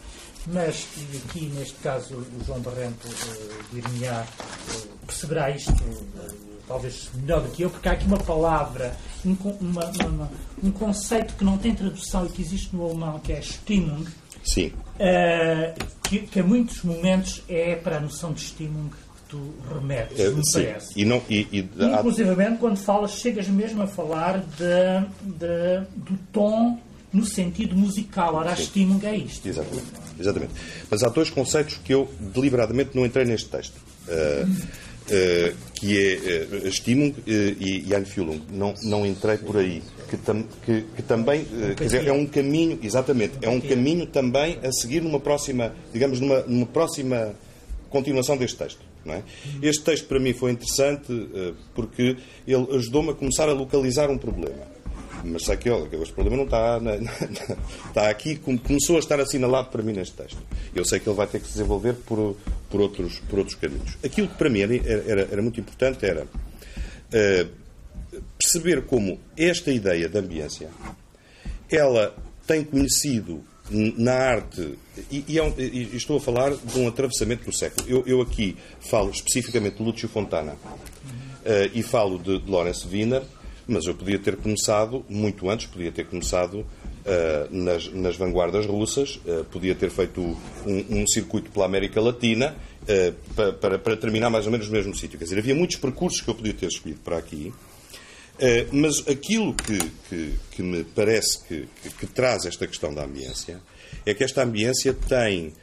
Mas 0.48 0.88
aqui, 1.28 1.52
neste 1.56 1.76
caso, 1.76 2.16
o 2.16 2.44
João 2.46 2.60
Barrento 2.60 3.08
uh, 3.08 3.74
dir-me-á, 3.74 4.24
uh, 4.24 5.06
perceberá 5.06 5.50
isto 5.50 5.72
uh, 5.72 6.36
talvez 6.68 7.10
melhor 7.16 7.42
do 7.42 7.50
que 7.50 7.64
eu, 7.64 7.70
porque 7.70 7.90
há 7.90 7.94
aqui 7.94 8.06
uma 8.06 8.20
palavra, 8.20 8.96
um, 9.26 9.36
uma, 9.60 9.86
uma, 9.86 10.32
um 10.64 10.72
conceito 10.72 11.34
que 11.36 11.44
não 11.44 11.58
tem 11.58 11.74
tradução 11.74 12.26
e 12.26 12.30
que 12.30 12.42
existe 12.42 12.76
no 12.76 12.86
alemão, 12.86 13.20
que 13.20 13.34
é 13.34 13.42
Stimmung, 13.42 14.06
Sim. 14.46 14.72
Uh, 14.96 15.86
que, 16.04 16.20
que, 16.20 16.40
a 16.40 16.44
muitos 16.44 16.84
momentos 16.84 17.42
é 17.50 17.76
para 17.76 17.98
a 17.98 18.00
noção 18.00 18.32
de 18.32 18.42
Stimmung 18.42 18.90
que 18.90 19.24
tu 19.28 19.54
remetes, 19.74 20.20
é, 20.20 20.30
me 20.30 20.46
sim. 20.46 20.64
parece. 20.64 21.02
E 21.02 21.04
não, 21.04 21.22
e, 21.28 21.48
e, 21.52 21.70
Inclusivamente, 21.80 22.60
quando 22.60 22.78
falas, 22.78 23.12
chegas 23.14 23.48
mesmo 23.48 23.82
a 23.82 23.88
falar 23.88 24.40
de, 24.40 25.08
de, 25.24 25.88
do 25.96 26.18
tom 26.32 26.80
no 27.16 27.26
sentido 27.26 27.76
musical. 27.76 28.36
Ora, 28.36 28.52
a 28.52 28.56
Stimmung 28.56 29.00
é 29.06 29.16
isto. 29.16 29.48
Exatamente. 29.48 29.88
Exatamente. 30.20 30.52
Mas 30.90 31.04
há 31.04 31.10
dois 31.10 31.30
conceitos 31.30 31.80
que 31.84 31.94
eu 31.94 32.10
deliberadamente 32.20 32.92
não 32.94 33.06
entrei 33.06 33.26
neste 33.26 33.50
texto. 33.50 33.76
Uh, 34.08 34.48
uh, 34.50 35.56
que 35.74 35.98
é 35.98 36.68
uh, 36.68 36.72
Stimmung 36.72 37.12
uh, 37.12 37.24
e, 37.26 37.86
e 37.88 37.96
Einfühlung. 37.96 38.42
Não, 38.52 38.74
não 38.84 39.06
entrei 39.06 39.38
por 39.38 39.58
aí. 39.58 39.82
Que, 40.10 40.18
tam, 40.18 40.44
que, 40.64 40.84
que 40.96 41.02
também, 41.02 41.48
quer 41.76 41.84
dizer, 41.86 42.08
é 42.08 42.14
um 42.14 42.28
caminho, 42.28 42.78
exatamente, 42.84 43.40
é 43.42 43.50
um 43.50 43.60
caminho 43.60 44.06
também 44.06 44.60
a 44.64 44.72
seguir 44.72 45.02
numa 45.02 45.20
próxima, 45.20 45.74
digamos, 45.92 46.20
numa, 46.20 46.42
numa 46.42 46.68
próxima 46.68 47.34
continuação 47.90 48.38
deste 48.38 48.56
texto. 48.56 48.82
É? 49.08 49.24
Este 49.64 49.84
texto 49.84 50.08
para 50.08 50.20
mim 50.20 50.34
foi 50.34 50.52
interessante 50.52 51.12
porque 51.74 52.18
ele 52.48 52.68
ajudou-me 52.76 53.12
a 53.12 53.14
começar 53.14 53.50
a 53.50 53.54
localizar 53.54 54.12
um 54.12 54.18
problema 54.18 54.75
mas 55.26 55.44
que 55.58 55.70
este 55.70 56.14
problema 56.14 56.38
não 56.38 56.46
está, 56.46 56.80
na, 56.80 56.98
na, 56.98 57.12
está 57.88 58.10
aqui, 58.10 58.36
começou 58.38 58.96
a 58.98 59.00
estar 59.00 59.20
assinalado 59.20 59.70
para 59.70 59.82
mim 59.82 59.94
neste 59.94 60.16
texto. 60.16 60.38
Eu 60.74 60.86
sei 60.86 61.00
que 61.00 61.10
ele 61.10 61.16
vai 61.16 61.28
ter 61.28 61.40
que 61.40 61.48
se 61.48 61.54
desenvolver 61.54 61.94
por, 61.94 62.36
por, 62.70 62.82
outros, 62.82 63.20
por 63.30 63.40
outros 63.40 63.58
caminhos. 63.58 63.98
Aquilo 64.04 64.28
que 64.28 64.36
para 64.36 64.50
mim 64.50 64.62
era, 64.62 64.76
era, 64.76 65.22
era 65.32 65.42
muito 65.42 65.60
importante 65.60 66.06
era 66.06 66.24
uh, 66.24 67.50
perceber 68.38 68.84
como 68.84 69.20
esta 69.38 69.72
ideia 69.72 70.08
da 70.08 70.20
ambiência 70.20 70.70
ela 71.70 72.16
tem 72.46 72.64
conhecido 72.64 73.44
na 73.72 74.14
arte, 74.14 74.78
e, 75.12 75.26
e, 75.28 75.40
é 75.40 75.44
um, 75.44 75.54
e, 75.58 75.96
estou 75.96 76.18
a 76.18 76.22
falar 76.22 76.54
de 76.56 76.80
um 76.80 76.88
atravessamento 76.88 77.46
do 77.46 77.52
século. 77.52 77.88
Eu, 77.90 78.04
eu 78.06 78.22
aqui 78.22 78.56
falo 78.80 79.10
especificamente 79.10 79.78
de 79.78 79.84
Lúcio 79.84 80.08
Fontana 80.08 80.54
uh, 80.54 81.72
e 81.74 81.82
falo 81.82 82.20
de 82.20 82.44
Lawrence 82.48 82.88
Wiener, 82.88 83.24
mas 83.68 83.86
eu 83.86 83.96
podia 83.96 84.20
ter 84.20 84.36
começado 84.36 85.06
muito 85.10 85.50
antes, 85.50 85.66
podia 85.66 85.92
ter 85.92 86.06
começado 86.06 86.60
uh, 86.60 86.66
nas, 87.50 87.92
nas, 87.92 88.16
vanguardas 88.16 88.66
russas, 88.66 89.20
uh, 89.26 89.44
podia 89.46 89.74
ter 89.74 89.90
feito 89.90 90.22
um, 90.22 91.02
um, 91.02 91.08
circuito 91.08 91.52
pela 91.52 91.66
América 91.66 92.00
Latina 92.00 92.56
uh, 92.84 93.34
para, 93.34 93.54
para, 93.54 93.80
para, 93.80 93.98
terminar 93.98 94.30
mais 94.30 94.46
ou 94.46 94.52
menos 94.52 94.68
no 94.68 94.74
mesmo 94.74 94.96
sítio. 94.96 95.18
Quer 95.18 95.26
dizer, 95.26 95.40
havia 95.40 95.56
muitos 95.56 95.78
percursos 95.78 96.22
que 96.22 96.30
eu 96.30 96.36
podia 96.36 96.54
ter 96.54 96.68
escolhido 96.68 97.00
para 97.04 97.18
aqui, 97.18 97.54
mas 98.70 99.00
aquilo 99.08 99.54
que, 99.54 99.80
que, 100.10 100.34
que 100.52 100.62
me 100.62 100.84
parece 100.84 101.42
que, 101.48 101.70
que, 101.98 102.06
traz 102.06 102.46
esta 102.46 102.68
questão 102.68 102.94
da 102.94 103.06
ambiência 103.06 103.62
é 104.06 104.14
que 104.14 104.26
esta 104.26 104.44
ambiência 104.44 104.94
tem, 104.94 105.54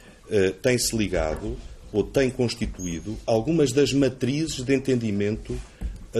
tem-se 0.59 0.97
ligado 0.97 1.55
ou 1.91 2.03
tem 2.03 2.31
constituído 2.31 3.15
algumas 3.27 3.71
das 3.71 3.93
matrizes 3.93 4.63
de 4.63 4.73
entendimento 4.73 5.55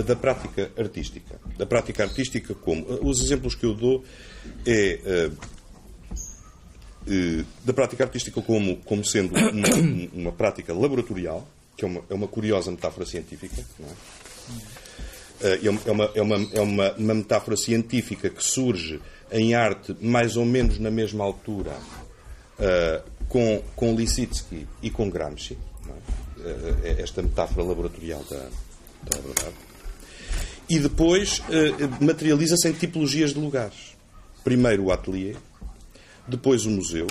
da 0.02 0.16
prática 0.16 0.72
artística. 0.78 1.40
Da 1.58 1.66
prática 1.66 2.04
artística 2.04 2.56
como? 2.56 2.86
Os 3.02 3.22
exemplos 3.22 3.54
que 3.54 3.66
eu 3.66 3.76
dou 3.76 4.04
é 4.66 5.30
uh, 5.30 5.54
da 7.64 7.74
prática 7.74 8.04
artística 8.04 8.42
como, 8.42 8.78
como 8.78 9.06
sendo 9.06 9.36
uma, 9.36 9.50
uma 10.14 10.32
prática 10.32 10.74
laboratorial, 10.74 11.48
que 11.78 11.86
é 11.86 11.88
uma, 11.88 12.02
é 12.10 12.14
uma 12.14 12.28
curiosa 12.28 12.72
metáfora 12.72 13.06
científica, 13.06 13.64
não 13.80 13.88
é? 13.88 13.92
É 15.44 15.70
uma, 15.70 15.82
é, 15.86 15.92
uma, 15.92 16.12
é, 16.16 16.22
uma, 16.22 16.50
é 16.54 16.62
uma, 16.62 16.94
uma, 16.94 17.14
metáfora 17.14 17.58
científica 17.58 18.30
que 18.30 18.42
surge 18.42 19.02
em 19.30 19.54
arte 19.54 19.94
mais 20.00 20.38
ou 20.38 20.46
menos 20.46 20.80
na 20.80 20.90
mesma 20.90 21.26
altura 21.26 21.72
uh, 21.72 23.04
com, 23.28 23.62
com 23.76 23.94
Lissitzky 23.94 24.66
e 24.82 24.90
com 24.90 25.10
Gramsci. 25.10 25.58
É? 25.86 25.90
Uh, 25.90 27.02
esta 27.02 27.22
metáfora 27.22 27.66
laboratorial 27.66 28.24
da, 28.30 28.38
da 28.38 29.20
obra 29.20 29.34
de 29.34 29.46
arte 29.46 29.73
e 30.70 30.80
depois 30.80 31.40
uh, 31.40 32.04
materializa-se 32.04 32.68
em 32.68 32.74
tipologias 32.74 33.34
de 33.34 33.40
lugares. 33.40 33.96
Primeiro 34.44 34.86
o 34.86 34.92
ateliê, 34.92 35.36
depois 36.28 36.66
o 36.66 36.70
museu, 36.70 37.08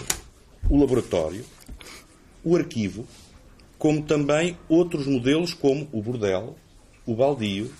o 0.68 0.78
laboratório, 0.78 1.44
o 2.44 2.56
arquivo, 2.56 3.06
como 3.78 4.02
também 4.02 4.56
outros 4.68 5.06
modelos 5.06 5.54
como 5.54 5.88
o 5.92 6.02
bordel, 6.02 6.56
o 7.06 7.14
baldio, 7.14 7.70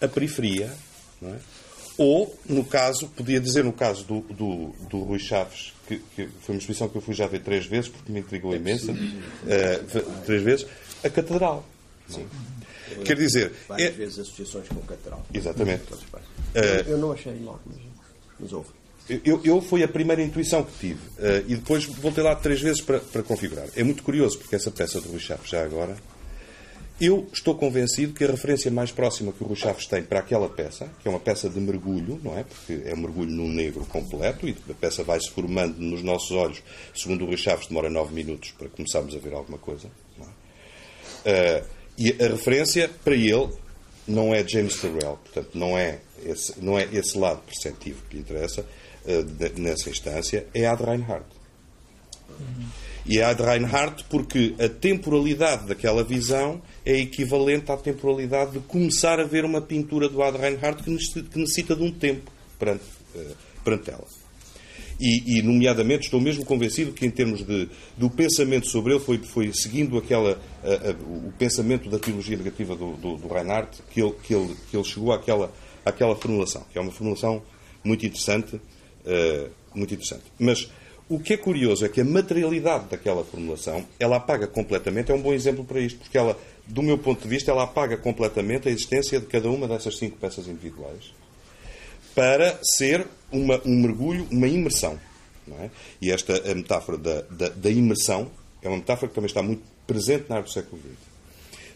a 0.00 0.08
periferia, 0.08 0.72
é? 1.22 1.36
ou, 1.96 2.38
no 2.46 2.64
caso, 2.64 3.08
podia 3.08 3.40
dizer 3.40 3.64
no 3.64 3.72
caso 3.72 4.04
do, 4.04 4.20
do, 4.20 4.74
do 4.90 4.98
Rui 5.00 5.18
Chaves, 5.18 5.72
que, 5.88 5.98
que, 6.14 6.28
foi 6.42 6.54
uma 6.54 6.58
exposição 6.58 6.88
que 6.88 6.96
eu 6.96 7.00
fui 7.00 7.14
já 7.14 7.26
ver 7.26 7.40
três 7.40 7.64
vezes, 7.64 7.88
porque 7.88 8.12
me 8.12 8.20
intrigou 8.20 8.54
imensa, 8.54 8.92
uh, 8.92 10.22
três 10.24 10.42
vezes, 10.42 10.66
a 11.02 11.08
Catedral. 11.08 11.64
É? 12.14 12.20
Sim. 12.88 13.02
Quer 13.02 13.16
dizer. 13.16 13.52
Várias 13.68 13.88
é... 13.88 13.90
vezes 13.92 14.18
associações 14.18 14.68
com 14.68 14.76
o 14.76 14.82
catedral. 14.82 15.24
Exatamente. 15.32 15.82
Uh, 15.92 16.88
eu 16.88 16.98
não 16.98 17.12
achei 17.12 17.34
logo, 17.40 17.60
mas, 17.66 17.78
mas 18.40 18.52
houve. 18.52 18.68
Eu, 19.24 19.40
eu, 19.44 19.60
foi 19.60 19.84
a 19.84 19.88
primeira 19.88 20.20
intuição 20.20 20.64
que 20.64 20.72
tive 20.80 21.00
uh, 21.18 21.44
e 21.46 21.54
depois 21.54 21.84
voltei 21.84 22.24
lá 22.24 22.34
três 22.34 22.60
vezes 22.60 22.80
para, 22.80 22.98
para 22.98 23.22
configurar. 23.22 23.68
É 23.76 23.84
muito 23.84 24.02
curioso 24.02 24.36
porque 24.38 24.56
essa 24.56 24.70
peça 24.70 25.00
do 25.00 25.08
Rui 25.08 25.20
Chaves, 25.20 25.48
já 25.48 25.62
agora, 25.62 25.96
eu 27.00 27.28
estou 27.32 27.54
convencido 27.54 28.14
que 28.14 28.24
a 28.24 28.26
referência 28.26 28.70
mais 28.70 28.90
próxima 28.90 29.30
que 29.30 29.44
o 29.44 29.46
Rui 29.46 29.56
Chaves 29.56 29.86
tem 29.86 30.02
para 30.02 30.18
aquela 30.18 30.48
peça, 30.48 30.88
que 31.00 31.06
é 31.06 31.10
uma 31.10 31.20
peça 31.20 31.48
de 31.48 31.60
mergulho, 31.60 32.18
não 32.24 32.36
é? 32.36 32.42
Porque 32.42 32.82
é 32.84 32.94
um 32.94 32.96
mergulho 32.96 33.30
no 33.30 33.46
negro 33.46 33.84
completo 33.84 34.48
e 34.48 34.56
a 34.68 34.74
peça 34.74 35.04
vai 35.04 35.20
se 35.20 35.30
formando 35.30 35.78
nos 35.78 36.02
nossos 36.02 36.32
olhos. 36.32 36.62
Segundo 36.94 37.22
o 37.22 37.26
Rui 37.26 37.36
Chaves, 37.36 37.68
demora 37.68 37.88
nove 37.88 38.12
minutos 38.12 38.50
para 38.52 38.68
começarmos 38.68 39.14
a 39.14 39.18
ver 39.18 39.34
alguma 39.34 39.58
coisa. 39.58 39.88
Não 40.18 40.26
é? 40.26 41.60
Uh, 41.60 41.75
e 41.98 42.16
a 42.22 42.28
referência 42.28 42.90
para 43.04 43.14
ele 43.14 43.48
não 44.06 44.34
é 44.34 44.46
James 44.46 44.76
Turrell, 44.76 45.18
portanto, 45.24 45.50
não 45.54 45.76
é 45.76 45.98
esse, 46.24 46.54
não 46.62 46.78
é 46.78 46.84
esse 46.92 47.18
lado 47.18 47.40
perceptivo 47.42 48.02
que 48.08 48.16
lhe 48.16 48.22
interessa 48.22 48.62
uh, 48.62 49.60
nessa 49.60 49.90
instância, 49.90 50.46
é 50.54 50.66
Ad 50.66 50.82
Reinhardt. 50.82 51.26
E 53.08 53.20
é 53.20 53.24
a 53.24 53.32
de 53.32 53.42
Reinhardt 53.42 54.04
porque 54.10 54.54
a 54.58 54.68
temporalidade 54.68 55.66
daquela 55.66 56.02
visão 56.02 56.60
é 56.84 56.96
equivalente 56.96 57.70
à 57.70 57.76
temporalidade 57.76 58.52
de 58.52 58.58
começar 58.60 59.20
a 59.20 59.24
ver 59.24 59.44
uma 59.44 59.60
pintura 59.60 60.08
do 60.08 60.22
Ad 60.22 60.36
Reinhardt 60.36 60.82
que 60.82 60.90
necessita 60.90 61.76
de 61.76 61.82
um 61.84 61.92
tempo 61.92 62.30
perante, 62.58 62.84
uh, 63.14 63.36
perante 63.62 63.90
ela. 63.90 64.25
E, 64.98 65.38
e, 65.38 65.42
nomeadamente, 65.42 66.04
estou 66.04 66.20
mesmo 66.20 66.44
convencido 66.44 66.92
que, 66.92 67.04
em 67.04 67.10
termos 67.10 67.44
de, 67.44 67.68
do 67.96 68.08
pensamento 68.08 68.66
sobre 68.66 68.94
ele, 68.94 69.00
foi, 69.00 69.18
foi 69.18 69.52
seguindo 69.52 69.98
aquela, 69.98 70.40
a, 70.64 70.90
a, 70.90 70.92
o 70.92 71.32
pensamento 71.38 71.90
da 71.90 71.98
teologia 71.98 72.36
negativa 72.36 72.74
do, 72.74 72.92
do, 72.92 73.16
do 73.16 73.28
Reinhardt 73.28 73.82
que 73.90 74.00
ele, 74.00 74.14
que, 74.22 74.34
ele, 74.34 74.56
que 74.70 74.76
ele 74.76 74.84
chegou 74.84 75.12
àquela, 75.12 75.52
àquela 75.84 76.16
formulação, 76.16 76.64
que 76.72 76.78
é 76.78 76.80
uma 76.80 76.92
formulação 76.92 77.42
muito 77.84 78.06
interessante. 78.06 78.56
Uh, 78.56 79.50
muito 79.76 79.92
interessante. 79.92 80.24
Mas 80.38 80.70
o 81.08 81.20
que 81.20 81.34
é 81.34 81.36
curioso 81.36 81.84
é 81.84 81.88
que 81.88 82.00
a 82.00 82.04
materialidade 82.04 82.88
daquela 82.88 83.22
formulação, 83.24 83.84
ela 84.00 84.16
apaga 84.16 84.46
completamente, 84.46 85.12
é 85.12 85.14
um 85.14 85.20
bom 85.20 85.32
exemplo 85.32 85.64
para 85.64 85.80
isto, 85.80 85.98
porque 85.98 86.18
ela, 86.18 86.36
do 86.66 86.82
meu 86.82 86.98
ponto 86.98 87.22
de 87.22 87.28
vista, 87.28 87.50
ela 87.50 87.62
apaga 87.62 87.96
completamente 87.96 88.68
a 88.68 88.72
existência 88.72 89.20
de 89.20 89.26
cada 89.26 89.48
uma 89.48 89.68
dessas 89.68 89.96
cinco 89.98 90.16
peças 90.16 90.48
individuais 90.48 91.14
para 92.16 92.58
ser 92.64 93.06
uma, 93.30 93.60
um 93.66 93.82
mergulho, 93.82 94.26
uma 94.30 94.48
imersão. 94.48 94.98
É? 95.60 95.70
E 96.02 96.10
esta 96.10 96.50
a 96.50 96.54
metáfora 96.54 96.98
da, 96.98 97.20
da, 97.30 97.48
da, 97.50 97.70
imersão 97.70 98.28
é 98.60 98.68
uma 98.68 98.78
metáfora 98.78 99.08
que 99.08 99.14
também 99.14 99.28
está 99.28 99.42
muito 99.42 99.62
presente 99.86 100.24
na 100.28 100.38
arte 100.38 100.46
do 100.46 100.52
século 100.52 100.82
XX. 100.82 100.96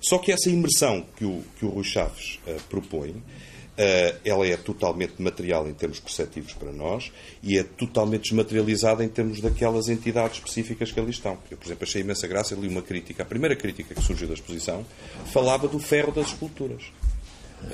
Só 0.01 0.19
que 0.19 0.33
essa 0.33 0.49
imersão 0.51 1.07
que 1.17 1.25
o, 1.25 1.45
que 1.57 1.65
o 1.65 1.69
Rui 1.69 1.85
Chaves 1.85 2.41
uh, 2.47 2.61
propõe 2.69 3.23
Uh, 3.71 4.13
ela 4.27 4.47
é 4.47 4.59
totalmente 4.59 5.23
material 5.23 5.67
em 5.67 5.73
termos 5.73 5.99
perceptivos 5.99 6.53
para 6.53 6.71
nós 6.71 7.11
e 7.43 7.57
é 7.57 7.63
totalmente 7.63 8.25
desmaterializada 8.25 9.03
em 9.03 9.09
termos 9.09 9.41
daquelas 9.41 9.89
entidades 9.89 10.37
específicas 10.37 10.93
que 10.93 11.01
ali 11.01 11.11
estão. 11.11 11.39
Eu, 11.51 11.57
por 11.57 11.67
exemplo, 11.67 11.85
achei 11.85 12.03
imensa 12.03 12.27
graça, 12.27 12.55
li 12.55 12.69
uma 12.69 12.83
crítica, 12.83 13.23
a 13.23 13.27
primeira 13.27 13.57
crítica 13.57 13.95
que 13.95 14.03
surgiu 14.03 14.29
da 14.29 14.35
exposição, 14.35 14.85
falava 15.33 15.67
do 15.67 15.79
ferro 15.79 16.13
das 16.13 16.27
esculturas. 16.27 16.83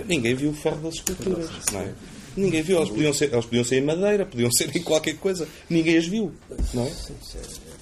Ninguém 0.07 0.37
viu 0.37 0.51
o 0.51 0.55
ferro 0.55 0.81
das 0.81 0.95
esculturas, 0.95 1.51
não 1.73 1.81
é? 1.81 1.95
Ninguém 2.37 2.63
viu. 2.63 2.77
Elas 2.77 2.91
podiam, 2.91 3.13
ser, 3.13 3.33
elas 3.33 3.45
podiam 3.45 3.65
ser 3.65 3.79
em 3.79 3.85
madeira, 3.85 4.27
podiam 4.27 4.51
ser 4.53 4.75
em 4.77 4.83
qualquer 4.83 5.17
coisa. 5.17 5.49
Ninguém 5.71 5.97
as 5.97 6.07
viu, 6.07 6.33
não 6.75 6.85
é? 6.85 6.93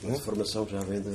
A 0.06 0.16
informação 0.16 0.68
já 0.68 0.80
vem 0.80 1.00
da, 1.00 1.10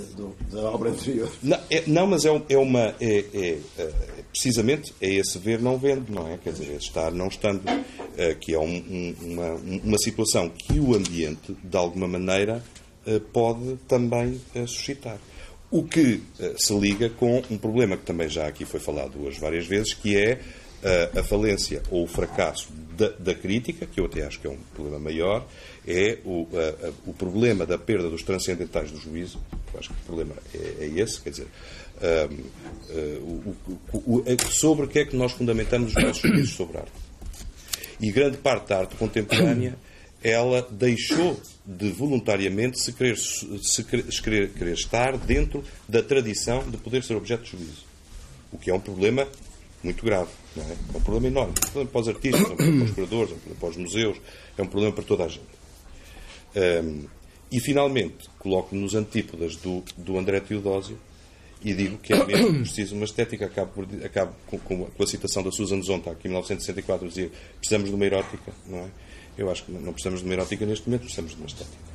da 0.52 0.72
obra 0.72 0.90
anterior. 0.90 1.32
Não, 1.44 1.60
é, 1.70 1.84
não 1.86 2.08
mas 2.08 2.26
é, 2.26 2.30
é 2.50 2.58
uma. 2.58 2.96
É, 3.00 3.26
é, 3.34 3.58
é, 3.78 3.94
precisamente 4.32 4.94
é 5.00 5.10
esse 5.14 5.38
ver 5.38 5.62
não 5.62 5.78
vendo, 5.78 6.12
não 6.12 6.28
é? 6.28 6.38
Quer 6.38 6.54
dizer, 6.54 6.74
é 6.74 6.78
estar 6.78 7.12
não 7.12 7.28
estando. 7.28 7.62
É, 8.18 8.34
que 8.34 8.54
é 8.54 8.60
um, 8.60 8.66
um, 8.66 9.16
uma, 9.22 9.52
uma 9.84 9.98
situação 10.00 10.50
que 10.50 10.80
o 10.80 10.96
ambiente, 10.96 11.56
de 11.64 11.78
alguma 11.78 12.08
maneira, 12.08 12.64
é, 13.06 13.20
pode 13.20 13.78
também 13.88 14.42
é, 14.56 14.66
suscitar. 14.66 15.18
O 15.72 15.84
que 15.84 16.24
se 16.58 16.74
liga 16.74 17.12
com 17.12 17.44
um 17.50 17.58
problema 17.58 17.96
que 17.96 18.04
também 18.04 18.28
já 18.28 18.48
aqui 18.48 18.66
foi 18.66 18.80
falado 18.80 19.12
duas 19.12 19.38
várias 19.38 19.68
vezes, 19.68 19.94
que 19.94 20.18
é 20.18 20.40
a 21.16 21.22
falência 21.22 21.84
ou 21.92 22.06
o 22.06 22.08
fracasso 22.08 22.70
da, 23.00 23.10
da, 23.18 23.34
crítica, 23.34 23.86
que 23.86 24.00
eu 24.00 24.06
até 24.06 24.26
acho 24.26 24.40
que 24.40 24.48
é 24.48 24.50
um 24.50 24.58
problema 24.76 25.00
maior, 25.00 25.48
é 25.88 26.20
o, 26.26 26.48
a, 26.54 26.92
o 27.10 27.14
problema 27.14 27.66
da 27.66 27.78
perda 27.78 28.10
dos 28.10 28.24
transcendentais 28.24 28.92
do 28.92 28.98
juízo. 28.98 29.40
Eu 29.74 29.80
acho 29.80 29.90
que 29.90 29.96
o 29.96 30.06
problema 30.06 30.36
é, 30.54 30.86
é 30.86 31.00
esse, 31.00 31.22
quer 31.22 31.30
dizer, 31.30 31.48
um, 33.22 33.54
uh, 33.98 34.52
sobre 34.52 34.86
o 34.86 34.90
que 34.90 35.00
é 35.00 35.06
que 35.06 35.16
nós 35.16 35.32
fundamentamos 35.32 35.96
os 35.96 36.04
nossos 36.04 36.22
juízos 36.22 36.56
sobre 36.56 36.78
a 36.78 36.82
arte. 36.82 36.92
E 38.02 38.12
grande 38.12 38.38
parte 38.38 38.68
da 38.70 38.80
arte 38.80 38.96
contemporânea 38.96 39.76
ela 40.22 40.68
deixou 40.70 41.40
de 41.66 41.92
voluntariamente 41.92 42.80
se 42.80 42.92
querer, 42.92 43.18
se 43.18 43.84
querer, 44.22 44.50
querer 44.50 44.74
estar 44.74 45.18
dentro 45.18 45.64
da 45.88 46.04
tradição 46.04 46.70
de 46.70 46.78
poder 46.78 47.04
ser 47.04 47.16
objeto 47.16 47.44
de 47.44 47.52
juízo. 47.52 47.86
O 48.52 48.58
que 48.58 48.70
é 48.70 48.74
um 48.74 48.80
problema 48.80 49.28
muito 49.84 50.04
grave. 50.04 50.30
É? 50.62 50.96
é 50.96 50.98
um 50.98 51.02
problema 51.02 51.28
enorme. 51.28 51.54
É 51.56 51.60
um 51.60 51.72
problema 51.72 51.92
para 51.92 52.02
os 52.02 52.08
artistas, 52.08 52.42
é 52.42 52.44
um 52.44 52.56
problema 52.56 52.78
para 52.78 52.86
os 52.86 52.92
curadores, 52.92 53.32
é 53.32 53.36
um 53.36 53.40
problema 53.40 53.60
para 53.60 53.70
os 53.70 53.78
museus, 53.78 54.18
é 54.58 54.62
um 54.62 54.68
problema 54.68 54.96
para 54.96 55.04
toda 55.04 55.24
a 55.26 55.28
gente. 55.28 55.60
Um, 56.56 57.08
e, 57.52 57.60
finalmente, 57.60 58.30
coloco-me 58.38 58.82
nos 58.82 58.94
antípodas 58.94 59.56
do, 59.56 59.84
do 59.98 60.18
André 60.18 60.40
Teodósio 60.40 60.98
e 61.64 61.74
digo 61.74 61.98
que 61.98 62.14
é 62.14 62.26
mesmo 62.26 62.62
preciso 62.62 62.96
uma 62.96 63.06
estética. 63.06 63.46
Acabo, 63.46 63.72
por, 63.72 63.88
acabo 64.04 64.34
com, 64.48 64.60
com, 64.60 65.04
a 65.04 65.08
citação 65.08 65.44
da 65.44 65.52
Susan 65.52 65.82
Zonta, 65.82 66.14
que 66.16 66.28
em 66.28 66.32
1964 66.32 67.08
dizia 67.08 67.32
precisamos 67.58 67.90
de 67.90 67.96
uma 67.96 68.06
erótica, 68.06 68.54
não 68.68 68.80
é? 68.80 68.88
Eu 69.38 69.50
acho 69.50 69.64
que 69.64 69.72
não 69.72 69.94
precisamos 69.94 70.20
de 70.20 70.26
uma 70.26 70.34
erótica 70.34 70.66
neste 70.66 70.88
momento, 70.88 71.02
precisamos 71.02 71.32
de 71.32 71.38
uma 71.38 71.48
estética. 71.48 71.90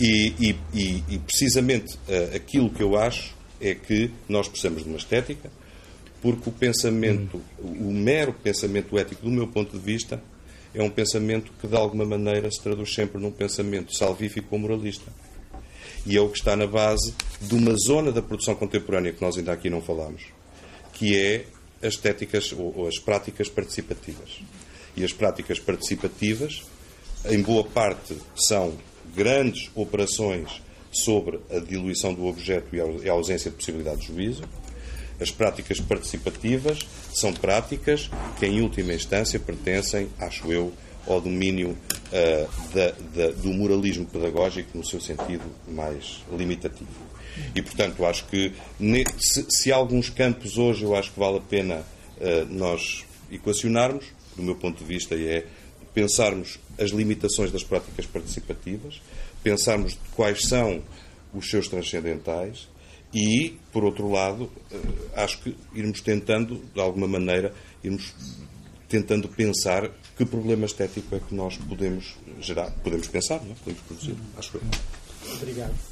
E, 0.00 0.34
e, 0.40 0.56
e, 0.72 1.04
e 1.10 1.18
precisamente 1.18 1.94
uh, 1.94 2.34
aquilo 2.34 2.70
que 2.70 2.82
eu 2.82 2.96
acho 2.96 3.34
é 3.60 3.74
que 3.74 4.10
nós 4.28 4.48
precisamos 4.48 4.82
de 4.82 4.88
uma 4.88 4.96
estética, 4.96 5.50
porque 6.20 6.48
o 6.48 6.52
pensamento, 6.52 7.40
o 7.58 7.90
mero 7.90 8.32
pensamento 8.32 8.98
ético, 8.98 9.22
do 9.22 9.30
meu 9.30 9.48
ponto 9.48 9.78
de 9.78 9.82
vista, 9.82 10.22
é 10.74 10.82
um 10.82 10.90
pensamento 10.90 11.52
que 11.60 11.66
de 11.66 11.76
alguma 11.76 12.04
maneira 12.04 12.50
se 12.50 12.60
traduz 12.62 12.94
sempre 12.94 13.20
num 13.20 13.30
pensamento 13.30 13.94
salvífico 13.94 14.48
ou 14.50 14.58
moralista. 14.58 15.10
E 16.06 16.16
é 16.16 16.20
o 16.20 16.28
que 16.28 16.38
está 16.38 16.56
na 16.56 16.66
base 16.66 17.14
de 17.40 17.54
uma 17.54 17.74
zona 17.76 18.12
da 18.12 18.22
produção 18.22 18.54
contemporânea 18.54 19.12
que 19.12 19.20
nós 19.20 19.36
ainda 19.36 19.52
aqui 19.52 19.68
não 19.68 19.82
falámos, 19.82 20.22
que 20.92 21.16
é 21.16 21.44
as 21.82 21.94
estéticas 21.94 22.52
ou, 22.52 22.74
ou 22.76 22.88
as 22.88 22.98
práticas 22.98 23.48
participativas. 23.48 24.40
E 24.96 25.04
as 25.04 25.12
práticas 25.12 25.58
participativas, 25.58 26.62
em 27.26 27.40
boa 27.42 27.64
parte, 27.64 28.16
são 28.34 28.74
grandes 29.14 29.70
operações 29.74 30.62
sobre 30.92 31.40
a 31.50 31.58
diluição 31.58 32.12
do 32.12 32.26
objeto 32.26 32.74
e 32.74 33.08
a 33.08 33.12
ausência 33.12 33.50
de 33.50 33.56
possibilidade 33.56 34.00
de 34.00 34.06
juízo, 34.08 34.42
as 35.20 35.30
práticas 35.30 35.80
participativas 35.80 36.78
são 37.14 37.32
práticas 37.32 38.10
que, 38.38 38.46
em 38.46 38.62
última 38.62 38.94
instância, 38.94 39.38
pertencem, 39.38 40.08
acho 40.18 40.50
eu, 40.50 40.72
ao 41.06 41.20
domínio 41.20 41.70
uh, 41.70 42.74
da, 42.74 42.90
da, 43.14 43.30
do 43.32 43.52
moralismo 43.52 44.06
pedagógico 44.06 44.76
no 44.76 44.84
seu 44.84 45.00
sentido 45.00 45.44
mais 45.68 46.22
limitativo. 46.36 47.10
E, 47.54 47.62
portanto, 47.62 48.04
acho 48.04 48.26
que 48.26 48.52
se, 49.18 49.46
se 49.48 49.72
alguns 49.72 50.10
campos 50.10 50.58
hoje 50.58 50.84
eu 50.84 50.94
acho 50.94 51.12
que 51.12 51.18
vale 51.18 51.38
a 51.38 51.40
pena 51.40 51.76
uh, 51.76 52.46
nós 52.50 53.04
equacionarmos, 53.30 54.06
do 54.36 54.42
meu 54.42 54.54
ponto 54.54 54.78
de 54.78 54.84
vista, 54.84 55.14
é 55.14 55.44
pensarmos 55.92 56.58
as 56.78 56.90
limitações 56.90 57.50
das 57.50 57.64
práticas 57.64 58.06
participativas, 58.06 59.00
pensarmos 59.42 59.98
quais 60.14 60.46
são 60.46 60.82
os 61.34 61.48
seus 61.48 61.68
transcendentais 61.68 62.68
e, 63.12 63.58
por 63.72 63.84
outro 63.84 64.10
lado, 64.10 64.50
eh, 64.70 64.76
acho 65.16 65.40
que 65.42 65.56
irmos 65.74 66.00
tentando, 66.00 66.62
de 66.72 66.80
alguma 66.80 67.08
maneira, 67.08 67.52
irmos 67.82 68.14
tentando 68.88 69.28
pensar 69.28 69.90
que 70.16 70.24
problema 70.24 70.66
estético 70.66 71.14
é 71.14 71.20
que 71.20 71.34
nós 71.34 71.56
podemos 71.56 72.16
gerar, 72.40 72.70
podemos 72.82 73.08
pensar, 73.08 73.42
não 73.42 73.52
é? 73.52 73.54
podemos 73.64 73.82
produzir, 73.82 74.16
acho 74.36 74.56
eu. 74.56 74.62
Obrigado. 75.36 75.89